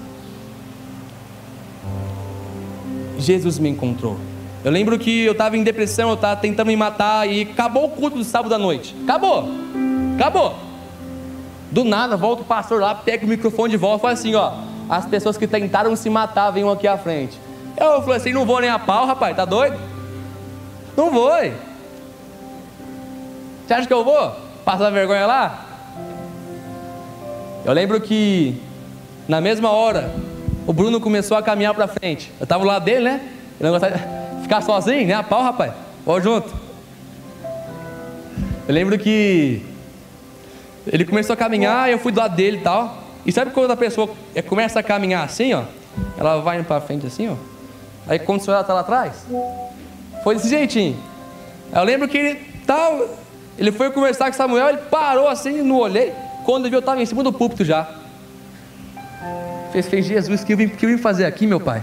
Jesus 3.19 3.59
me 3.59 3.69
encontrou. 3.69 4.17
Eu 4.65 4.71
lembro 4.71 4.99
que 4.99 5.25
eu 5.25 5.33
estava 5.33 5.57
em 5.57 5.65
depressão, 5.65 6.09
eu 6.09 6.15
estava 6.15 6.41
tentando 6.41 6.69
me 6.69 6.77
matar 6.77 7.29
e 7.29 7.43
acabou 7.43 7.87
o 7.87 7.91
culto 7.91 8.19
do 8.19 8.25
sábado 8.25 8.55
à 8.55 8.59
noite. 8.59 8.95
Acabou. 9.03 9.49
Acabou. 10.15 10.55
Do 11.71 11.85
nada, 11.85 12.17
volta 12.17 12.43
o 12.43 12.45
pastor 12.45 12.81
lá, 12.81 12.95
pega 12.95 13.27
o 13.27 13.29
microfone 13.29 13.71
de 13.71 13.77
volta 13.77 13.99
e 13.99 14.03
fala 14.03 14.15
assim: 14.15 14.35
ó, 14.35 14.53
as 14.89 15.07
pessoas 15.07 15.37
que 15.37 15.47
tentaram 15.47 15.95
se 15.97 16.09
matar 16.09 16.51
venham 16.51 16.71
aqui 16.71 16.87
à 16.87 16.97
frente. 16.97 17.39
Eu 17.79 18.03
falei 18.03 18.17
assim: 18.17 18.33
não 18.33 18.45
vou 18.45 18.61
nem 18.61 18.71
a 18.71 18.79
pau, 18.79 19.07
rapaz, 19.07 19.37
tá 19.37 19.45
doido? 19.45 19.79
Não 20.97 21.11
vou. 21.11 21.31
Você 23.67 23.75
acha 23.75 23.87
que 23.87 23.93
eu 23.93 24.05
vou? 24.05 24.33
Passar 24.65 24.91
vergonha 24.91 25.27
lá? 25.27 25.65
Eu 27.65 27.73
lembro 27.73 28.01
que 28.01 28.61
na 29.29 29.41
mesma 29.41 29.71
hora 29.71 30.11
o 30.67 30.73
Bruno 30.73 31.01
começou 31.01 31.37
a 31.37 31.43
caminhar 31.43 31.75
para 31.75 31.87
frente. 31.87 32.33
Eu 32.41 32.45
estava 32.45 32.65
lá 32.65 32.79
dele, 32.79 33.05
né? 33.05 33.21
Ele 33.61 33.71
não 33.71 33.71
gostava 33.71 33.97
de 33.97 34.43
ficar 34.43 34.61
sozinho, 34.63 35.07
né? 35.07 35.15
A 35.15 35.23
pau, 35.23 35.43
rapaz. 35.43 35.73
Vamos 36.05 36.25
junto. 36.25 36.53
Eu 38.67 38.75
lembro 38.75 38.99
que 38.99 39.63
ele 40.87 41.05
começou 41.05 41.35
a 41.35 41.37
caminhar, 41.37 41.91
eu 41.91 41.99
fui 41.99 42.11
do 42.11 42.19
lado 42.19 42.35
dele 42.35 42.59
e 42.59 42.61
tal. 42.61 43.05
E 43.25 43.33
sabe 43.33 43.51
quando 43.51 43.71
a 43.71 43.77
pessoa 43.77 44.11
começa 44.47 44.81
a 44.81 44.83
caminhar 44.83 45.25
assim, 45.25 45.53
ó? 45.55 45.63
Ela 46.19 46.41
vai 46.41 46.63
para 46.63 46.81
frente 46.81 47.07
assim, 47.07 47.29
ó. 47.29 47.58
Aí 48.09 48.19
quando 48.19 48.41
o 48.41 48.45
senhor 48.45 48.61
está 48.61 48.73
lá 48.73 48.81
atrás, 48.81 49.27
foi 50.25 50.35
desse 50.35 50.49
jeitinho. 50.49 50.97
Eu 51.75 51.85
lembro 51.85 52.09
que 52.09 52.17
ele 52.17 52.41
tal, 52.67 53.09
ele 53.59 53.71
foi 53.71 53.91
conversar 53.91 54.31
com 54.31 54.37
Samuel, 54.37 54.69
ele 54.71 54.79
parou 54.91 55.29
assim, 55.29 55.63
não 55.63 55.77
olhei. 55.77 56.13
Quando 56.45 56.65
ele 56.65 56.71
viu, 56.71 56.79
eu 56.79 56.81
estava 56.81 57.03
em 57.03 57.07
cima 57.07 57.23
do 57.23 57.33
púlpito 57.33 57.65
já. 57.65 57.89
Fez, 59.73 59.87
fez 59.87 60.07
Jesus, 60.07 60.43
que 60.43 60.57
vim, 60.57 60.69
que 60.69 60.87
eu 60.87 60.91
vim 60.91 60.97
fazer 60.97 61.27
aqui, 61.27 61.47
meu 61.47 61.61
pai? 61.61 61.83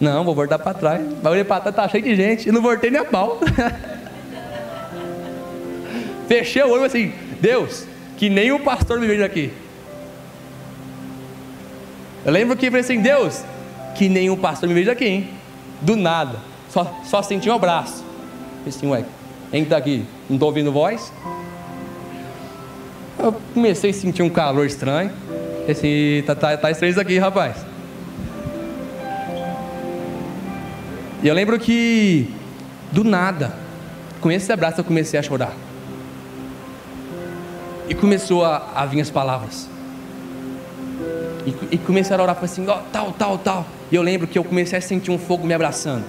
Não, 0.00 0.24
vou 0.24 0.34
voltar 0.34 0.58
para 0.58 0.74
trás. 0.74 1.02
Vai 1.22 1.32
olhar 1.32 1.44
para 1.44 1.60
trás, 1.60 1.76
tá 1.76 1.88
cheio 1.88 2.04
de 2.04 2.14
gente. 2.14 2.48
E 2.48 2.52
não 2.52 2.62
voltei 2.62 2.90
nem 2.90 3.00
a 3.00 3.04
pau. 3.04 3.40
Fechei 6.28 6.62
o 6.62 6.70
olho 6.70 6.84
assim, 6.84 7.12
Deus, 7.40 7.86
que 8.16 8.30
nem 8.30 8.52
o 8.52 8.60
pastor 8.60 8.98
me 8.98 9.06
veja 9.06 9.24
aqui. 9.24 9.52
Eu 12.24 12.32
lembro 12.32 12.56
que 12.56 12.66
eu 12.66 12.70
falei 12.70 12.80
assim, 12.84 13.00
Deus, 13.00 13.42
que 13.94 14.08
nenhum 14.08 14.36
pastor 14.36 14.68
me 14.68 14.74
veja 14.74 14.92
aqui, 14.92 15.04
hein? 15.04 15.30
Do 15.80 15.96
nada. 15.96 16.38
Só, 16.68 17.00
só 17.04 17.22
senti 17.22 17.48
um 17.48 17.54
abraço. 17.54 18.04
Assim, 18.66 18.88
ué, 18.88 19.04
quem 19.50 19.62
está 19.62 19.76
aqui? 19.76 20.04
Não 20.28 20.36
estou 20.36 20.48
ouvindo 20.48 20.72
voz? 20.72 21.12
Eu 23.18 23.32
comecei 23.52 23.90
a 23.90 23.94
sentir 23.94 24.22
um 24.22 24.30
calor 24.30 24.66
estranho. 24.66 25.10
Esse 25.68 26.24
tá, 26.26 26.34
tá, 26.34 26.56
tá 26.56 26.70
estranho 26.70 26.90
isso 26.90 27.00
aqui, 27.00 27.18
rapaz. 27.18 27.64
E 31.22 31.28
eu 31.28 31.34
lembro 31.34 31.58
que, 31.58 32.30
do 32.92 33.02
nada, 33.02 33.54
com 34.20 34.30
esse 34.30 34.52
abraço 34.52 34.80
eu 34.80 34.84
comecei 34.84 35.18
a 35.18 35.22
chorar. 35.22 35.52
E 37.88 37.94
começou 37.94 38.44
a, 38.44 38.72
a 38.74 38.84
vir 38.84 39.00
as 39.00 39.10
palavras. 39.10 39.68
E, 41.46 41.74
e 41.76 41.78
começaram 41.78 42.24
a 42.24 42.26
orar, 42.26 42.38
assim, 42.42 42.66
ó, 42.66 42.76
oh, 42.76 42.82
tal, 42.92 43.12
tal, 43.12 43.38
tal. 43.38 43.66
E 43.94 43.96
eu 43.96 44.02
lembro 44.02 44.26
que 44.26 44.36
eu 44.36 44.42
comecei 44.42 44.76
a 44.76 44.80
sentir 44.80 45.12
um 45.12 45.18
fogo 45.18 45.46
me 45.46 45.54
abraçando. 45.54 46.04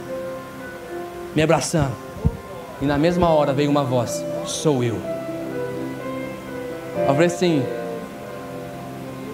Me 1.36 1.44
abraçando. 1.44 1.96
E 2.82 2.86
na 2.86 2.98
mesma 2.98 3.30
hora 3.30 3.54
veio 3.54 3.70
uma 3.70 3.84
voz: 3.84 4.26
Sou 4.44 4.84
eu. 4.84 5.00
Eu 6.98 7.14
falei 7.14 7.28
assim: 7.28 7.64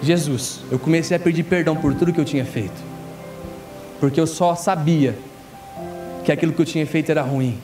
Jesus, 0.02 0.60
eu 0.70 0.78
comecei 0.78 1.16
a 1.16 1.20
pedir 1.20 1.44
perdão 1.44 1.74
por 1.74 1.94
tudo 1.94 2.12
que 2.12 2.20
eu 2.20 2.26
tinha 2.26 2.44
feito. 2.44 2.78
Porque 3.98 4.20
eu 4.20 4.26
só 4.26 4.54
sabia 4.54 5.16
que 6.22 6.30
aquilo 6.30 6.52
que 6.52 6.60
eu 6.60 6.66
tinha 6.66 6.86
feito 6.86 7.10
era 7.10 7.22
ruim. 7.22 7.58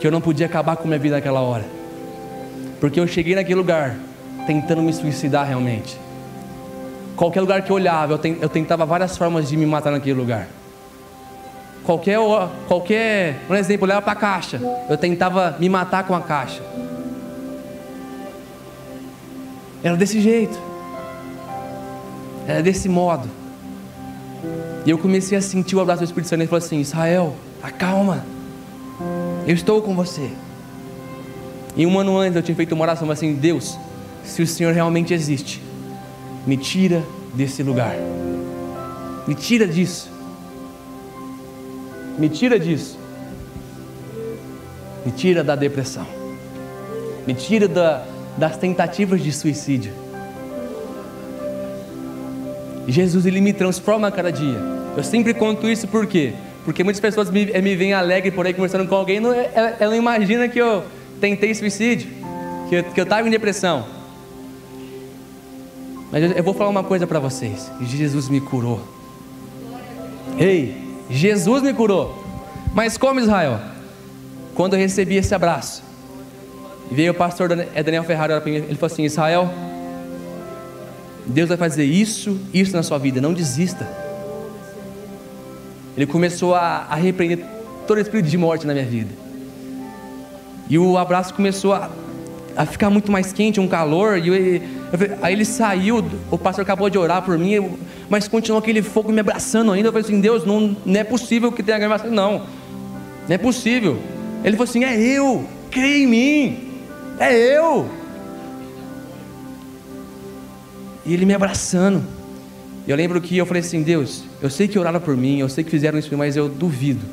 Que 0.00 0.06
eu 0.06 0.10
não 0.10 0.22
podia 0.22 0.46
acabar 0.46 0.76
com 0.76 0.88
minha 0.88 0.98
vida 0.98 1.16
naquela 1.16 1.42
hora. 1.42 1.66
Porque 2.80 2.98
eu 2.98 3.06
cheguei 3.06 3.34
naquele 3.34 3.56
lugar 3.56 3.98
tentando 4.46 4.80
me 4.80 4.94
suicidar 4.94 5.46
realmente. 5.46 5.98
Qualquer 7.16 7.40
lugar 7.40 7.62
que 7.62 7.70
eu 7.70 7.76
olhava, 7.76 8.18
eu, 8.40 8.48
tentava 8.48 8.86
várias 8.86 9.16
formas 9.16 9.48
de 9.48 9.56
me 9.56 9.66
matar 9.66 9.90
naquele 9.90 10.18
lugar. 10.18 10.48
Qualquer, 11.84 12.18
qualquer, 12.68 13.40
um 13.50 13.54
exemplo, 13.54 13.84
eu 13.84 13.88
olhava 13.88 14.02
para 14.02 14.12
a 14.12 14.16
caixa, 14.16 14.60
eu 14.88 14.96
tentava 14.96 15.56
me 15.58 15.68
matar 15.68 16.06
com 16.06 16.14
a 16.14 16.20
caixa. 16.20 16.62
Era 19.82 19.96
desse 19.96 20.20
jeito. 20.20 20.58
Era 22.46 22.62
desse 22.62 22.88
modo. 22.88 23.28
E 24.86 24.90
eu 24.90 24.98
comecei 24.98 25.36
a 25.36 25.40
sentir 25.40 25.76
o 25.76 25.80
abraço 25.80 26.00
do 26.00 26.04
Espírito 26.04 26.28
Santo. 26.28 26.40
Ele 26.40 26.48
falou 26.48 26.64
assim: 26.64 26.80
Israel, 26.80 27.34
acalma. 27.62 28.24
Eu 29.46 29.54
estou 29.54 29.82
com 29.82 29.94
você. 29.94 30.30
E 31.76 31.86
um 31.86 31.98
ano 31.98 32.16
antes 32.16 32.36
eu 32.36 32.42
tinha 32.42 32.54
feito 32.54 32.72
uma 32.74 32.82
oração 32.82 33.10
assim: 33.10 33.34
Deus, 33.34 33.76
se 34.24 34.42
o 34.42 34.46
Senhor 34.46 34.72
realmente 34.72 35.12
existe, 35.12 35.62
me 36.46 36.56
tira 36.56 37.02
desse 37.34 37.62
lugar, 37.62 37.94
me 39.26 39.34
tira 39.34 39.66
disso, 39.66 40.10
me 42.18 42.28
tira 42.28 42.58
disso, 42.58 42.98
me 45.04 45.12
tira 45.12 45.42
da 45.44 45.54
depressão, 45.54 46.06
me 47.26 47.34
tira 47.34 47.68
da, 47.68 48.04
das 48.36 48.56
tentativas 48.56 49.22
de 49.22 49.32
suicídio, 49.32 49.92
Jesus 52.88 53.26
ele 53.26 53.40
me 53.40 53.52
transforma 53.52 54.08
a 54.08 54.10
cada 54.10 54.32
dia. 54.32 54.58
Eu 54.96 55.04
sempre 55.04 55.32
conto 55.32 55.68
isso 55.68 55.86
por 55.86 56.06
quê? 56.06 56.32
Porque 56.64 56.84
muitas 56.84 57.00
pessoas 57.00 57.30
me, 57.30 57.46
me 57.46 57.76
veem 57.76 57.92
alegre 57.92 58.30
por 58.30 58.46
aí 58.46 58.52
conversando 58.52 58.86
com 58.86 58.94
alguém, 58.94 59.20
não, 59.20 59.32
ela, 59.32 59.76
ela 59.78 59.90
não 59.90 59.96
imagina 59.96 60.48
que 60.48 60.58
eu 60.58 60.84
tentei 61.20 61.54
suicídio, 61.54 62.08
que 62.68 62.76
eu, 62.76 62.84
que 62.84 63.00
eu 63.00 63.04
estava 63.04 63.26
em 63.26 63.30
depressão. 63.30 64.01
Mas 66.12 66.36
eu, 66.36 66.44
vou 66.44 66.52
falar 66.52 66.68
uma 66.68 66.84
coisa 66.84 67.06
para 67.06 67.18
vocês: 67.18 67.72
Jesus 67.80 68.28
me 68.28 68.38
curou. 68.38 68.80
Ei, 70.38 70.76
Jesus 71.08 71.62
me 71.62 71.72
curou. 71.72 72.22
Mas 72.74 72.98
como 72.98 73.18
Israel? 73.18 73.58
Quando 74.54 74.74
eu 74.74 74.78
recebi 74.78 75.16
esse 75.16 75.34
abraço, 75.34 75.82
veio 76.90 77.12
o 77.12 77.14
pastor 77.14 77.50
é 77.74 77.82
Daniel 77.82 78.04
Ferrari 78.04 78.34
para 78.34 78.44
mim, 78.44 78.56
ele 78.56 78.74
falou 78.74 78.92
assim: 78.92 79.04
Israel, 79.04 79.50
Deus 81.26 81.48
vai 81.48 81.56
fazer 81.56 81.84
isso, 81.84 82.38
isso 82.52 82.76
na 82.76 82.82
sua 82.82 82.98
vida, 82.98 83.18
não 83.18 83.32
desista. 83.32 83.88
Ele 85.96 86.06
começou 86.06 86.54
a, 86.54 86.86
a 86.90 86.94
repreender 86.94 87.44
todo 87.86 87.98
espírito 87.98 88.28
de 88.28 88.36
morte 88.36 88.66
na 88.66 88.74
minha 88.74 88.86
vida. 88.86 89.10
E 90.68 90.78
o 90.78 90.96
abraço 90.98 91.32
começou 91.32 91.72
a, 91.72 91.90
a 92.56 92.66
ficar 92.66 92.90
muito 92.90 93.10
mais 93.10 93.32
quente, 93.32 93.60
um 93.60 93.68
calor. 93.68 94.18
E 94.18 94.28
eu, 94.28 94.81
eu, 94.92 95.18
aí 95.22 95.32
ele 95.32 95.44
saiu, 95.44 96.04
o 96.30 96.36
pastor 96.36 96.62
acabou 96.62 96.90
de 96.90 96.98
orar 96.98 97.22
por 97.22 97.38
mim, 97.38 97.78
mas 98.10 98.28
continuou 98.28 98.58
aquele 98.58 98.82
fogo 98.82 99.10
me 99.10 99.20
abraçando 99.20 99.72
ainda. 99.72 99.88
Eu 99.88 99.92
falei 99.92 100.04
assim: 100.04 100.20
Deus, 100.20 100.44
não, 100.44 100.76
não 100.84 101.00
é 101.00 101.04
possível 101.04 101.50
que 101.50 101.62
tenha 101.62 101.78
gravação. 101.78 102.10
Não, 102.10 102.46
não 103.26 103.34
é 103.34 103.38
possível. 103.38 103.98
Ele 104.44 104.56
falou 104.56 104.68
assim: 104.68 104.84
É 104.84 105.00
eu, 105.00 105.46
creia 105.70 106.04
em 106.04 106.06
mim, 106.06 106.58
é 107.18 107.34
eu. 107.56 107.88
E 111.06 111.14
ele 111.14 111.24
me 111.24 111.34
abraçando. 111.34 112.02
Eu 112.86 112.96
lembro 112.96 113.20
que 113.20 113.36
eu 113.36 113.46
falei 113.46 113.60
assim: 113.60 113.82
Deus, 113.82 114.24
eu 114.42 114.50
sei 114.50 114.68
que 114.68 114.78
oraram 114.78 115.00
por 115.00 115.16
mim, 115.16 115.38
eu 115.38 115.48
sei 115.48 115.64
que 115.64 115.70
fizeram 115.70 115.98
isso, 115.98 116.14
mas 116.16 116.36
eu 116.36 116.48
duvido 116.48 117.06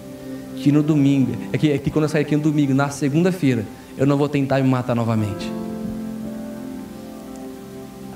que 0.57 0.71
no 0.71 0.83
domingo, 0.83 1.31
é 1.53 1.57
que, 1.57 1.71
é 1.71 1.77
que 1.77 1.89
quando 1.89 2.03
eu 2.03 2.09
sair 2.09 2.23
aqui 2.23 2.35
no 2.35 2.43
domingo, 2.43 2.73
na 2.73 2.89
segunda-feira, 2.89 3.65
eu 3.97 4.05
não 4.05 4.17
vou 4.17 4.27
tentar 4.27 4.61
me 4.61 4.67
matar 4.67 4.93
novamente. 4.93 5.49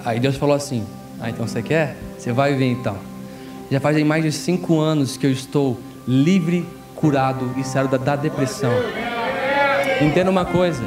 Aí 0.05 0.19
Deus 0.19 0.35
falou 0.35 0.55
assim: 0.55 0.85
Ah, 1.19 1.29
então 1.29 1.47
você 1.47 1.61
quer? 1.61 1.95
Você 2.17 2.31
vai 2.31 2.55
ver 2.55 2.71
então. 2.71 2.97
Já 3.71 3.79
fazem 3.79 4.03
mais 4.03 4.23
de 4.23 4.31
cinco 4.31 4.79
anos 4.79 5.17
que 5.17 5.25
eu 5.25 5.31
estou 5.31 5.79
livre, 6.07 6.65
curado 6.95 7.49
e 7.57 7.63
saiu 7.63 7.87
da, 7.87 7.97
da 7.97 8.15
depressão. 8.15 8.71
Entenda 10.01 10.29
uma 10.29 10.45
coisa: 10.45 10.83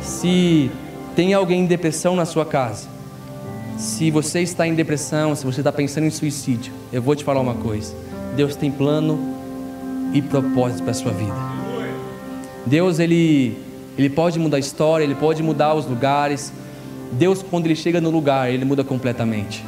se 0.00 0.70
tem 1.14 1.34
alguém 1.34 1.60
em 1.60 1.66
depressão 1.66 2.16
na 2.16 2.24
sua 2.24 2.44
casa, 2.44 2.88
se 3.76 4.10
você 4.10 4.40
está 4.40 4.66
em 4.66 4.74
depressão, 4.74 5.34
se 5.34 5.44
você 5.44 5.60
está 5.60 5.72
pensando 5.72 6.04
em 6.04 6.10
suicídio, 6.10 6.72
eu 6.92 7.02
vou 7.02 7.14
te 7.14 7.24
falar 7.24 7.40
uma 7.40 7.54
coisa: 7.54 7.94
Deus 8.36 8.56
tem 8.56 8.70
plano 8.70 9.34
e 10.12 10.22
propósito 10.22 10.82
para 10.82 10.92
a 10.92 10.94
sua 10.94 11.12
vida. 11.12 11.34
Deus, 12.66 12.98
ele, 12.98 13.58
ele 13.98 14.08
pode 14.08 14.38
mudar 14.38 14.56
a 14.56 14.60
história, 14.60 15.04
ele 15.04 15.14
pode 15.14 15.42
mudar 15.42 15.74
os 15.74 15.86
lugares. 15.86 16.52
Deus, 17.14 17.42
quando 17.42 17.66
ele 17.66 17.76
chega 17.76 18.00
no 18.00 18.10
lugar, 18.10 18.50
ele 18.50 18.64
muda 18.64 18.82
completamente. 18.82 19.64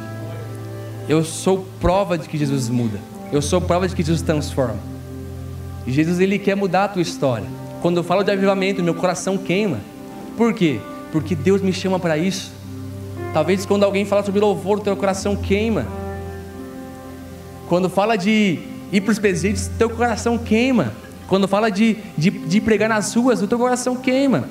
Eu 1.07 1.23
sou 1.23 1.65
prova 1.79 2.17
de 2.17 2.27
que 2.27 2.37
Jesus 2.37 2.69
muda. 2.69 2.99
Eu 3.31 3.41
sou 3.41 3.61
prova 3.61 3.87
de 3.87 3.95
que 3.95 4.03
Jesus 4.03 4.21
transforma. 4.21 4.77
E 5.85 5.91
Jesus, 5.91 6.19
ele 6.19 6.37
quer 6.37 6.55
mudar 6.55 6.85
a 6.85 6.87
tua 6.89 7.01
história. 7.01 7.47
Quando 7.81 7.97
eu 7.97 8.03
falo 8.03 8.23
de 8.23 8.31
avivamento, 8.31 8.83
meu 8.83 8.93
coração 8.93 9.37
queima. 9.37 9.79
Por 10.35 10.53
quê? 10.53 10.79
Porque 11.11 11.33
Deus 11.35 11.61
me 11.61 11.71
chama 11.71 11.99
para 11.99 12.17
isso. 12.17 12.51
Talvez 13.33 13.65
quando 13.65 13.83
alguém 13.83 14.03
fala 14.03 14.23
sobre 14.23 14.41
louvor, 14.41 14.79
o 14.79 14.81
teu 14.81 14.95
coração 14.97 15.35
queima. 15.35 15.87
Quando 17.69 17.89
fala 17.89 18.17
de 18.17 18.59
ir 18.91 19.01
para 19.01 19.11
os 19.11 19.19
presídios, 19.19 19.69
teu 19.77 19.89
coração 19.89 20.37
queima. 20.37 20.91
Quando 21.27 21.47
fala 21.47 21.69
de, 21.69 21.97
de, 22.17 22.29
de 22.29 22.61
pregar 22.61 22.89
nas 22.89 23.13
ruas, 23.13 23.41
o 23.41 23.47
teu 23.47 23.57
coração 23.57 23.95
queima. 23.95 24.49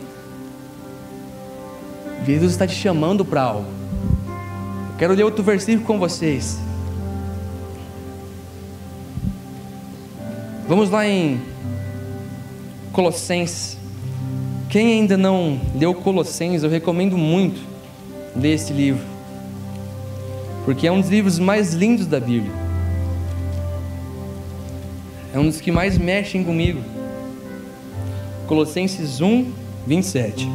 Jesus 2.27 2.53
está 2.53 2.67
te 2.67 2.75
chamando 2.75 3.25
para 3.25 3.41
algo. 3.43 3.69
Eu 4.91 4.99
quero 4.99 5.15
ler 5.15 5.23
outro 5.23 5.45
versículo 5.45 5.87
com 5.87 5.99
vocês. 5.99 6.59
Vamos 10.69 10.91
lá 10.91 11.07
em 11.07 11.41
Colossenses. 12.93 13.79
Quem 14.69 14.95
ainda 14.95 15.17
não 15.17 15.61
leu 15.77 15.95
Colossenses, 15.95 16.65
eu 16.65 16.71
recomendo 16.71 17.17
muito 17.17 17.61
ler 18.35 18.55
esse 18.55 18.73
livro, 18.73 19.03
porque 20.65 20.87
é 20.87 20.93
um 20.93 21.01
dos 21.01 21.09
livros 21.09 21.39
mais 21.39 21.73
lindos 21.73 22.07
da 22.07 22.19
Bíblia, 22.19 22.53
é 25.33 25.39
um 25.39 25.45
dos 25.47 25.61
que 25.61 25.71
mais 25.71 25.97
mexem 25.97 26.43
comigo. 26.43 26.83
Colossenses 28.47 29.21
1, 29.21 29.53
27. 29.87 30.49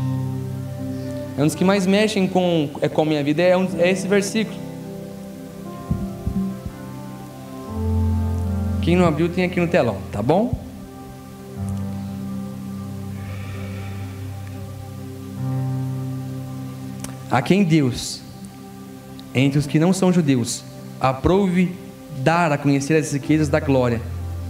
É 1.38 1.42
um 1.42 1.46
dos 1.46 1.56
que 1.56 1.64
mais 1.64 1.88
mexem 1.88 2.28
com, 2.28 2.70
é, 2.82 2.90
com 2.90 3.02
a 3.02 3.06
minha 3.06 3.24
vida, 3.24 3.42
é, 3.42 3.56
um, 3.56 3.68
é 3.80 3.90
esse 3.90 4.08
versículo. 4.08 4.60
Quem 8.82 8.96
não 8.96 9.06
abriu 9.06 9.30
tem 9.30 9.46
aqui 9.46 9.60
no 9.60 9.68
telão, 9.68 9.98
tá 10.12 10.22
bom? 10.22 10.62
a 17.32 17.42
quem 17.42 17.64
Deus, 17.64 18.20
entre 19.34 19.58
os 19.58 19.66
que 19.66 19.80
não 19.80 19.94
são 19.94 20.12
judeus, 20.12 20.66
aprove 21.00 21.74
dar 22.18 22.52
a 22.52 22.58
conhecer 22.58 22.96
as 22.96 23.14
riquezas 23.14 23.48
da 23.48 23.62
glória 23.62 24.02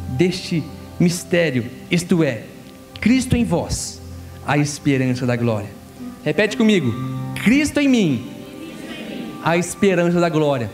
deste 0.09 0.63
mistério, 0.99 1.65
isto 1.91 2.23
é, 2.23 2.43
Cristo 2.99 3.35
em 3.37 3.45
vós, 3.45 4.01
a 4.45 4.57
esperança 4.57 5.27
da 5.27 5.35
glória. 5.35 5.80
Repete 6.23 6.57
comigo: 6.57 6.93
Cristo 7.43 7.79
em 7.79 7.87
mim, 7.87 8.31
a 9.43 9.57
esperança 9.57 10.19
da 10.19 10.29
glória. 10.29 10.69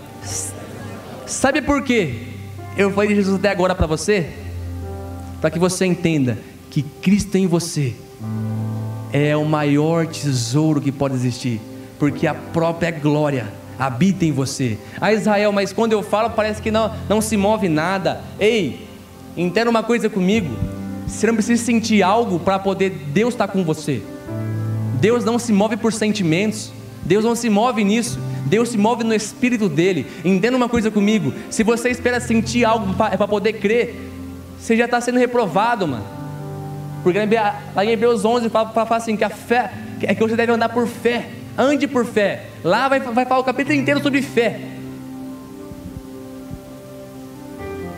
Sabe 1.26 1.62
por 1.62 1.84
quê? 1.84 2.28
Eu 2.78 2.91
falei 2.91 3.10
de 3.10 3.16
Jesus 3.16 3.36
até 3.38 3.50
agora 3.50 3.74
para 3.74 3.88
você, 3.88 4.30
para 5.41 5.50
que 5.50 5.60
você 5.60 5.86
entenda 5.86 6.38
que 6.70 6.84
Cristo 6.84 7.36
em 7.38 7.48
você 7.48 7.95
é 9.12 9.36
o 9.36 9.45
maior 9.45 10.06
tesouro 10.06 10.80
que 10.80 10.91
pode 10.91 11.16
existir 11.16 11.60
porque 12.00 12.28
a 12.28 12.34
própria 12.34 12.91
glória 12.91 13.48
habita 13.78 14.26
em 14.26 14.32
você. 14.32 14.78
Ah, 15.00 15.14
Israel, 15.14 15.52
mas 15.52 15.72
quando 15.72 15.93
eu 15.93 16.02
falo 16.02 16.32
parece 16.32 16.62
que 16.62 16.72
não, 16.72 16.93
não 17.08 17.22
se 17.22 17.38
move 17.38 17.70
nada. 17.70 18.22
Ei, 18.39 18.88
entenda 19.36 19.70
uma 19.70 19.84
coisa 19.84 20.10
comigo. 20.10 20.56
Você 21.08 21.28
não 21.28 21.36
precisa 21.36 21.64
sentir 21.64 22.04
algo 22.04 22.39
para 22.39 22.60
poder 22.60 22.89
Deus 22.89 23.34
estar 23.34 23.48
tá 23.48 23.54
com 23.54 23.64
você. 23.64 24.02
Deus 25.00 25.24
não 25.24 25.38
se 25.39 25.52
move 25.52 25.78
por 25.78 25.93
sentimentos. 25.93 26.72
Deus 27.04 27.24
não 27.24 27.36
se 27.36 27.50
move 27.50 27.84
nisso. 27.84 28.20
Deus 28.45 28.70
se 28.70 28.78
move 28.78 29.04
no 29.04 29.14
espírito 29.14 29.70
dele. 29.70 30.08
Entenda 30.24 30.58
uma 30.58 30.70
coisa 30.70 30.89
comigo. 30.91 31.34
Se 31.50 31.64
você 31.64 31.89
espera 31.89 32.20
sentir 32.20 32.66
algo 32.66 32.93
para 32.93 33.28
poder 33.28 33.54
crer, 33.54 33.95
você 34.60 34.76
já 34.76 34.86
está 34.86 35.00
sendo 35.00 35.20
reprovado, 35.20 35.88
mano. 35.88 36.06
Porque 37.04 37.20
lá 37.76 37.86
em 37.86 37.91
Hebreus 37.91 38.26
11 38.26 38.50
fala, 38.50 38.70
fala 38.70 38.95
assim 38.95 39.16
que 39.16 39.24
a 39.24 39.30
fé 39.30 39.72
é 40.02 40.14
que 40.14 40.22
você 40.22 40.36
deve 40.36 40.52
andar 40.52 40.70
por 40.70 40.88
fé 40.88 41.30
ande 41.58 41.88
por 41.88 42.06
fé. 42.06 42.43
Lá 42.64 42.88
vai, 42.88 43.00
vai 43.00 43.26
falar 43.26 43.39
o 43.39 43.43
capítulo 43.43 43.76
inteiro 43.76 44.02
sobre 44.02 44.22
fé. 44.22 44.60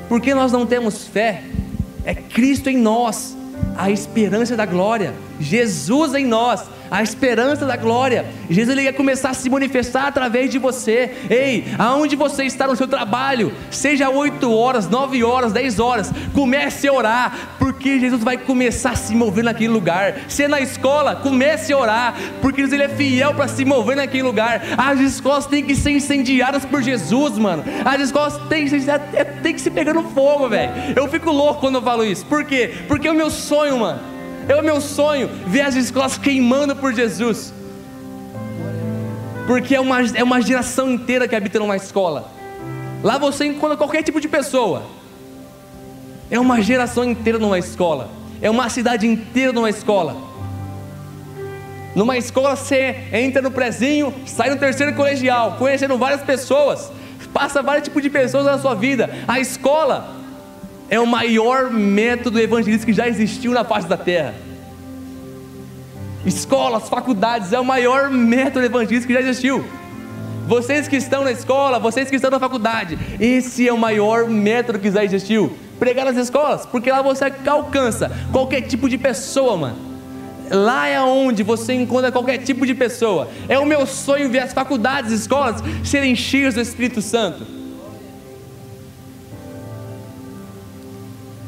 Porque 0.08 0.34
nós 0.34 0.52
não 0.52 0.66
temos 0.66 1.06
fé? 1.06 1.44
É 2.06 2.16
Cristo 2.16 2.70
em 2.70 2.78
nós, 2.78 3.36
a 3.78 3.92
esperança 3.92 4.56
da 4.56 4.66
glória. 4.66 5.14
Jesus 5.40 6.16
em 6.16 6.26
nós, 6.26 6.64
a 6.90 7.04
esperança 7.04 7.66
da 7.66 7.76
glória. 7.76 8.26
Jesus 8.50 8.78
ele 8.78 8.84
quer 8.84 8.94
começar 8.94 9.30
a 9.30 9.34
se 9.34 9.50
manifestar 9.50 10.08
através 10.08 10.50
de 10.50 10.58
você. 10.58 11.12
Ei, 11.30 11.66
aonde 11.78 12.16
você 12.16 12.44
está 12.44 12.68
no 12.68 12.76
seu 12.76 12.88
trabalho, 12.88 13.54
seja 13.70 14.10
8 14.10 14.52
horas, 14.52 14.90
9 14.90 15.24
horas, 15.24 15.54
10 15.54 15.80
horas, 15.80 16.12
comece 16.34 16.88
a 16.88 16.94
orar, 16.94 17.56
porque 17.60 18.00
Jesus 18.00 18.24
vai 18.24 18.38
começar 18.38 18.92
a 18.92 18.96
se 18.96 19.16
mover 19.16 19.44
naquele 19.44 19.70
lugar. 19.70 20.16
Se 20.28 20.44
é 20.44 20.48
na 20.48 20.60
escola, 20.60 21.16
comece 21.16 21.74
a 21.74 21.78
orar, 21.78 22.16
porque 22.42 22.62
Jesus 22.62 22.74
ele 22.74 22.84
é 22.84 22.90
fiel 22.90 23.34
para 23.34 23.48
se 23.48 23.66
mover 23.66 23.96
naquele 23.96 24.24
lugar. 24.24 24.62
As 24.78 25.00
escolas 25.00 25.46
têm 25.46 25.64
que 25.64 25.76
ser 25.76 25.92
incendiadas 25.92 26.66
por 26.66 26.82
Jesus, 26.82 27.38
mano. 27.38 27.64
As 27.86 28.02
escolas 28.02 28.38
têm, 28.48 28.68
têm 29.42 29.54
que 29.54 29.62
se 29.62 29.70
pegar 29.70 29.94
no 29.94 30.04
fogo, 30.04 30.50
velho. 30.50 30.72
Eu 30.96 31.08
fico 31.08 31.32
louco 31.32 31.60
quando 31.60 31.76
eu 31.76 31.82
falo 31.82 32.04
isso. 32.04 32.26
Por 32.26 32.44
quê? 32.44 32.74
Porque 32.88 33.08
é 33.08 33.12
o 33.12 33.16
meu 33.16 33.30
sonho, 33.30 33.80
mano. 33.80 34.19
É 34.50 34.56
o 34.56 34.64
meu 34.64 34.82
sonho 34.82 35.30
ver 35.46 35.62
as 35.62 35.76
escolas 35.76 36.18
queimando 36.18 36.76
por 36.76 36.92
Jesus. 36.92 37.54
Porque 39.46 39.76
é 39.76 39.80
uma, 39.80 40.02
é 40.02 40.24
uma 40.24 40.42
geração 40.42 40.90
inteira 40.90 41.28
que 41.28 41.36
habita 41.36 41.60
numa 41.60 41.78
escola. 41.78 42.32
Lá 43.04 43.20
você 43.20 43.46
encontra 43.46 43.78
qualquer 43.78 44.02
tipo 44.02 44.20
de 44.20 44.28
pessoa. 44.28 44.82
É 46.32 46.40
uma 46.40 46.62
geração 46.64 47.04
inteira 47.04 47.38
numa 47.38 47.60
escola. 47.60 48.10
É 48.42 48.50
uma 48.50 48.68
cidade 48.70 49.06
inteira 49.06 49.54
numa 49.54 49.70
escola. 49.70 50.18
Numa 51.96 52.18
escola 52.18 52.56
você 52.56 53.04
entra 53.14 53.44
no 53.44 53.52
prezinho, 53.52 54.12
sai 54.26 54.50
no 54.50 54.58
terceiro 54.58 54.96
colegial, 54.96 55.58
conhecendo 55.60 55.96
várias 55.96 56.22
pessoas, 56.22 56.92
passa 57.32 57.62
vários 57.62 57.84
tipos 57.84 58.02
de 58.02 58.10
pessoas 58.10 58.46
na 58.46 58.58
sua 58.58 58.74
vida. 58.74 59.10
A 59.28 59.40
escola 59.40 60.19
é 60.90 61.00
o 61.00 61.06
maior 61.06 61.70
método 61.70 62.40
evangelístico 62.40 62.92
que 62.92 62.98
já 62.98 63.08
existiu 63.08 63.52
na 63.52 63.64
face 63.64 63.88
da 63.88 63.98
terra. 63.98 64.34
Escolas, 66.26 66.90
faculdades, 66.90 67.54
é 67.54 67.60
o 67.60 67.66
maior 67.66 68.10
método 68.10 68.66
evangelístico 68.66 69.08
que 69.08 69.14
já 69.14 69.22
existiu. 69.22 69.64
Vocês 70.48 70.88
que 70.88 70.96
estão 70.96 71.24
na 71.24 71.32
escola, 71.32 71.80
vocês 71.80 72.10
que 72.10 72.16
estão 72.16 72.32
na 72.32 72.40
faculdade, 72.40 72.98
esse 73.20 73.68
é 73.68 73.72
o 73.72 73.78
maior 73.78 74.28
método 74.28 74.80
que 74.80 74.90
já 74.92 75.04
existiu. 75.04 75.56
Pregar 75.78 76.06
nas 76.06 76.18
escolas, 76.18 76.66
porque 76.66 76.92
lá 76.92 77.02
você 77.02 77.32
alcança 77.46 78.12
qualquer 78.32 78.62
tipo 78.62 78.90
de 78.90 78.98
pessoa, 78.98 79.56
mano. 79.56 79.78
Lá 80.50 80.88
é 80.88 81.00
onde 81.00 81.44
você 81.44 81.74
encontra 81.74 82.12
qualquer 82.12 82.40
tipo 82.40 82.66
de 82.66 82.74
pessoa. 82.74 83.30
É 83.48 83.60
o 83.60 83.66
meu 83.66 83.86
sonho 83.86 84.30
ver 84.30 84.40
as 84.40 84.52
faculdades, 84.52 85.12
escolas 85.12 85.64
serem 85.84 86.16
cheias 86.16 86.56
do 86.56 86.62
Espírito 86.62 87.02
Santo. 87.02 87.59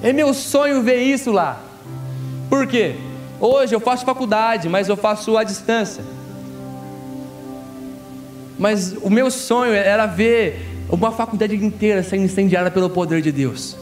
É 0.04 0.12
meu 0.12 0.34
sonho 0.34 0.82
ver 0.82 1.02
isso 1.02 1.32
lá. 1.32 1.62
Por 2.50 2.66
quê? 2.68 2.96
Hoje 3.40 3.74
eu 3.74 3.80
faço 3.80 4.06
faculdade, 4.06 4.68
mas 4.68 4.90
eu 4.90 4.98
faço 4.98 5.38
à 5.38 5.44
distância. 5.44 6.04
Mas 8.58 8.94
o 9.02 9.10
meu 9.10 9.32
sonho 9.32 9.74
era 9.74 10.06
ver 10.06 10.68
uma 10.90 11.12
faculdade 11.12 11.56
inteira 11.56 12.04
sendo 12.04 12.24
incendiada 12.24 12.70
pelo 12.70 12.90
poder 12.90 13.22
de 13.22 13.32
Deus. 13.32 13.78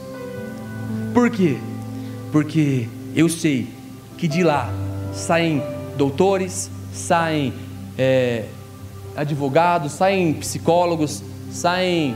Por 1.13 1.29
quê? 1.29 1.57
Porque 2.31 2.87
eu 3.15 3.27
sei 3.27 3.67
que 4.17 4.27
de 4.27 4.43
lá 4.43 4.69
saem 5.13 5.63
doutores, 5.97 6.69
saem 6.93 7.53
é, 7.97 8.45
advogados, 9.15 9.93
saem 9.93 10.33
psicólogos, 10.33 11.23
saem 11.51 12.15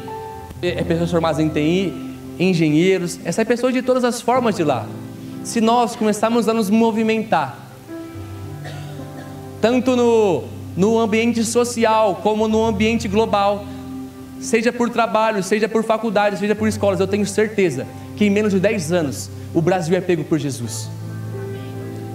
é, 0.61 0.83
pessoas 0.83 1.11
formadas 1.11 1.39
em 1.39 1.49
TI, 1.49 2.02
engenheiros, 2.39 3.19
essas 3.23 3.45
pessoas 3.47 3.73
de 3.73 3.81
todas 3.81 4.03
as 4.03 4.21
formas 4.21 4.55
de 4.55 4.63
lá 4.63 4.87
se 5.43 5.59
nós 5.59 5.95
começarmos 5.95 6.47
a 6.47 6.53
nos 6.53 6.69
movimentar, 6.69 7.57
tanto 9.61 9.95
no, 9.95 10.43
no 10.75 10.99
ambiente 10.99 11.43
social 11.43 12.19
como 12.23 12.47
no 12.47 12.65
ambiente 12.65 13.07
global, 13.07 13.65
seja 14.39 14.71
por 14.71 14.89
trabalho, 14.89 15.43
seja 15.43 15.67
por 15.67 15.83
faculdade, 15.83 16.39
seja 16.39 16.55
por 16.55 16.67
escolas, 16.67 16.99
eu 16.99 17.07
tenho 17.07 17.25
certeza 17.25 17.85
que 18.15 18.25
em 18.25 18.29
menos 18.29 18.53
de 18.53 18.59
10 18.59 18.91
anos 18.93 19.29
o 19.53 19.61
Brasil 19.61 19.95
é 19.97 20.01
pego 20.01 20.23
por 20.23 20.39
Jesus. 20.39 20.89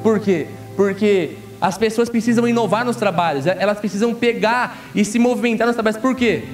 Por 0.03 0.21
quê? 0.21 0.47
Porque 0.75 1.37
as 1.61 1.77
pessoas 1.77 2.09
precisam 2.09 2.49
inovar 2.49 2.85
nos 2.85 2.97
trabalhos, 2.97 3.47
elas 3.47 3.79
precisam 3.79 4.15
pegar 4.15 4.79
e 4.95 5.05
se 5.05 5.19
movimentar 5.19 5.67
nos 5.67 5.77
trabalhos. 5.77 6.01
Por 6.01 6.15
quê? 6.15 6.45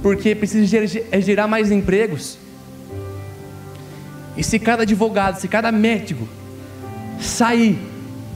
Porque 0.00 0.34
precisa 0.34 0.86
gerar 1.20 1.48
mais 1.48 1.72
empregos. 1.72 2.38
E 4.38 4.44
se 4.44 4.56
cada 4.60 4.84
advogado, 4.84 5.40
se 5.40 5.48
cada 5.48 5.72
médico 5.72 6.28
sair 7.20 7.76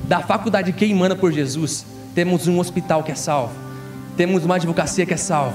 da 0.03 0.20
faculdade 0.20 0.72
queimando 0.72 1.16
por 1.16 1.32
Jesus, 1.32 1.86
temos 2.12 2.48
um 2.48 2.59
hospital 2.59 3.05
que 3.05 3.12
é 3.12 3.14
salvo, 3.14 3.55
temos 4.16 4.44
uma 4.44 4.57
advocacia 4.57 5.07
que 5.07 5.14
é 5.14 5.16
salva, 5.16 5.55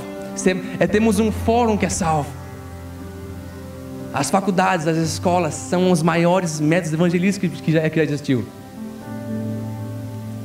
é, 0.80 0.88
temos 0.88 1.20
um 1.20 1.34
fórum 1.34 1.76
que 1.76 1.86
é 1.86 1.90
salvo. 1.90 2.30
As 4.14 4.30
faculdades, 4.30 4.88
as 4.88 4.96
escolas 4.96 5.54
são 5.54 5.92
os 5.92 6.02
maiores 6.02 6.62
métodos 6.62 6.94
evangelísticos 6.94 7.60
que 7.60 7.74
já, 7.74 7.90
que 7.90 7.98
já 7.98 8.04
existiu. 8.04 8.48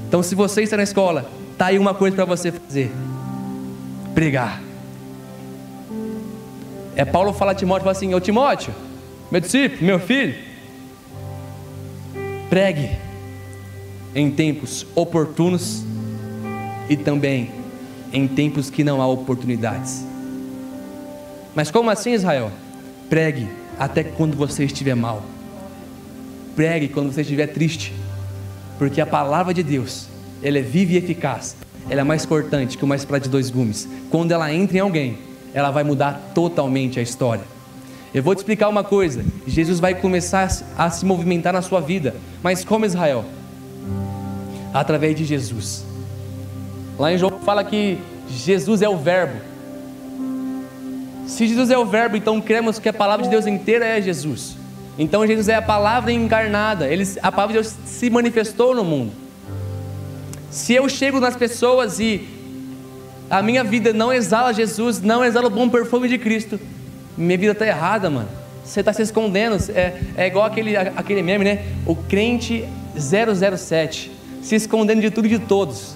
Então, 0.08 0.20
se 0.20 0.34
você 0.34 0.62
está 0.62 0.76
na 0.76 0.82
escola, 0.82 1.30
tá 1.56 1.66
aí 1.66 1.78
uma 1.78 1.94
coisa 1.94 2.16
para 2.16 2.24
você 2.24 2.50
fazer: 2.50 2.90
pregar. 4.14 4.60
É 6.96 7.04
Paulo 7.04 7.32
fala 7.32 7.52
a 7.52 7.54
Timóteo, 7.54 7.84
fala 7.84 7.92
assim: 7.92 8.12
Ô 8.12 8.20
Timóteo, 8.20 8.74
meu 9.32 9.40
discípulo, 9.40 9.82
meu 9.82 9.98
filho, 9.98 10.34
pregue 12.50 12.90
em 14.14 14.30
tempos 14.30 14.86
oportunos 14.94 15.82
e 16.86 16.98
também 16.98 17.50
em 18.12 18.28
tempos 18.28 18.68
que 18.68 18.84
não 18.84 19.00
há 19.00 19.06
oportunidades. 19.06 20.04
Mas 21.54 21.70
como 21.70 21.88
assim, 21.88 22.12
Israel? 22.12 22.52
Pregue 23.08 23.48
até 23.78 24.04
quando 24.04 24.36
você 24.36 24.64
estiver 24.64 24.94
mal. 24.94 25.24
Pregue 26.54 26.88
quando 26.88 27.10
você 27.10 27.22
estiver 27.22 27.46
triste. 27.46 27.94
Porque 28.78 29.00
a 29.00 29.06
palavra 29.06 29.54
de 29.54 29.62
Deus, 29.62 30.08
ela 30.42 30.58
é 30.58 30.62
viva 30.62 30.92
e 30.92 30.96
eficaz. 30.98 31.56
Ela 31.88 32.02
é 32.02 32.04
mais 32.04 32.26
cortante 32.26 32.76
que 32.76 32.84
uma 32.84 32.96
espada 32.96 33.20
de 33.20 33.30
dois 33.30 33.48
gumes. 33.48 33.88
Quando 34.10 34.32
ela 34.32 34.52
entra 34.52 34.76
em 34.76 34.80
alguém, 34.80 35.16
ela 35.54 35.70
vai 35.70 35.84
mudar 35.84 36.32
totalmente 36.34 37.00
a 37.00 37.02
história. 37.02 37.61
Eu 38.14 38.22
vou 38.22 38.34
te 38.34 38.38
explicar 38.38 38.68
uma 38.68 38.84
coisa: 38.84 39.24
Jesus 39.46 39.80
vai 39.80 39.94
começar 39.94 40.48
a 40.76 40.90
se 40.90 41.04
movimentar 41.04 41.52
na 41.52 41.62
sua 41.62 41.80
vida, 41.80 42.14
mas 42.42 42.64
como 42.64 42.84
Israel? 42.84 43.24
Através 44.72 45.16
de 45.16 45.24
Jesus. 45.24 45.84
Lá 46.98 47.12
em 47.12 47.18
João 47.18 47.40
fala 47.40 47.64
que 47.64 47.98
Jesus 48.28 48.82
é 48.82 48.88
o 48.88 48.96
Verbo. 48.96 49.40
Se 51.26 51.46
Jesus 51.46 51.70
é 51.70 51.78
o 51.78 51.86
Verbo, 51.86 52.16
então 52.16 52.40
cremos 52.40 52.78
que 52.78 52.88
a 52.88 52.92
palavra 52.92 53.24
de 53.24 53.30
Deus 53.30 53.46
inteira 53.46 53.86
é 53.86 54.00
Jesus. 54.00 54.56
Então 54.98 55.26
Jesus 55.26 55.48
é 55.48 55.54
a 55.54 55.62
palavra 55.62 56.12
encarnada. 56.12 56.86
Ele, 56.86 57.04
a 57.22 57.32
palavra 57.32 57.54
de 57.54 57.62
Deus 57.62 57.74
se 57.86 58.10
manifestou 58.10 58.74
no 58.74 58.84
mundo. 58.84 59.12
Se 60.50 60.74
eu 60.74 60.86
chego 60.88 61.18
nas 61.18 61.34
pessoas 61.34 61.98
e 61.98 62.28
a 63.30 63.40
minha 63.42 63.64
vida 63.64 63.94
não 63.94 64.12
exala 64.12 64.52
Jesus, 64.52 65.00
não 65.00 65.24
exala 65.24 65.46
o 65.46 65.50
bom 65.50 65.66
perfume 65.70 66.08
de 66.08 66.18
Cristo, 66.18 66.60
minha 67.16 67.38
vida 67.38 67.52
está 67.52 67.66
errada, 67.66 68.08
mano. 68.08 68.28
Você 68.64 68.80
está 68.80 68.92
se 68.92 69.02
escondendo. 69.02 69.56
É, 69.70 70.00
é 70.16 70.26
igual 70.26 70.44
aquele, 70.44 70.76
aquele 70.76 71.22
meme, 71.22 71.44
né? 71.44 71.64
O 71.86 71.94
crente 71.94 72.64
007, 72.96 74.10
se 74.42 74.54
escondendo 74.54 75.00
de 75.00 75.10
tudo 75.10 75.26
e 75.26 75.30
de 75.30 75.38
todos. 75.38 75.94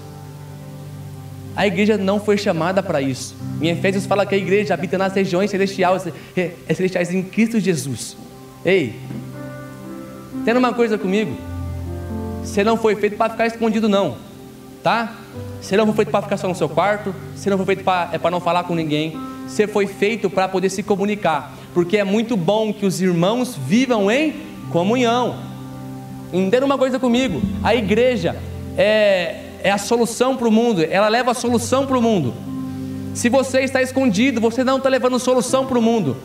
A 1.55 1.65
igreja 1.65 1.97
não 1.97 2.19
foi 2.19 2.37
chamada 2.37 2.83
para 2.83 3.01
isso. 3.01 3.35
Em 3.59 3.69
Efésios 3.69 4.05
fala 4.05 4.25
que 4.25 4.35
a 4.35 4.37
igreja 4.37 4.73
habita 4.73 4.97
nas 4.97 5.13
regiões 5.13 5.49
celestiais, 5.49 6.03
celestiais 6.67 7.11
em 7.11 7.23
Cristo 7.23 7.59
Jesus. 7.59 8.15
Ei, 8.63 8.99
tendo 10.45 10.57
uma 10.57 10.73
coisa 10.73 10.97
comigo. 10.97 11.35
Você 12.43 12.63
não 12.63 12.77
foi 12.77 12.95
feito 12.95 13.17
para 13.17 13.31
ficar 13.31 13.47
escondido, 13.47 13.89
não. 13.89 14.17
Tá? 14.83 15.15
Você 15.59 15.75
não 15.75 15.85
foi 15.87 15.95
feito 15.95 16.11
para 16.11 16.21
ficar 16.21 16.37
só 16.37 16.47
no 16.47 16.55
seu 16.55 16.69
quarto. 16.69 17.13
Você 17.35 17.49
não 17.49 17.57
foi 17.57 17.65
feito 17.65 17.83
para, 17.83 18.09
é 18.13 18.17
para 18.19 18.29
não 18.29 18.39
falar 18.39 18.63
com 18.63 18.75
ninguém 18.75 19.17
você 19.47 19.65
foi 19.65 19.87
feito 19.87 20.29
para 20.29 20.47
poder 20.47 20.69
se 20.69 20.83
comunicar, 20.83 21.53
porque 21.73 21.97
é 21.97 22.03
muito 22.03 22.35
bom 22.35 22.73
que 22.73 22.85
os 22.85 23.01
irmãos 23.01 23.55
vivam 23.55 24.11
em 24.11 24.35
comunhão. 24.69 25.39
Entenda 26.31 26.65
uma 26.65 26.77
coisa 26.77 26.99
comigo: 26.99 27.41
a 27.63 27.73
igreja 27.73 28.35
é, 28.77 29.43
é 29.63 29.71
a 29.71 29.77
solução 29.77 30.35
para 30.35 30.47
o 30.47 30.51
mundo, 30.51 30.83
ela 30.83 31.07
leva 31.07 31.31
a 31.31 31.33
solução 31.33 31.85
para 31.85 31.97
o 31.97 32.01
mundo. 32.01 32.33
Se 33.13 33.29
você 33.29 33.61
está 33.61 33.81
escondido, 33.81 34.39
você 34.39 34.63
não 34.63 34.77
está 34.77 34.89
levando 34.89 35.17
solução 35.17 35.65
para 35.65 35.79
o 35.79 35.81
mundo. 35.81 36.17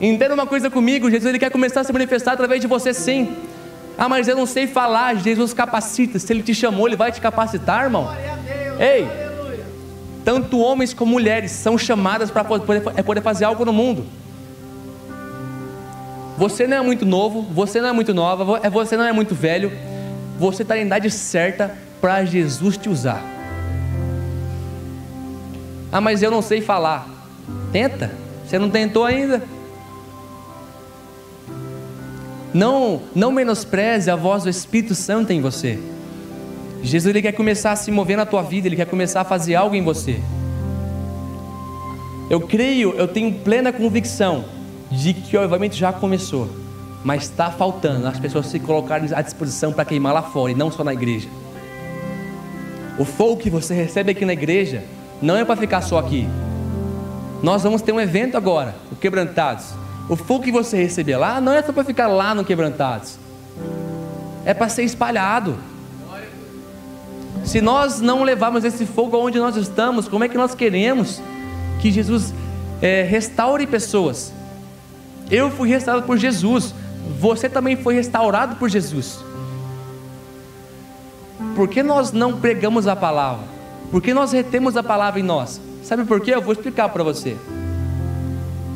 Entenda 0.00 0.34
uma 0.34 0.46
coisa 0.46 0.70
comigo: 0.70 1.10
Jesus 1.10 1.28
ele 1.28 1.38
quer 1.38 1.50
começar 1.50 1.82
a 1.82 1.84
se 1.84 1.92
manifestar 1.92 2.32
através 2.32 2.60
de 2.60 2.66
você, 2.66 2.92
sim. 2.92 3.36
Ah, 3.98 4.08
mas 4.08 4.28
eu 4.28 4.36
não 4.36 4.46
sei 4.46 4.66
falar. 4.66 5.16
Jesus 5.16 5.54
capacita. 5.54 6.18
Se 6.18 6.32
Ele 6.32 6.42
te 6.42 6.54
chamou, 6.54 6.86
Ele 6.86 6.96
vai 6.96 7.10
te 7.10 7.20
capacitar, 7.20 7.84
irmão. 7.84 8.14
Ei, 8.78 9.08
tanto 10.26 10.58
homens 10.58 10.92
como 10.92 11.12
mulheres 11.12 11.52
são 11.52 11.78
chamadas 11.78 12.32
para 12.32 12.42
poder, 12.42 12.82
é 12.96 13.02
poder 13.02 13.22
fazer 13.22 13.44
algo 13.44 13.64
no 13.64 13.72
mundo. 13.72 14.04
Você 16.36 16.66
não 16.66 16.78
é 16.78 16.80
muito 16.80 17.06
novo, 17.06 17.42
você 17.42 17.80
não 17.80 17.90
é 17.90 17.92
muito 17.92 18.12
nova, 18.12 18.58
é, 18.60 18.68
você 18.68 18.96
não 18.96 19.04
é 19.04 19.12
muito 19.12 19.36
velho, 19.36 19.70
você 20.36 20.62
está 20.62 20.74
na 20.74 20.80
idade 20.80 21.08
certa 21.12 21.78
para 22.00 22.24
Jesus 22.24 22.76
te 22.76 22.88
usar. 22.88 23.22
Ah, 25.92 26.00
mas 26.00 26.24
eu 26.24 26.30
não 26.32 26.42
sei 26.42 26.60
falar. 26.60 27.08
Tenta, 27.70 28.10
você 28.44 28.58
não 28.58 28.68
tentou 28.68 29.04
ainda. 29.04 29.40
Não, 32.52 33.00
não 33.14 33.30
menospreze 33.30 34.10
a 34.10 34.16
voz 34.16 34.42
do 34.42 34.50
Espírito 34.50 34.96
Santo 34.96 35.32
em 35.32 35.40
você. 35.40 35.78
Jesus 36.86 37.10
ele 37.10 37.22
quer 37.22 37.32
começar 37.32 37.72
a 37.72 37.76
se 37.76 37.90
mover 37.90 38.16
na 38.16 38.24
tua 38.24 38.42
vida, 38.42 38.68
ele 38.68 38.76
quer 38.76 38.86
começar 38.86 39.22
a 39.22 39.24
fazer 39.24 39.54
algo 39.54 39.74
em 39.74 39.82
você. 39.82 40.20
Eu 42.30 42.40
creio, 42.40 42.92
eu 42.94 43.08
tenho 43.08 43.32
plena 43.32 43.72
convicção 43.72 44.44
de 44.90 45.12
que 45.12 45.36
o 45.36 45.72
já 45.72 45.92
começou, 45.92 46.48
mas 47.04 47.24
está 47.24 47.50
faltando 47.50 48.06
as 48.06 48.18
pessoas 48.18 48.46
se 48.46 48.58
colocarem 48.60 49.08
à 49.12 49.20
disposição 49.20 49.72
para 49.72 49.84
queimar 49.84 50.14
lá 50.14 50.22
fora 50.22 50.52
e 50.52 50.54
não 50.54 50.70
só 50.70 50.84
na 50.84 50.92
igreja. 50.92 51.28
O 52.98 53.04
fogo 53.04 53.36
que 53.36 53.50
você 53.50 53.74
recebe 53.74 54.12
aqui 54.12 54.24
na 54.24 54.32
igreja 54.32 54.82
não 55.20 55.36
é 55.36 55.44
para 55.44 55.56
ficar 55.56 55.82
só 55.82 55.98
aqui. 55.98 56.26
Nós 57.42 57.62
vamos 57.62 57.82
ter 57.82 57.92
um 57.92 58.00
evento 58.00 58.36
agora, 58.36 58.74
o 58.90 58.96
Quebrantados. 58.96 59.66
O 60.08 60.16
fogo 60.16 60.44
que 60.44 60.52
você 60.52 60.76
receber 60.76 61.16
lá 61.16 61.40
não 61.40 61.52
é 61.52 61.62
só 61.62 61.72
para 61.72 61.84
ficar 61.84 62.06
lá 62.06 62.34
no 62.34 62.44
Quebrantados, 62.44 63.18
é 64.44 64.54
para 64.54 64.68
ser 64.68 64.84
espalhado. 64.84 65.58
Se 67.46 67.60
nós 67.60 68.00
não 68.00 68.22
levarmos 68.22 68.64
esse 68.64 68.84
fogo 68.84 69.16
aonde 69.16 69.38
nós 69.38 69.56
estamos, 69.56 70.08
como 70.08 70.24
é 70.24 70.28
que 70.28 70.36
nós 70.36 70.54
queremos 70.54 71.22
que 71.80 71.90
Jesus 71.90 72.34
é, 72.82 73.02
restaure 73.02 73.66
pessoas. 73.66 74.32
Eu 75.30 75.50
fui 75.50 75.68
restaurado 75.68 76.06
por 76.06 76.18
Jesus. 76.18 76.74
Você 77.20 77.48
também 77.48 77.76
foi 77.76 77.94
restaurado 77.94 78.56
por 78.56 78.68
Jesus. 78.68 79.24
Por 81.54 81.68
que 81.68 81.82
nós 81.82 82.12
não 82.12 82.40
pregamos 82.40 82.86
a 82.86 82.96
palavra? 82.96 83.44
Por 83.90 84.02
que 84.02 84.12
nós 84.12 84.32
retemos 84.32 84.76
a 84.76 84.82
palavra 84.82 85.20
em 85.20 85.22
nós? 85.22 85.60
Sabe 85.82 86.04
por 86.04 86.20
quê? 86.20 86.34
Eu 86.34 86.42
vou 86.42 86.52
explicar 86.52 86.88
para 86.88 87.02
você. 87.02 87.36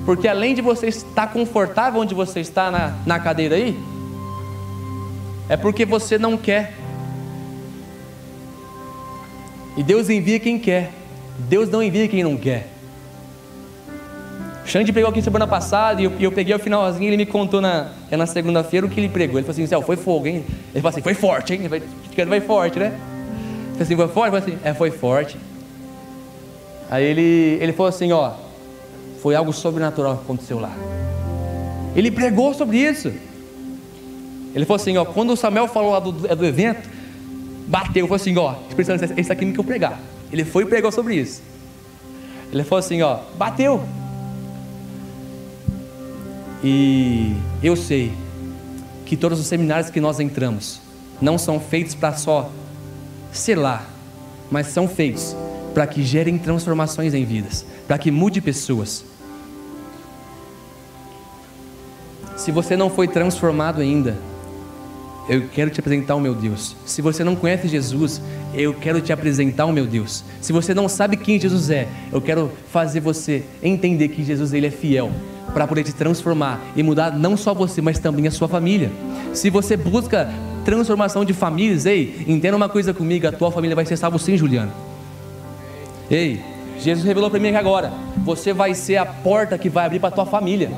Porque 0.07 0.29
além 0.29 0.55
de 0.55 0.63
você 0.63 0.87
estar 0.87 1.27
confortável 1.33 2.01
onde 2.01 2.15
você 2.15 2.41
está 2.41 2.71
na, 2.71 2.95
na 3.05 3.19
cadeira 3.19 3.57
aí, 3.57 3.79
é 5.49 5.57
porque 5.57 5.85
você 5.85 6.19
não 6.19 6.37
quer. 6.37 6.80
E 9.81 9.83
Deus 9.83 10.11
envia 10.11 10.39
quem 10.39 10.59
quer. 10.59 10.91
Deus 11.39 11.71
não 11.71 11.83
envia 11.83 12.07
quem 12.07 12.23
não 12.23 12.37
quer. 12.37 12.69
Xande 14.67 14.93
pregou 14.93 15.09
aqui 15.09 15.23
semana 15.23 15.47
passada 15.47 16.03
e 16.03 16.05
eu, 16.05 16.13
eu 16.21 16.31
peguei 16.31 16.55
o 16.55 16.59
finalzinho 16.59 17.09
ele 17.09 17.17
me 17.17 17.25
contou 17.25 17.63
na, 17.63 17.91
é 18.11 18.15
na 18.15 18.27
segunda-feira 18.27 18.87
o 18.87 18.91
que 18.91 19.01
ele 19.01 19.09
pregou. 19.09 19.39
Ele 19.39 19.47
falou 19.47 19.53
assim: 19.53 19.67
Céu, 19.67 19.81
foi 19.81 19.97
fogo, 19.97 20.27
hein? 20.27 20.45
Ele 20.75 20.83
falou 20.83 20.91
assim: 20.91 21.01
Foi 21.01 21.15
forte, 21.15 21.55
hein? 21.55 21.67
Vai, 21.67 21.81
vai 22.27 22.41
forte, 22.43 22.79
né? 22.79 22.89
Eu 22.89 23.73
falei 23.73 23.83
assim: 23.83 23.97
Foi 23.97 24.09
forte? 24.09 24.35
Eu 24.35 24.39
assim: 24.39 24.59
É, 24.63 24.75
foi 24.75 24.91
forte. 24.91 25.39
Aí 26.91 27.03
ele, 27.03 27.59
ele 27.59 27.73
falou 27.73 27.89
assim: 27.89 28.13
Ó, 28.13 28.33
foi 29.23 29.35
algo 29.35 29.51
sobrenatural 29.51 30.19
que 30.19 30.25
aconteceu 30.25 30.61
lá. 30.61 30.73
Ele 31.97 32.11
pregou 32.11 32.53
sobre 32.53 32.77
isso. 32.77 33.11
Ele 34.55 34.67
falou 34.67 34.77
assim: 34.77 34.99
Ó, 34.99 35.07
quando 35.07 35.31
o 35.31 35.37
Samuel 35.39 35.69
falou 35.69 35.93
lá 35.93 36.01
do, 36.01 36.13
do 36.13 36.45
evento, 36.45 37.00
bateu, 37.71 38.07
falou 38.07 38.17
assim: 38.17 38.37
Ó, 38.37 38.57
esse 39.17 39.33
aqui 39.33 39.45
me 39.47 39.53
que 39.53 39.61
eu 39.61 39.65
pregar. 39.65 40.01
Ele 40.33 40.45
foi 40.45 40.65
e 40.65 40.67
pregou 40.67 40.91
sobre 40.91 41.15
isso. 41.15 41.41
Ele 42.53 42.65
falou 42.65 42.81
assim: 42.81 43.01
Ó, 43.01 43.21
bateu. 43.39 43.83
E 46.63 47.35
eu 47.63 47.77
sei 47.77 48.13
que 49.07 49.17
todos 49.17 49.41
os 49.41 49.47
seminários 49.47 49.89
que 49.89 50.01
nós 50.01 50.21
entramos 50.21 50.81
não 51.21 51.39
são 51.39 51.59
feitos 51.59 51.95
para 51.95 52.13
só 52.15 52.51
selar, 53.33 53.89
mas 54.51 54.67
são 54.67 54.89
feitos 54.89 55.35
para 55.73 55.87
que 55.87 56.03
gerem 56.03 56.37
transformações 56.37 57.15
em 57.15 57.25
vidas, 57.25 57.65
para 57.87 57.97
que 57.97 58.11
mude 58.11 58.41
pessoas. 58.41 59.05
Se 62.37 62.51
você 62.51 62.77
não 62.77 62.91
foi 62.91 63.07
transformado 63.07 63.81
ainda, 63.81 64.17
eu 65.29 65.49
quero 65.53 65.71
te 65.71 65.81
apresentar 65.81 66.15
o 66.15 66.21
meu 66.21 66.35
Deus. 66.35 66.77
Se 66.85 67.01
você 67.01 67.23
não 67.23 67.37
conhece 67.37 67.69
Jesus, 67.69 68.21
eu 68.55 68.75
quero 68.75 69.01
te 69.01 69.13
apresentar 69.13 69.67
o 69.67 69.73
meu 69.73 69.87
Deus. 69.87 70.25
Se 70.41 70.53
você 70.53 70.75
não 70.75 70.89
sabe 70.89 71.17
quem 71.17 71.39
Jesus 71.39 71.71
é, 71.71 71.87
eu 72.13 72.21
quero 72.21 72.51
fazer 72.71 73.01
você 73.01 73.45
entender 73.63 74.09
que 74.09 74.25
Jesus 74.25 74.53
ele 74.53 74.67
é 74.67 74.71
fiel 74.71 75.11
para 75.53 75.67
poder 75.67 75.85
te 75.85 75.93
transformar 75.93 76.61
e 76.77 76.83
mudar 76.83 77.17
não 77.17 77.37
só 77.37 77.53
você, 77.53 77.81
mas 77.81 77.99
também 77.99 78.27
a 78.27 78.31
sua 78.31 78.49
família. 78.49 78.91
Se 79.33 79.51
você 79.51 79.77
busca 79.77 80.33
transformação 80.65 81.25
de 81.25 81.33
famílias, 81.33 81.87
ei, 81.87 82.25
entenda 82.27 82.57
uma 82.57 82.69
coisa 82.69 82.93
comigo, 82.93 83.27
a 83.27 83.33
tua 83.33 83.51
família 83.51 83.75
vai 83.75 83.87
ser 83.87 83.97
salva 83.97 84.19
sim, 84.19 84.37
Juliano. 84.37 84.73
Ei, 86.11 86.41
Jesus 86.83 87.05
revelou 87.05 87.31
para 87.31 87.39
mim 87.39 87.51
que 87.51 87.57
agora 87.57 87.93
você 88.19 88.53
vai 88.53 88.75
ser 88.75 88.97
a 88.97 89.07
porta 89.07 89.59
que 89.59 89.69
vai 89.69 89.87
abrir 89.87 89.99
para 89.99 90.09
a 90.09 90.13
tua 90.13 90.27
família. 90.27 90.71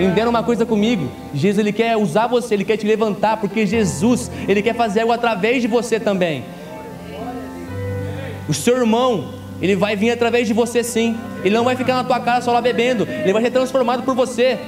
Entenda 0.00 0.28
uma 0.28 0.42
coisa 0.42 0.66
comigo, 0.66 1.08
Jesus 1.32 1.58
ele 1.58 1.72
quer 1.72 1.96
usar 1.96 2.26
você, 2.26 2.54
ele 2.54 2.64
quer 2.64 2.76
te 2.76 2.86
levantar, 2.86 3.36
porque 3.36 3.64
Jesus 3.64 4.30
ele 4.48 4.62
quer 4.62 4.74
fazer 4.74 5.00
algo 5.00 5.12
através 5.12 5.62
de 5.62 5.68
você 5.68 6.00
também. 6.00 6.44
O 8.48 8.52
seu 8.52 8.76
irmão, 8.76 9.28
ele 9.60 9.76
vai 9.76 9.96
vir 9.96 10.10
através 10.10 10.46
de 10.46 10.52
você 10.52 10.82
sim. 10.82 11.16
Ele 11.42 11.54
não 11.54 11.64
vai 11.64 11.76
ficar 11.76 11.94
na 11.94 12.04
tua 12.04 12.20
casa 12.20 12.44
só 12.44 12.52
lá 12.52 12.60
bebendo. 12.60 13.06
Ele 13.08 13.32
vai 13.32 13.42
ser 13.42 13.50
transformado 13.50 14.02
por 14.02 14.14
você. 14.14 14.58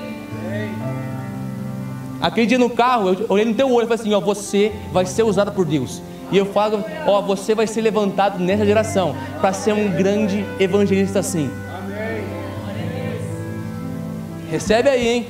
Aquele 2.20 2.46
dia 2.46 2.58
no 2.58 2.70
carro, 2.70 3.10
eu 3.10 3.26
olhei 3.28 3.44
no 3.44 3.54
teu 3.54 3.70
olho 3.70 3.84
e 3.84 3.88
falei 3.88 4.00
assim: 4.00 4.14
ó, 4.14 4.20
você 4.20 4.72
vai 4.92 5.04
ser 5.04 5.22
usado 5.22 5.52
por 5.52 5.66
Deus. 5.66 6.00
E 6.30 6.36
eu 6.36 6.46
falo, 6.46 6.84
ó, 7.06 7.22
você 7.22 7.54
vai 7.54 7.66
ser 7.66 7.80
levantado 7.82 8.38
nessa 8.38 8.64
geração 8.64 9.14
para 9.40 9.52
ser 9.52 9.72
um 9.72 9.90
grande 9.90 10.44
evangelista 10.58 11.20
assim. 11.20 11.50
Recebe 14.50 14.88
aí, 14.88 15.08
hein? 15.08 15.26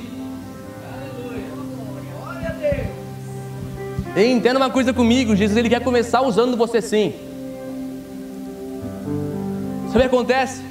E 4.16 4.24
entenda 4.24 4.58
uma 4.58 4.70
coisa 4.70 4.94
comigo, 4.94 5.36
Jesus 5.36 5.58
ele 5.58 5.68
quer 5.68 5.82
começar 5.82 6.22
usando 6.22 6.56
você 6.56 6.80
sim. 6.80 7.14
Sabe 9.88 9.98
o 9.98 10.00
que 10.00 10.16
acontece? 10.16 10.62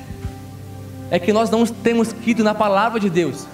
É 1.12 1.20
que 1.20 1.32
nós 1.32 1.52
não 1.52 1.66
temos 1.66 2.12
crido 2.12 2.44
na 2.44 2.56
palavra 2.56 3.00
de 3.00 3.10
Deus. 3.10 3.46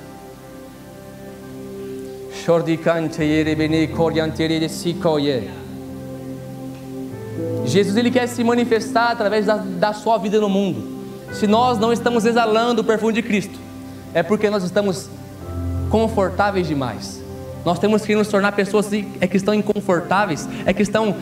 Jesus 7.72 7.96
ele 7.96 8.12
quer 8.12 8.28
se 8.28 8.44
manifestar 8.44 9.12
através 9.12 9.46
da, 9.46 9.58
da 9.58 9.94
sua 9.94 10.18
vida 10.18 10.40
no 10.40 10.50
mundo. 10.50 11.02
Se 11.34 11.48
nós 11.48 11.80
não 11.80 11.94
estamos 11.94 12.26
exalando 12.26 12.82
o 12.82 12.84
perfume 12.84 13.14
de 13.14 13.22
Cristo, 13.22 13.58
é 14.14 14.22
porque 14.22 14.50
nós 14.50 14.64
estamos 14.64 15.10
confortáveis 15.90 16.68
demais. 16.68 17.22
Nós 17.64 17.80
temos 17.80 18.04
que 18.04 18.16
nos 18.16 18.28
tornar 18.28 18.52
pessoas 18.54 18.90
é 19.20 19.28
que 19.28 19.38
estão 19.38 19.54
inconfortáveis, 19.54 20.48
é 20.66 20.74
que 20.74 20.82
estão 20.82 21.16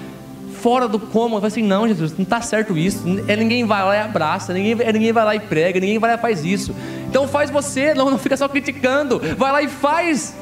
fora 0.61 0.87
do 0.87 0.99
cômodo, 0.99 1.45
assim, 1.45 1.63
não, 1.63 1.87
Jesus, 1.87 2.13
não 2.17 2.23
está 2.23 2.41
certo 2.41 2.77
isso. 2.77 3.03
É, 3.27 3.35
ninguém 3.35 3.65
vai 3.65 3.83
lá 3.83 3.95
e 3.95 3.99
abraça, 3.99 4.53
ninguém, 4.53 4.77
é, 4.85 4.91
ninguém 4.91 5.11
vai 5.11 5.25
lá 5.25 5.35
e 5.35 5.39
prega, 5.39 5.79
ninguém 5.79 5.99
vai 5.99 6.11
lá 6.11 6.17
e 6.17 6.21
faz 6.21 6.43
isso. 6.43 6.75
Então 7.07 7.27
faz 7.27 7.49
você, 7.49 7.93
não, 7.93 8.09
não 8.09 8.17
fica 8.17 8.35
só 8.35 8.47
criticando. 8.47 9.21
Vai 9.37 9.51
lá 9.51 9.61
e 9.61 9.67
faz. 9.67 10.35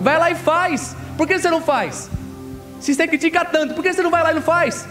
Vai 0.00 0.18
lá 0.18 0.30
e 0.30 0.34
faz. 0.34 0.96
Por 1.16 1.26
que 1.26 1.38
você 1.38 1.50
não 1.50 1.60
faz? 1.60 2.10
Se 2.80 2.94
você 2.94 3.06
critica 3.06 3.44
tanto, 3.44 3.74
por 3.74 3.82
que 3.82 3.92
você 3.92 4.02
não 4.02 4.10
vai 4.10 4.22
lá 4.22 4.30
e 4.30 4.34
não 4.34 4.42
faz? 4.42 4.86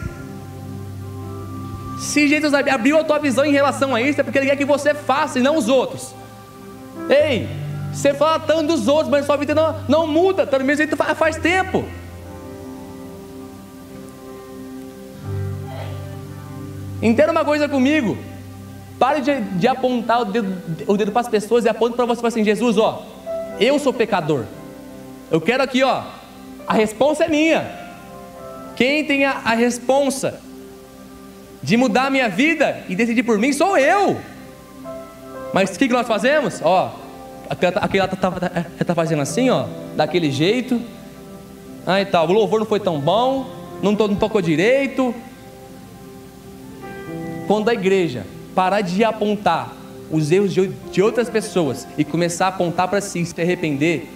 Se 1.97 2.27
Jesus 2.27 2.53
abriu 2.53 2.99
a 2.99 3.03
tua 3.03 3.17
visão 3.17 3.43
em 3.43 3.51
relação 3.51 3.95
a 3.95 4.01
isso, 4.01 4.21
é 4.21 4.23
porque 4.23 4.37
ele 4.37 4.47
quer 4.47 4.55
que 4.55 4.65
você 4.65 4.93
faça 4.93 5.39
e 5.39 5.41
não 5.41 5.57
os 5.57 5.67
outros. 5.67 6.13
Ei, 7.09 7.49
você 7.91 8.13
fala 8.13 8.39
tanto 8.39 8.67
dos 8.75 8.87
outros, 8.87 9.09
mas 9.09 9.25
sua 9.25 9.37
vida 9.37 9.55
não, 9.55 9.75
não 9.87 10.07
muda, 10.07 10.45
tá 10.45 10.57
do 10.57 10.63
mesmo 10.63 10.85
jeito 10.85 10.95
faz 11.15 11.37
tempo. 11.37 11.83
Entenda 17.01 17.31
uma 17.31 17.45
coisa 17.45 17.67
comigo. 17.67 18.17
Pare 18.99 19.21
de, 19.21 19.41
de 19.41 19.67
apontar 19.67 20.21
o 20.21 20.25
dedo, 20.25 20.61
o 20.87 20.97
dedo 20.97 21.11
para 21.11 21.21
as 21.21 21.27
pessoas 21.27 21.65
e 21.65 21.69
aponte 21.69 21.95
para 21.95 22.05
você 22.05 22.25
assim: 22.25 22.43
Jesus, 22.43 22.77
ó, 22.77 23.03
eu 23.59 23.77
sou 23.79 23.93
pecador. 23.93 24.45
Eu 25.29 25.39
quero 25.39 25.61
aqui, 25.61 25.83
ó, 25.83 26.03
a 26.67 26.73
responsa 26.73 27.25
é 27.25 27.27
minha. 27.27 27.87
Quem 28.75 29.05
tem 29.05 29.25
a, 29.25 29.41
a 29.43 29.53
de 31.61 31.77
mudar 31.77 32.07
a 32.07 32.09
minha 32.09 32.29
vida 32.29 32.83
e 32.87 32.95
decidir 32.95 33.23
por 33.23 33.37
mim 33.37 33.51
sou 33.53 33.77
eu. 33.77 34.17
Mas 35.53 35.69
o 35.69 35.79
que, 35.79 35.87
que 35.87 35.93
nós 35.93 36.07
fazemos? 36.07 36.61
Ó, 36.63 36.93
aquele 37.49 37.99
lá 37.99 38.05
está 38.05 38.15
tá, 38.15 38.31
tá, 38.31 38.85
tá 38.85 38.95
fazendo 38.95 39.21
assim, 39.21 39.49
ó, 39.49 39.65
daquele 39.95 40.31
jeito. 40.31 40.81
Ah, 41.85 42.01
e 42.01 42.05
tal, 42.05 42.27
o 42.27 42.33
louvor 42.33 42.59
não 42.59 42.67
foi 42.67 42.79
tão 42.79 42.99
bom, 42.99 43.49
não, 43.81 43.93
não 43.93 44.15
tocou 44.15 44.41
direito, 44.41 45.15
quando 47.47 47.69
a 47.69 47.73
igreja 47.73 48.25
parar 48.53 48.81
de 48.81 49.03
apontar 49.03 49.73
os 50.11 50.31
erros 50.31 50.53
de, 50.53 50.67
de 50.67 51.01
outras 51.01 51.29
pessoas 51.29 51.87
e 51.97 52.03
começar 52.03 52.45
a 52.45 52.49
apontar 52.49 52.89
para 52.89 52.99
si 52.99 53.21
e 53.21 53.25
se 53.25 53.41
arrepender, 53.41 54.09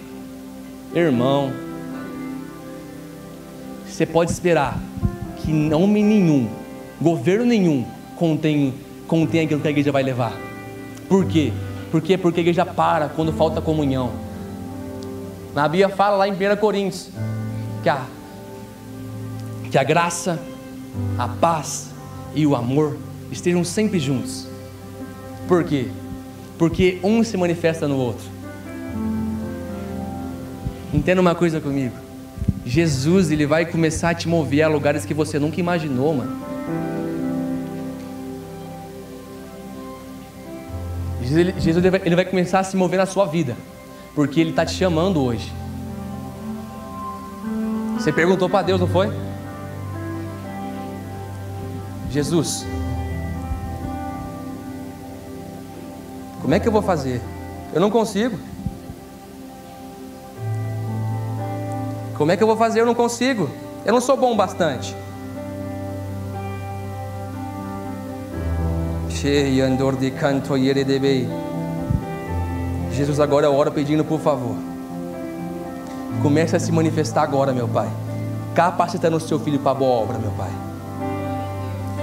irmão, 0.94 1.52
você 3.86 4.04
pode 4.04 4.30
esperar 4.30 4.78
que 5.38 5.50
homem 5.72 6.04
nenhum, 6.04 6.48
governo 7.02 7.44
nenhum, 7.44 7.84
contém, 8.16 8.74
contém 9.06 9.44
aquilo 9.44 9.60
que 9.60 9.68
a 9.68 9.70
igreja 9.70 9.92
vai 9.92 10.02
levar. 10.02 10.32
Por 11.08 11.26
quê? 11.26 11.52
Porque, 11.90 12.16
porque 12.16 12.40
a 12.40 12.42
igreja 12.42 12.64
para 12.64 13.08
quando 13.08 13.32
falta 13.32 13.60
comunhão. 13.60 14.12
Na 15.54 15.68
Bíblia 15.68 15.90
fala 15.90 16.16
lá 16.16 16.28
em 16.28 16.32
1 16.32 16.56
Coríntios 16.58 17.10
que 17.82 17.88
a, 17.88 18.06
que 19.70 19.76
a 19.76 19.82
graça, 19.82 20.40
a 21.18 21.28
paz 21.28 21.90
e 22.34 22.46
o 22.46 22.56
amor 22.56 22.96
estejam 23.30 23.62
sempre 23.64 23.98
juntos. 23.98 24.46
Por 25.46 25.64
quê? 25.64 25.88
Porque 26.56 26.98
um 27.02 27.22
se 27.22 27.36
manifesta 27.36 27.86
no 27.86 27.96
outro. 27.96 28.24
Entenda 30.94 31.20
uma 31.20 31.34
coisa 31.34 31.60
comigo. 31.60 31.94
Jesus, 32.64 33.30
ele 33.30 33.46
vai 33.46 33.66
começar 33.66 34.10
a 34.10 34.14
te 34.14 34.28
mover 34.28 34.62
a 34.62 34.68
lugares 34.68 35.04
que 35.04 35.12
você 35.12 35.38
nunca 35.38 35.58
imaginou, 35.58 36.14
mano. 36.14 36.51
Jesus, 41.32 41.84
ele, 41.84 42.16
vai 42.16 42.24
começar 42.24 42.60
a 42.60 42.64
se 42.64 42.76
mover 42.76 42.98
na 42.98 43.06
sua 43.06 43.26
vida, 43.26 43.56
porque 44.14 44.40
ele 44.40 44.50
está 44.50 44.64
te 44.64 44.74
chamando 44.74 45.22
hoje. 45.22 45.52
Você 47.94 48.12
perguntou 48.12 48.48
para 48.48 48.62
Deus, 48.62 48.80
não 48.80 48.88
foi? 48.88 49.08
Jesus, 52.10 52.66
Como 56.42 56.54
é 56.54 56.58
que 56.58 56.66
eu 56.66 56.72
vou 56.72 56.82
fazer? 56.82 57.22
Eu 57.72 57.80
não 57.80 57.88
consigo. 57.88 58.36
Como 62.16 62.32
é 62.32 62.36
que 62.36 62.42
eu 62.42 62.46
vou 62.48 62.56
fazer? 62.56 62.80
Eu 62.80 62.86
não 62.86 62.96
consigo. 62.96 63.48
Eu 63.84 63.92
não 63.92 64.00
sou 64.00 64.16
bom 64.16 64.36
bastante. 64.36 64.94
Jesus, 72.90 73.20
agora 73.20 73.48
oro 73.48 73.70
pedindo 73.70 74.04
por 74.04 74.18
favor. 74.18 74.56
Comece 76.20 76.56
a 76.56 76.58
se 76.58 76.72
manifestar 76.72 77.22
agora, 77.22 77.52
meu 77.52 77.68
Pai. 77.68 77.88
Capacitando 78.52 79.18
o 79.18 79.20
seu 79.20 79.38
filho 79.38 79.60
para 79.60 79.70
a 79.70 79.74
boa 79.76 80.02
obra, 80.02 80.18
meu 80.18 80.32
Pai. 80.32 80.50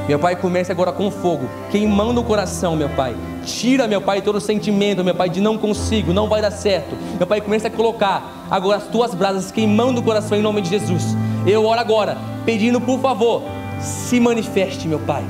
Meu 0.08 0.18
Pai, 0.18 0.38
comece 0.38 0.72
agora 0.72 0.94
com 0.94 1.12
fogo, 1.12 1.50
queimando 1.70 2.22
o 2.22 2.24
coração, 2.24 2.78
meu 2.78 2.88
Pai. 2.88 3.14
Tira, 3.44 3.86
meu 3.86 4.00
Pai, 4.00 4.22
todo 4.22 4.38
o 4.38 4.42
sentimento, 4.42 5.04
meu 5.04 5.14
Pai, 5.14 5.30
de 5.30 5.42
não 5.42 5.58
consigo, 5.58 6.14
não 6.14 6.30
vai 6.30 6.42
dar 6.42 6.52
certo. 6.52 6.96
Meu 7.18 7.28
Pai, 7.28 7.42
comece 7.42 7.68
a 7.68 7.70
colocar 7.70 8.48
agora 8.50 8.78
as 8.78 8.88
tuas 8.88 9.14
brasas 9.14 9.52
queimando 9.52 10.00
o 10.00 10.04
coração 10.06 10.38
em 10.38 10.42
nome 10.42 10.62
de 10.62 10.70
Jesus. 10.70 11.04
Eu 11.46 11.66
oro 11.66 11.82
agora, 11.82 12.18
pedindo 12.46 12.80
por 12.80 12.98
favor, 13.02 13.44
se 13.82 14.22
manifeste, 14.22 14.88
meu 14.88 15.00
Pai. 15.00 15.26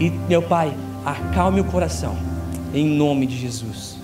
E, 0.00 0.08
meu 0.10 0.40
Pai, 0.40 0.72
acalme 1.06 1.60
o 1.60 1.64
coração, 1.64 2.18
em 2.74 2.84
nome 2.84 3.26
de 3.26 3.38
Jesus. 3.38 3.96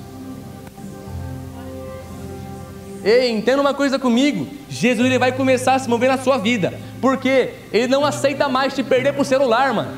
Ei, 3.05 3.30
entenda 3.30 3.61
uma 3.61 3.74
coisa 3.74 3.98
comigo: 3.98 4.46
Jesus 4.70 5.05
ele 5.05 5.18
vai 5.18 5.32
começar 5.32 5.74
a 5.74 5.78
se 5.80 5.88
mover 5.90 6.09
na 6.09 6.18
sua 6.18 6.38
vida, 6.38 6.78
porque 7.00 7.55
ele 7.72 7.88
não 7.88 8.05
aceita 8.05 8.48
mais 8.48 8.72
te 8.72 8.84
perder 8.84 9.12
para 9.12 9.22
o 9.22 9.24
celular, 9.24 9.74
mano. 9.74 9.90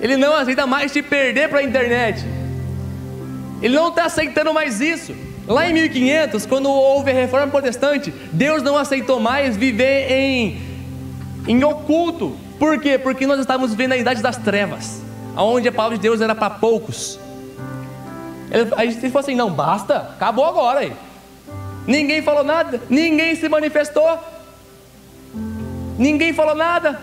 Ele 0.00 0.16
não 0.16 0.34
aceita 0.34 0.66
mais 0.66 0.92
te 0.92 1.00
perder 1.00 1.48
para 1.48 1.60
a 1.60 1.62
internet. 1.62 2.26
Ele 3.62 3.74
não 3.74 3.88
está 3.88 4.04
aceitando 4.04 4.52
mais 4.52 4.80
isso. 4.80 5.14
Lá 5.46 5.70
em 5.70 5.72
1500, 5.72 6.44
quando 6.44 6.68
houve 6.68 7.12
a 7.12 7.14
reforma 7.14 7.46
protestante, 7.46 8.12
Deus 8.32 8.62
não 8.62 8.76
aceitou 8.76 9.20
mais 9.20 9.56
viver 9.56 10.10
em, 10.10 10.60
em 11.46 11.62
oculto. 11.64 12.36
Por 12.58 12.80
quê? 12.80 12.98
Porque 12.98 13.26
nós 13.26 13.38
estávamos 13.38 13.70
vivendo 13.70 13.92
a 13.92 13.96
idade 13.96 14.20
das 14.20 14.36
trevas, 14.36 15.00
onde 15.36 15.68
a 15.68 15.72
palavra 15.72 15.96
de 15.96 16.02
Deus 16.02 16.20
era 16.20 16.34
para 16.34 16.50
poucos. 16.50 17.18
A 18.76 18.84
gente 18.86 19.00
falou 19.10 19.20
assim: 19.20 19.34
não, 19.34 19.50
basta, 19.50 19.96
acabou 19.96 20.44
agora 20.44 20.80
aí. 20.80 20.92
Ninguém 21.86 22.22
falou 22.22 22.42
nada, 22.42 22.80
ninguém 22.90 23.36
se 23.36 23.48
manifestou, 23.48 24.18
ninguém 25.96 26.32
falou 26.32 26.54
nada. 26.54 27.00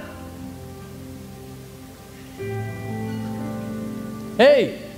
Ei, 4.37 4.89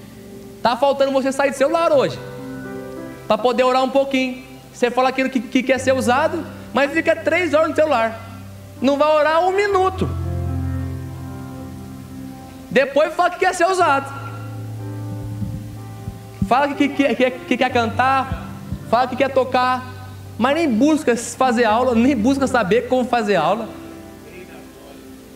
tá 0.64 0.76
faltando 0.76 1.12
você 1.12 1.32
sair 1.32 1.52
do 1.52 1.58
celular 1.58 1.92
hoje, 1.92 2.18
para 3.28 3.38
poder 3.38 3.64
orar 3.64 3.84
um 3.84 3.90
pouquinho. 3.90 4.44
Você 4.74 4.90
fala 4.90 5.10
aquilo 5.10 5.30
que, 5.30 5.40
que 5.40 5.62
quer 5.62 5.80
ser 5.80 5.94
usado, 5.94 6.46
mas 6.74 6.92
fica 6.92 7.16
três 7.16 7.54
horas 7.54 7.70
no 7.70 7.76
celular, 7.76 8.20
não 8.82 8.98
vai 8.98 9.10
orar 9.10 9.42
um 9.42 9.52
minuto. 9.52 10.10
Depois 12.76 13.14
fala 13.14 13.30
que 13.30 13.40
quer 13.40 13.56
ser 13.56 13.66
usado. 13.68 14.14
Fala 16.46 16.74
que, 16.74 16.90
que, 16.90 17.16
que, 17.16 17.32
que 17.32 17.58
quer 17.58 17.72
cantar, 17.72 18.50
fala 18.90 19.08
que 19.08 19.16
quer 19.16 19.30
tocar, 19.30 20.12
mas 20.38 20.56
nem 20.56 20.70
busca 20.70 21.16
fazer 21.16 21.64
aula, 21.64 21.96
nem 21.96 22.14
busca 22.18 22.46
saber 22.48 22.90
como 22.90 23.06
fazer 23.06 23.38
aula. 23.38 23.70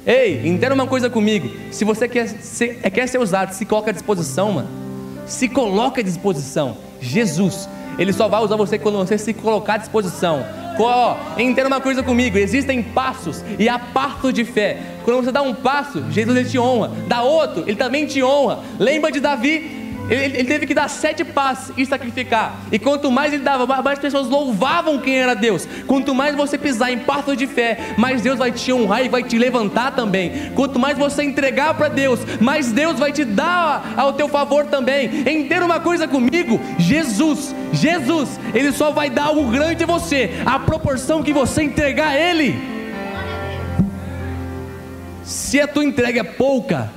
Ei, 0.06 0.46
entenda 0.50 0.76
uma 0.76 0.86
coisa 0.86 1.10
comigo. 1.10 1.50
Se 1.72 1.86
você 1.86 2.10
quer 2.10 2.28
ser, 2.28 2.82
é, 2.84 2.90
quer 2.90 3.08
ser 3.08 3.20
usado, 3.20 3.54
se 3.54 3.66
coloca 3.66 3.92
à 3.92 3.94
disposição, 3.94 4.52
mano. 4.52 4.68
Se 5.26 5.48
coloca 5.48 6.02
à 6.02 6.04
disposição. 6.04 6.76
Jesus, 7.00 7.70
Ele 7.98 8.12
só 8.12 8.28
vai 8.28 8.44
usar 8.44 8.58
você 8.58 8.78
quando 8.78 8.98
você 8.98 9.18
se 9.18 9.34
colocar 9.34 9.76
à 9.76 9.78
disposição. 9.78 10.46
Ó, 10.84 11.18
entenda 11.38 11.68
uma 11.68 11.82
coisa 11.82 12.02
comigo: 12.02 12.38
existem 12.38 12.82
passos 12.82 13.44
e 13.58 13.68
há 13.68 13.78
partos 13.78 14.34
de 14.34 14.46
fé. 14.46 14.78
Quando 15.04 15.24
você 15.24 15.32
dá 15.32 15.42
um 15.42 15.54
passo, 15.54 16.04
Jesus 16.12 16.52
te 16.52 16.60
honra. 16.60 16.92
Dá 17.08 17.22
outro, 17.22 17.64
ele 17.68 17.76
também 17.76 18.06
te 18.06 18.24
honra. 18.24 18.60
Lembra 18.80 19.12
de 19.12 19.20
Davi? 19.20 19.80
Ele, 20.10 20.38
ele, 20.38 20.44
teve 20.46 20.66
que 20.66 20.74
dar 20.74 20.90
sete 20.90 21.24
passos 21.24 21.74
e 21.78 21.86
sacrificar. 21.86 22.56
E 22.72 22.80
quanto 22.80 23.12
mais 23.12 23.32
ele 23.32 23.44
dava, 23.44 23.66
mais 23.82 24.00
pessoas 24.00 24.28
louvavam 24.28 24.98
quem 25.00 25.20
era 25.20 25.36
Deus. 25.36 25.68
Quanto 25.86 26.16
mais 26.16 26.36
você 26.36 26.58
pisar 26.58 26.92
em 26.92 27.00
partos 27.00 27.38
de 27.38 27.46
fé, 27.46 27.94
mais 27.98 28.22
Deus 28.22 28.40
vai 28.40 28.52
te 28.52 28.74
honrar 28.74 29.06
e 29.06 29.10
vai 29.10 29.24
te 29.24 29.38
levantar 29.38 29.92
também. 29.92 30.52
Quanto 30.56 30.80
mais 30.80 30.98
você 30.98 31.24
entregar 31.24 31.76
para 31.76 31.90
Deus, 31.90 32.20
mais 32.42 32.72
Deus 32.72 32.98
vai 32.98 33.12
te 33.12 33.24
dar 33.24 33.94
ao 33.96 34.14
teu 34.14 34.28
favor 34.28 34.66
também. 34.66 35.22
Entenda 35.30 35.66
uma 35.66 35.80
coisa 35.80 36.08
comigo: 36.08 36.60
Jesus, 36.78 37.54
Jesus, 37.72 38.40
Ele 38.54 38.72
só 38.72 38.92
vai 38.92 39.10
dar 39.10 39.26
algo 39.26 39.50
grande 39.52 39.84
a 39.84 39.88
você, 39.88 40.32
a 40.46 40.58
proporção 40.60 41.22
que 41.22 41.32
você 41.32 41.64
entregar 41.64 42.10
a 42.10 42.18
Ele. 42.18 42.80
Se 45.24 45.62
a 45.62 45.68
tua 45.68 45.86
entrega 45.86 46.22
é 46.22 46.24
pouca, 46.24 46.92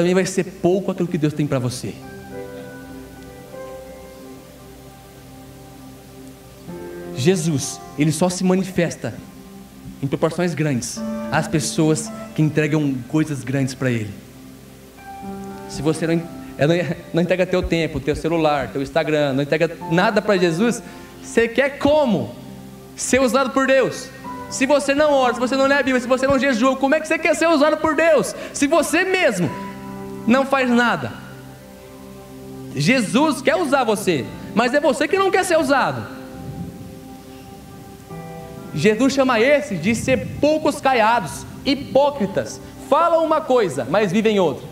também 0.00 0.14
vai 0.14 0.24
ser 0.24 0.44
pouco 0.44 0.90
aquilo 0.90 1.06
que 1.06 1.18
Deus 1.18 1.34
tem 1.34 1.46
para 1.46 1.58
você. 1.58 1.92
Jesus, 7.14 7.78
ele 7.98 8.10
só 8.10 8.30
se 8.30 8.42
manifesta 8.42 9.12
em 10.02 10.06
proporções 10.06 10.54
grandes 10.54 10.98
às 11.30 11.46
pessoas 11.46 12.10
que 12.34 12.40
entregam 12.40 12.94
coisas 13.08 13.44
grandes 13.44 13.74
para 13.74 13.90
Ele. 13.90 14.10
Se 15.68 15.82
você 15.82 16.06
não, 16.06 16.22
não 17.12 17.22
entrega 17.22 17.44
teu 17.44 17.62
tempo, 17.62 18.00
teu 18.00 18.16
celular, 18.16 18.68
teu 18.68 18.80
Instagram, 18.80 19.34
não 19.34 19.42
entrega 19.42 19.70
nada 19.92 20.22
para 20.22 20.38
Jesus, 20.38 20.82
você 21.22 21.46
quer 21.46 21.76
como 21.76 22.34
ser 22.96 23.20
usado 23.20 23.50
por 23.50 23.66
Deus? 23.66 24.08
Se 24.48 24.64
você 24.64 24.94
não 24.94 25.12
ora, 25.12 25.34
se 25.34 25.40
você 25.40 25.56
não 25.56 25.66
lê 25.66 25.74
a 25.74 25.82
Bíblia, 25.82 26.00
se 26.00 26.08
você 26.08 26.26
não 26.26 26.38
jejua, 26.38 26.74
como 26.74 26.94
é 26.94 27.00
que 27.00 27.06
você 27.06 27.18
quer 27.18 27.36
ser 27.36 27.48
usado 27.48 27.76
por 27.76 27.94
Deus? 27.94 28.34
Se 28.54 28.66
você 28.66 29.04
mesmo 29.04 29.69
não 30.26 30.44
faz 30.46 30.70
nada. 30.70 31.12
Jesus 32.74 33.42
quer 33.42 33.56
usar 33.56 33.84
você, 33.84 34.24
mas 34.54 34.74
é 34.74 34.80
você 34.80 35.08
que 35.08 35.18
não 35.18 35.30
quer 35.30 35.44
ser 35.44 35.58
usado. 35.58 36.06
Jesus 38.74 39.12
chama 39.12 39.40
esses 39.40 39.82
de 39.82 39.94
sepulcros 39.94 40.80
caiados, 40.80 41.44
hipócritas. 41.64 42.60
Falam 42.88 43.24
uma 43.24 43.40
coisa, 43.40 43.86
mas 43.88 44.12
vivem 44.12 44.38
outra. 44.38 44.68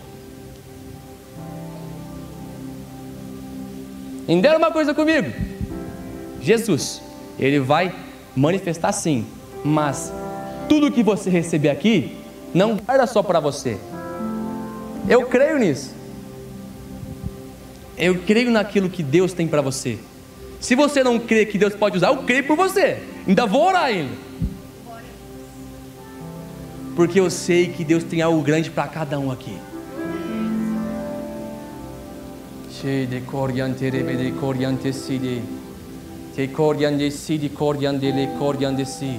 Entenderam 4.23 4.59
uma 4.59 4.71
coisa 4.71 4.95
comigo? 4.95 5.33
Jesus, 6.41 7.03
ele 7.39 7.59
vai 7.59 7.95
manifestar 8.37 8.93
sim, 8.93 9.27
mas 9.65 10.13
tudo 10.69 10.93
que 10.93 11.03
você 11.03 11.31
receber 11.31 11.71
aqui, 11.71 12.17
não 12.55 12.77
guarda 12.77 13.07
só 13.07 13.23
para 13.23 13.41
você, 13.41 13.79
eu 15.09 15.27
creio 15.27 15.59
nisso. 15.59 15.95
Eu 17.97 18.21
creio 18.21 18.51
naquilo 18.51 18.89
que 18.89 19.03
Deus 19.03 19.33
tem 19.33 19.49
para 19.49 19.61
você. 19.61 19.99
Se 20.61 20.75
você 20.75 21.03
não 21.03 21.19
crê 21.19 21.47
que 21.47 21.59
Deus 21.59 21.75
pode 21.75 21.97
usar, 21.97 22.09
eu 22.09 22.19
creio 22.19 22.45
por 22.45 22.57
você. 22.57 23.03
Ainda 23.27 23.47
vou 23.47 23.67
orar 23.67 23.85
ainda. 23.85 24.13
Porque 26.95 27.21
eu 27.21 27.31
sei 27.31 27.69
que 27.69 27.85
Deus 27.85 28.03
tem 28.05 28.23
algo 28.23 28.43
grande 28.43 28.71
para 28.71 28.89
cada 28.89 29.19
um 29.19 29.31
aqui. 29.31 29.57
de 32.83 33.21
coriante 33.27 33.91
de 33.91 34.33
coriante 34.39 34.93
sidi. 34.93 35.43
Te 36.35 36.49
coriante 36.49 37.11
sidi 37.11 37.49
coriante 37.49 38.13
le 38.13 38.29
coriante 38.39 38.85
si. 38.87 39.19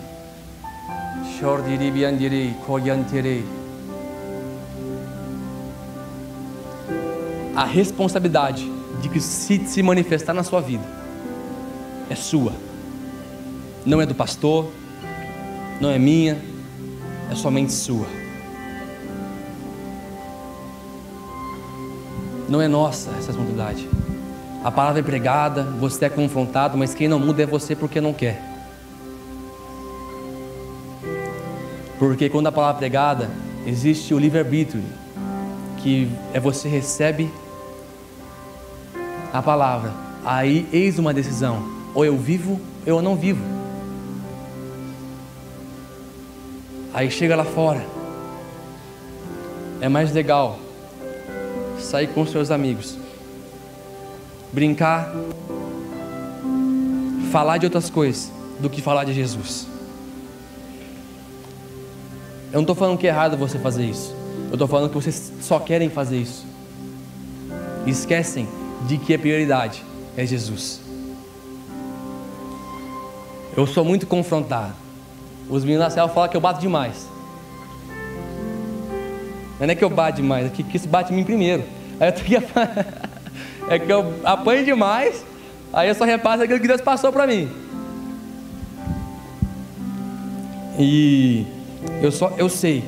Shordi 1.38 1.76
ribiandire 1.76 2.56
coriante 2.66 3.59
a 7.60 7.66
responsabilidade 7.66 8.72
de 9.02 9.10
que 9.10 9.20
se, 9.20 9.68
se 9.68 9.84
manifestar 9.84 10.34
na 10.34 10.44
sua 10.44 10.62
vida 10.62 10.86
é 12.10 12.16
sua, 12.16 12.54
não 13.86 14.00
é 14.00 14.06
do 14.06 14.16
pastor, 14.16 14.72
não 15.82 15.90
é 15.90 16.00
minha, 16.00 16.42
é 17.30 17.36
somente 17.36 17.74
sua. 17.74 18.08
Não 22.48 22.62
é 22.62 22.68
nossa 22.70 23.10
essa 23.10 23.28
responsabilidade. 23.28 23.90
A 24.64 24.72
palavra 24.72 25.02
é 25.02 25.04
pregada, 25.04 25.64
você 25.64 26.06
é 26.06 26.10
confrontado, 26.10 26.78
mas 26.78 26.94
quem 26.94 27.10
não 27.10 27.20
muda 27.20 27.44
é 27.44 27.46
você 27.46 27.76
porque 27.76 28.00
não 28.00 28.14
quer. 28.14 28.42
Porque 32.00 32.30
quando 32.30 32.48
a 32.48 32.54
palavra 32.54 32.78
é 32.78 32.80
pregada, 32.80 33.30
existe 33.68 34.14
o 34.14 34.18
livre-arbítrio, 34.18 34.82
que 35.80 36.10
é 36.34 36.40
você 36.40 36.70
recebe 36.70 37.30
a 39.34 39.42
palavra. 39.42 39.94
Aí 40.26 40.68
eis 40.72 41.00
uma 41.00 41.14
decisão: 41.14 41.64
ou 41.94 42.06
eu 42.06 42.18
vivo, 42.18 42.60
ou 42.86 42.98
eu 42.98 43.02
não 43.02 43.16
vivo. 43.16 43.44
Aí 46.94 47.10
chega 47.10 47.36
lá 47.36 47.46
fora. 47.46 47.86
É 49.82 49.88
mais 49.88 50.12
legal 50.12 50.60
sair 51.80 52.08
com 52.08 52.26
seus 52.26 52.52
amigos, 52.52 52.98
brincar, 54.52 55.14
falar 57.32 57.58
de 57.58 57.66
outras 57.66 57.90
coisas 57.90 58.32
do 58.60 58.70
que 58.70 58.82
falar 58.82 59.06
de 59.06 59.14
Jesus. 59.14 59.68
Eu 62.52 62.56
não 62.56 62.62
estou 62.62 62.76
falando 62.76 62.98
que 62.98 63.08
é 63.08 63.10
errado 63.10 63.38
você 63.38 63.58
fazer 63.60 63.86
isso. 63.86 64.14
Eu 64.48 64.54
estou 64.54 64.68
falando 64.68 64.90
que 64.90 64.96
vocês 64.96 65.32
só 65.40 65.60
querem 65.60 65.90
fazer 65.90 66.18
isso. 66.18 66.46
E 67.86 67.92
esquecem 67.92 68.48
de 68.88 68.98
que 68.98 69.14
a 69.14 69.20
prioridade 69.20 69.84
é 70.16 70.26
Jesus. 70.26 70.82
Eu 73.56 73.68
sou 73.68 73.84
muito 73.84 74.08
confrontado. 74.08 74.74
Os 75.50 75.64
meninos 75.64 75.86
da 75.86 75.90
cela 75.90 76.08
falam 76.08 76.30
que 76.30 76.38
eu 76.38 76.42
bato 76.42 76.60
demais. 76.60 77.08
Não 79.60 79.68
é 79.68 79.76
que 79.76 79.84
eu 79.84 79.90
bato 79.90 80.16
demais, 80.18 80.46
é 80.46 80.50
que, 80.50 80.66
isso 80.78 80.88
bate 80.88 81.12
em 81.12 81.16
mim 81.18 81.24
primeiro. 81.24 81.64
Aí 82.00 82.08
eu 82.08 82.14
tenho 82.14 82.28
que 82.42 83.74
é 83.74 83.80
que 83.80 83.92
eu 83.92 84.14
apanho 84.24 84.64
demais, 84.64 85.26
aí 85.74 85.90
eu 85.90 85.96
só 85.96 86.06
repasso 86.06 86.44
aquilo 86.44 86.60
que 86.60 86.68
Deus 86.68 86.82
passou 86.82 87.12
para 87.12 87.28
mim. 87.28 87.50
E 90.80 91.46
eu 92.02 92.12
só 92.12 92.34
eu 92.38 92.48
sei. 92.48 92.84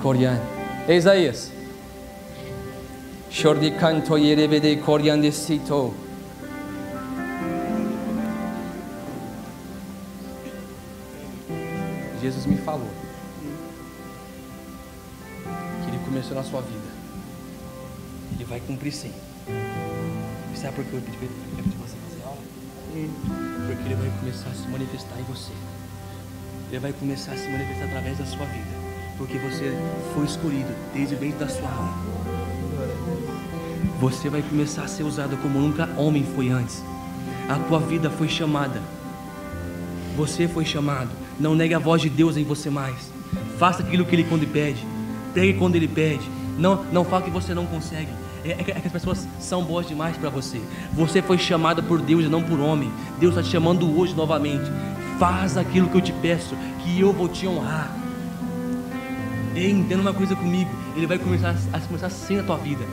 Corian. 0.00 0.40
Isaías. 0.88 1.57
Shordicanto 3.30 4.16
yerebede 4.16 4.80
corian 4.80 5.20
decito. 5.20 5.94
Jesus 12.20 12.46
me 12.46 12.56
falou 12.56 12.88
que 15.84 15.90
Ele 15.90 15.98
começou 16.04 16.34
na 16.34 16.42
sua 16.42 16.62
vida. 16.62 16.88
Ele 18.34 18.44
vai 18.44 18.60
cumprir 18.60 18.92
sim. 18.92 19.12
Sabe 20.54 20.74
por 20.74 20.84
que 20.84 20.94
eu 20.94 21.00
pedi 21.00 21.16
para 21.16 21.86
você 21.86 21.96
fazer 22.08 22.22
aula? 22.24 22.38
Porque 23.66 23.84
Ele 23.84 23.94
vai 23.94 24.10
começar 24.18 24.50
a 24.50 24.54
se 24.54 24.66
manifestar 24.68 25.20
em 25.20 25.24
você. 25.24 25.52
Ele 26.70 26.80
vai 26.80 26.92
começar 26.92 27.32
a 27.32 27.36
se 27.36 27.48
manifestar 27.48 27.84
através 27.84 28.18
da 28.18 28.26
sua 28.26 28.46
vida. 28.46 28.78
Porque 29.16 29.38
você 29.38 29.72
foi 30.14 30.24
escolhido 30.24 30.74
desde 30.92 31.14
o 31.14 31.18
ventre 31.18 31.38
da 31.38 31.48
sua 31.48 31.70
mãe. 31.70 32.37
Você 34.00 34.28
vai 34.28 34.42
começar 34.42 34.84
a 34.84 34.88
ser 34.88 35.02
usado 35.02 35.36
como 35.38 35.58
nunca 35.58 35.88
homem 35.96 36.24
foi 36.34 36.50
antes. 36.50 36.84
A 37.48 37.56
tua 37.56 37.80
vida 37.80 38.10
foi 38.10 38.28
chamada. 38.28 38.80
Você 40.16 40.46
foi 40.46 40.64
chamado 40.64 41.10
não 41.38 41.54
negue 41.54 41.74
a 41.74 41.78
voz 41.78 42.02
de 42.02 42.08
Deus 42.08 42.36
em 42.36 42.44
você 42.44 42.68
mais. 42.68 43.12
Faça 43.58 43.82
aquilo 43.82 44.04
que 44.04 44.14
Ele 44.14 44.24
quando 44.24 44.46
pede. 44.50 44.84
Pregue 45.32 45.58
quando 45.58 45.76
Ele 45.76 45.86
pede. 45.86 46.28
Não, 46.58 46.84
não 46.92 47.04
fale 47.04 47.24
que 47.24 47.30
você 47.30 47.54
não 47.54 47.64
consegue. 47.66 48.10
É, 48.44 48.52
é, 48.52 48.64
que 48.64 48.72
as 48.72 48.92
pessoas 48.92 49.26
são 49.38 49.62
boas 49.62 49.86
demais 49.86 50.16
para 50.16 50.30
você. 50.30 50.60
Você 50.92 51.22
foi 51.22 51.38
chamada 51.38 51.82
por 51.82 52.00
Deus 52.00 52.24
e 52.24 52.28
não 52.28 52.42
por 52.42 52.58
homem. 52.58 52.90
Deus 53.20 53.34
está 53.34 53.42
te 53.42 53.50
chamando 53.50 53.98
hoje 53.98 54.14
novamente. 54.14 54.70
Faz 55.18 55.56
aquilo 55.56 55.88
que 55.88 55.96
eu 55.96 56.00
te 56.00 56.12
peço, 56.12 56.56
que 56.82 57.00
eu 57.00 57.12
vou 57.12 57.28
te 57.28 57.46
honrar. 57.46 57.92
Ei, 59.54 59.70
entenda 59.70 60.00
uma 60.00 60.14
coisa 60.14 60.34
comigo. 60.34 60.70
Ele 60.96 61.06
vai 61.06 61.18
começar 61.18 61.54
a 61.72 61.80
começar 61.80 62.06
assim 62.06 62.36
na 62.36 62.42
tua 62.42 62.56
vida. 62.56 62.84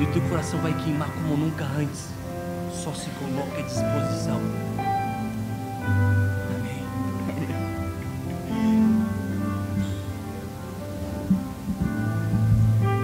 E 0.00 0.04
o 0.04 0.12
teu 0.12 0.22
coração 0.22 0.58
vai 0.60 0.72
queimar 0.74 1.08
como 1.10 1.36
nunca 1.36 1.64
antes. 1.64 2.08
Só 2.72 2.92
se 2.92 3.08
coloque 3.10 3.60
à 3.60 3.62
disposição. 3.62 4.40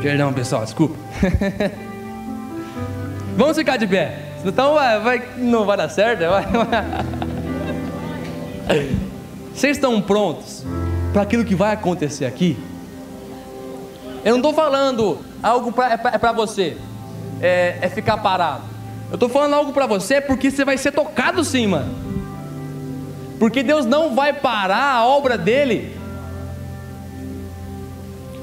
Perdão, 0.03 0.33
pessoal, 0.33 0.65
desculpa. 0.65 0.97
Vamos 3.37 3.57
ficar 3.57 3.77
de 3.77 3.87
pé. 3.87 4.25
Então 4.45 4.75
vai, 4.75 5.01
vai, 5.01 5.29
não 5.37 5.65
vai 5.65 5.77
dar 5.77 5.89
certo. 5.89 6.21
Vai, 6.21 6.45
vai. 6.45 6.85
Vocês 9.55 9.77
estão 9.77 10.01
prontos 10.01 10.65
para 11.13 11.23
aquilo 11.23 11.45
que 11.45 11.55
vai 11.55 11.73
acontecer 11.73 12.25
aqui? 12.25 12.57
Eu 14.25 14.33
não 14.33 14.39
estou 14.39 14.55
falando 14.55 15.19
algo 15.43 15.75
é 15.83 15.97
para 15.97 16.31
é 16.31 16.35
você, 16.35 16.77
é, 17.41 17.79
é 17.81 17.89
ficar 17.89 18.19
parado. 18.19 18.63
Eu 19.11 19.15
estou 19.15 19.29
falando 19.29 19.55
algo 19.55 19.73
para 19.73 19.87
você 19.87 20.21
porque 20.21 20.51
você 20.51 20.65
vai 20.65 20.77
ser 20.77 20.93
tocado 20.93 21.45
sim, 21.45 21.67
mano. 21.67 21.95
Porque 23.39 23.63
Deus 23.63 23.87
não 23.87 24.15
vai 24.15 24.33
parar 24.33 24.95
a 24.95 25.07
obra 25.07 25.39
dele 25.39 25.99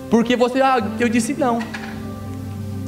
porque 0.09 0.35
você, 0.35 0.61
ah, 0.61 0.77
eu 0.99 1.09
disse 1.09 1.33
não. 1.33 1.59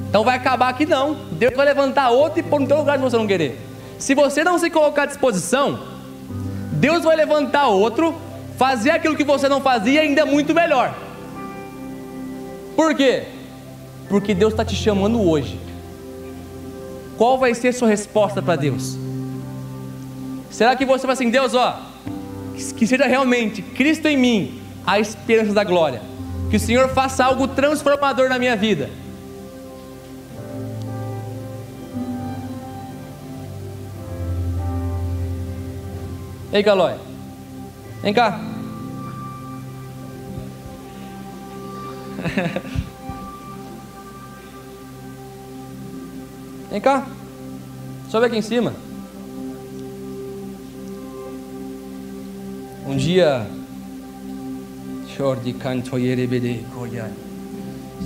Então 0.09 0.23
vai 0.23 0.37
acabar 0.37 0.69
aqui 0.69 0.85
não. 0.85 1.13
Deus 1.31 1.53
vai 1.55 1.65
levantar 1.65 2.09
outro 2.09 2.39
e 2.39 2.43
pôr 2.43 2.59
no 2.59 2.67
teu 2.67 2.77
lugar 2.77 2.97
se 2.97 3.03
você 3.03 3.17
não 3.17 3.27
querer. 3.27 3.59
Se 3.99 4.15
você 4.15 4.43
não 4.43 4.57
se 4.57 4.69
colocar 4.69 5.03
à 5.03 5.05
disposição, 5.07 5.79
Deus 6.71 7.03
vai 7.03 7.15
levantar 7.15 7.67
outro, 7.67 8.15
fazer 8.57 8.91
aquilo 8.91 9.15
que 9.15 9.23
você 9.23 9.49
não 9.49 9.59
fazia 9.59 10.01
ainda 10.01 10.25
muito 10.25 10.53
melhor. 10.53 10.93
Por 12.75 12.95
quê? 12.95 13.23
Porque 14.09 14.33
Deus 14.33 14.53
está 14.53 14.63
te 14.63 14.75
chamando 14.75 15.21
hoje. 15.21 15.59
Qual 17.17 17.37
vai 17.37 17.53
ser 17.53 17.73
sua 17.73 17.87
resposta 17.87 18.41
para 18.41 18.55
Deus? 18.55 18.97
Será 20.49 20.75
que 20.75 20.85
você 20.85 21.05
vai 21.05 21.13
assim, 21.13 21.29
Deus, 21.29 21.53
ó, 21.53 21.79
que 22.75 22.87
seja 22.87 23.05
realmente 23.05 23.61
Cristo 23.61 24.07
em 24.07 24.17
mim, 24.17 24.61
a 24.85 24.99
esperança 24.99 25.53
da 25.53 25.63
glória. 25.63 26.01
Que 26.49 26.57
o 26.57 26.59
Senhor 26.59 26.89
faça 26.89 27.25
algo 27.25 27.47
transformador 27.47 28.29
na 28.29 28.39
minha 28.39 28.55
vida. 28.55 28.89
Ei, 36.53 36.63
Calói. 36.63 36.95
Vem 38.01 38.13
cá. 38.13 38.39
Vem 46.69 46.81
cá. 46.81 47.07
Sobe 48.09 48.25
aqui 48.25 48.37
em 48.37 48.41
cima. 48.41 48.73
Um 52.85 52.95
dia 52.95 53.47
você 55.17 55.53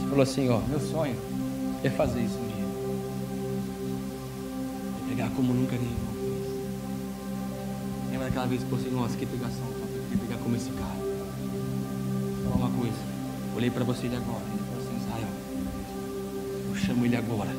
falou 0.08 0.22
assim, 0.22 0.50
ó, 0.50 0.60
meu 0.60 0.80
sonho 0.80 1.18
é 1.84 1.90
fazer 1.90 2.22
isso 2.22 2.38
um 2.38 2.48
dia. 2.48 2.64
É 4.98 5.02
pegar 5.10 5.30
como 5.36 5.54
nunca 5.54 5.76
ninguém 5.76 5.98
fez. 6.22 6.48
Lembra 8.12 8.28
daquela 8.28 8.48
vez 8.48 8.64
que 8.64 8.70
você, 8.70 8.90
nossa, 8.90 9.18
que 9.18 9.26
pegação, 9.26 9.68
pegar 10.26 10.38
como 10.42 10.56
esse 10.56 10.70
cara. 10.70 10.96
Falar 12.46 12.56
uma 12.56 12.70
coisa. 12.70 12.96
Olhei 13.58 13.70
para 13.70 13.84
você 13.84 14.06
ele 14.06 14.16
agora. 14.16 14.46
Ele 14.54 14.64
falou 14.70 14.84
assim, 14.88 14.96
Israel, 15.06 15.28
eu 16.70 16.76
chamo 16.76 17.06
ele 17.06 17.18
agora. 17.18 17.54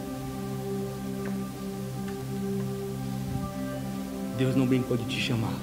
Deus 4.37 4.57
não 4.57 4.66
bem 4.66 4.83
pode 4.83 5.05
te 5.05 5.20
chamar, 5.20 5.55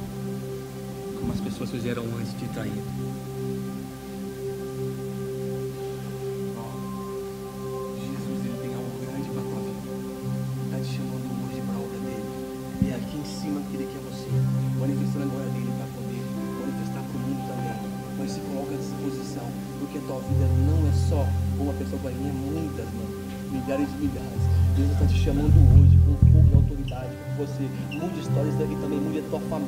como 1.20 1.32
as 1.34 1.40
pessoas 1.42 1.72
fizeram 1.72 2.04
antes 2.18 2.38
de 2.40 2.48
trair. 2.50 2.72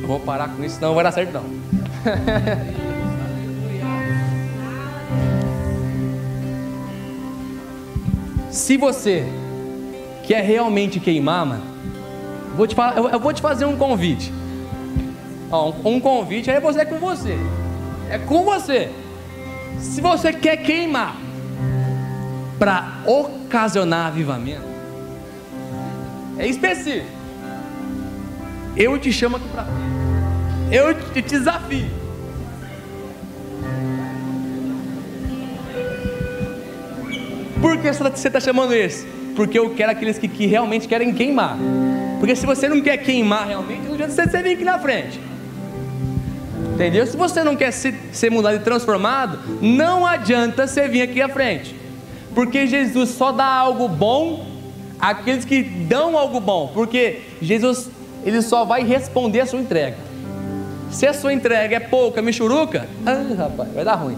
Eu 0.01 0.09
vou 0.09 0.21
parar 0.21 0.49
com 0.49 0.65
isso, 0.65 0.81
não 0.81 0.95
vai 0.95 1.05
dar 1.05 1.13
certo 1.13 1.33
não. 1.33 1.43
Se 8.51 8.77
você 8.77 9.25
quer 10.27 10.43
realmente 10.43 10.99
queimar, 10.99 11.47
mano, 11.47 11.63
vou 12.57 12.67
te 12.67 12.75
falar, 12.75 12.97
eu, 12.97 13.09
eu 13.09 13.21
vou 13.21 13.33
te 13.33 13.41
fazer 13.41 13.65
um 13.65 13.77
convite. 13.77 14.33
Ó, 15.51 15.71
um, 15.71 15.97
um 15.97 16.01
convite 16.01 16.51
é 16.51 16.61
você 16.61 16.85
com 16.85 16.99
você. 16.99 17.39
É 18.11 18.19
com 18.19 18.45
você. 18.45 18.91
Se 19.79 20.01
você 20.01 20.33
quer 20.33 20.59
queimar 20.59 21.17
para 22.59 23.03
ocasionar 23.07 24.07
avivamento, 24.09 24.67
é 26.39 26.47
específico. 26.47 27.07
Eu 28.77 28.99
te 28.99 29.13
chamo 29.13 29.37
aqui 29.37 29.49
para 29.49 29.67
Eu 30.71 30.95
te 31.13 31.21
desafio. 31.21 31.99
Por 37.61 37.77
que 37.79 37.93
você 37.93 38.29
está 38.29 38.41
chamando 38.41 38.73
esse? 38.73 39.05
Porque 39.35 39.59
eu 39.59 39.75
quero 39.75 39.91
aqueles 39.91 40.19
que, 40.19 40.29
que, 40.29 40.47
realmente 40.47 40.87
querem 40.87 41.13
queimar. 41.13 41.57
Porque 42.21 42.37
se 42.37 42.47
você 42.47 42.69
não 42.69 42.81
quer 42.81 42.99
queimar 42.99 43.49
realmente, 43.49 43.87
não 43.87 43.95
adianta 43.95 44.13
você 44.13 44.43
vir 44.43 44.55
aqui 44.55 44.65
na 44.65 44.79
frente. 44.79 45.21
Entendeu? 46.79 47.05
Se 47.09 47.17
você 47.17 47.43
não 47.43 47.57
quer 47.57 47.73
ser, 47.73 47.93
ser 48.13 48.31
mudado 48.31 48.55
e 48.55 48.61
transformado, 48.61 49.41
não 49.61 50.07
adianta 50.07 50.65
você 50.65 50.87
vir 50.87 51.03
aqui 51.03 51.21
à 51.21 51.29
frente. 51.29 51.75
Porque 52.33 52.69
Jesus 52.69 53.11
só 53.11 53.33
dá 53.33 53.47
algo 53.47 53.89
bom 53.89 54.47
àqueles 55.01 55.45
que 55.45 55.61
dão 55.61 56.17
algo 56.17 56.39
bom. 56.39 56.71
Porque 56.73 57.23
Jesus, 57.43 57.91
ele 58.25 58.41
só 58.43 58.65
vai 58.65 58.85
responder 58.85 59.41
a 59.41 59.47
sua 59.47 59.59
entrega. 59.59 59.97
Se 60.89 61.05
a 61.05 61.13
sua 61.13 61.33
entrega 61.33 61.75
é 61.75 61.81
pouca, 61.81 62.23
michuruca, 62.23 62.89
ah, 63.05 63.35
rapaz, 63.37 63.75
vai 63.75 63.85
dar 63.85 63.97
ruim. 63.97 64.17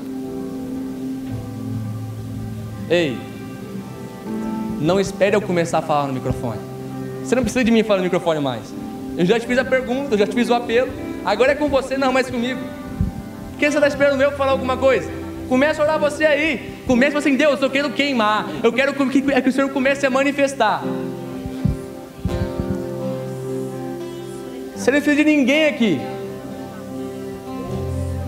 Ei, 2.90 3.16
não 4.78 5.00
espere 5.00 5.34
eu 5.34 5.40
começar 5.40 5.78
a 5.78 5.82
falar 5.82 6.08
no 6.08 6.12
microfone. 6.12 6.60
Você 7.24 7.34
não 7.34 7.42
precisa 7.42 7.64
de 7.64 7.70
mim 7.70 7.82
falar 7.82 8.00
no 8.00 8.04
microfone 8.04 8.38
mais. 8.38 8.64
Eu 9.16 9.24
já 9.24 9.40
te 9.40 9.46
fiz 9.46 9.56
a 9.56 9.64
pergunta, 9.64 10.12
eu 10.14 10.18
já 10.18 10.26
te 10.26 10.34
fiz 10.34 10.50
o 10.50 10.54
apelo. 10.54 10.92
Agora 11.24 11.52
é 11.52 11.54
com 11.54 11.68
você, 11.68 11.96
não 11.96 12.12
mais 12.12 12.30
comigo. 12.30 12.60
Por 13.50 13.58
que 13.58 13.70
você 13.70 13.76
está 13.76 13.88
esperando 13.88 14.22
eu 14.22 14.32
falar 14.32 14.52
alguma 14.52 14.76
coisa? 14.76 15.10
Comece 15.48 15.80
a 15.80 15.84
orar 15.84 15.98
você 15.98 16.24
aí. 16.24 16.82
Comece 16.86 17.16
assim, 17.16 17.36
Deus, 17.36 17.60
eu 17.60 17.68
quero 17.68 17.90
queimar. 17.90 18.46
Eu 18.62 18.72
quero 18.72 18.94
que, 18.94 19.20
que 19.20 19.48
o 19.48 19.52
Senhor 19.52 19.70
comece 19.70 20.06
a 20.06 20.10
manifestar. 20.10 20.82
Você 24.74 24.90
não 24.90 25.00
precisa 25.00 25.16
de 25.16 25.24
ninguém 25.24 25.66
aqui. 25.66 26.00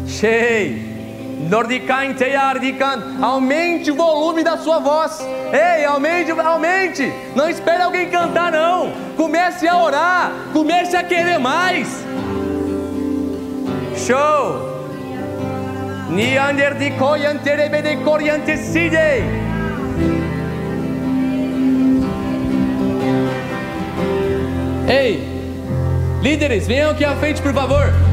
Cheio. 0.07 0.93
Aumente 3.21 3.91
o 3.91 3.95
volume 3.95 4.45
da 4.45 4.59
sua 4.59 4.79
voz. 4.79 5.21
Ei, 5.53 5.85
aumente, 5.85 6.31
aumente. 6.31 7.13
Não 7.35 7.49
espere 7.49 7.83
alguém 7.83 8.09
cantar, 8.11 8.53
não. 8.53 8.93
Comece 9.17 9.67
a 9.67 9.83
orar. 9.83 10.33
Comece 10.53 10.97
a 10.97 11.03
querer 11.03 11.39
mais. 11.39 11.89
Show. 14.07 14.89
Niander 16.11 16.75
de 16.75 16.91
coyanterebe 16.99 17.83
de 17.83 17.97
coriantecide. 17.99 19.23
Ei, 24.89 25.21
líderes, 26.21 26.67
venham 26.67 26.91
aqui 26.91 27.05
à 27.05 27.15
frente, 27.15 27.41
por 27.41 27.55
favor. 27.55 28.12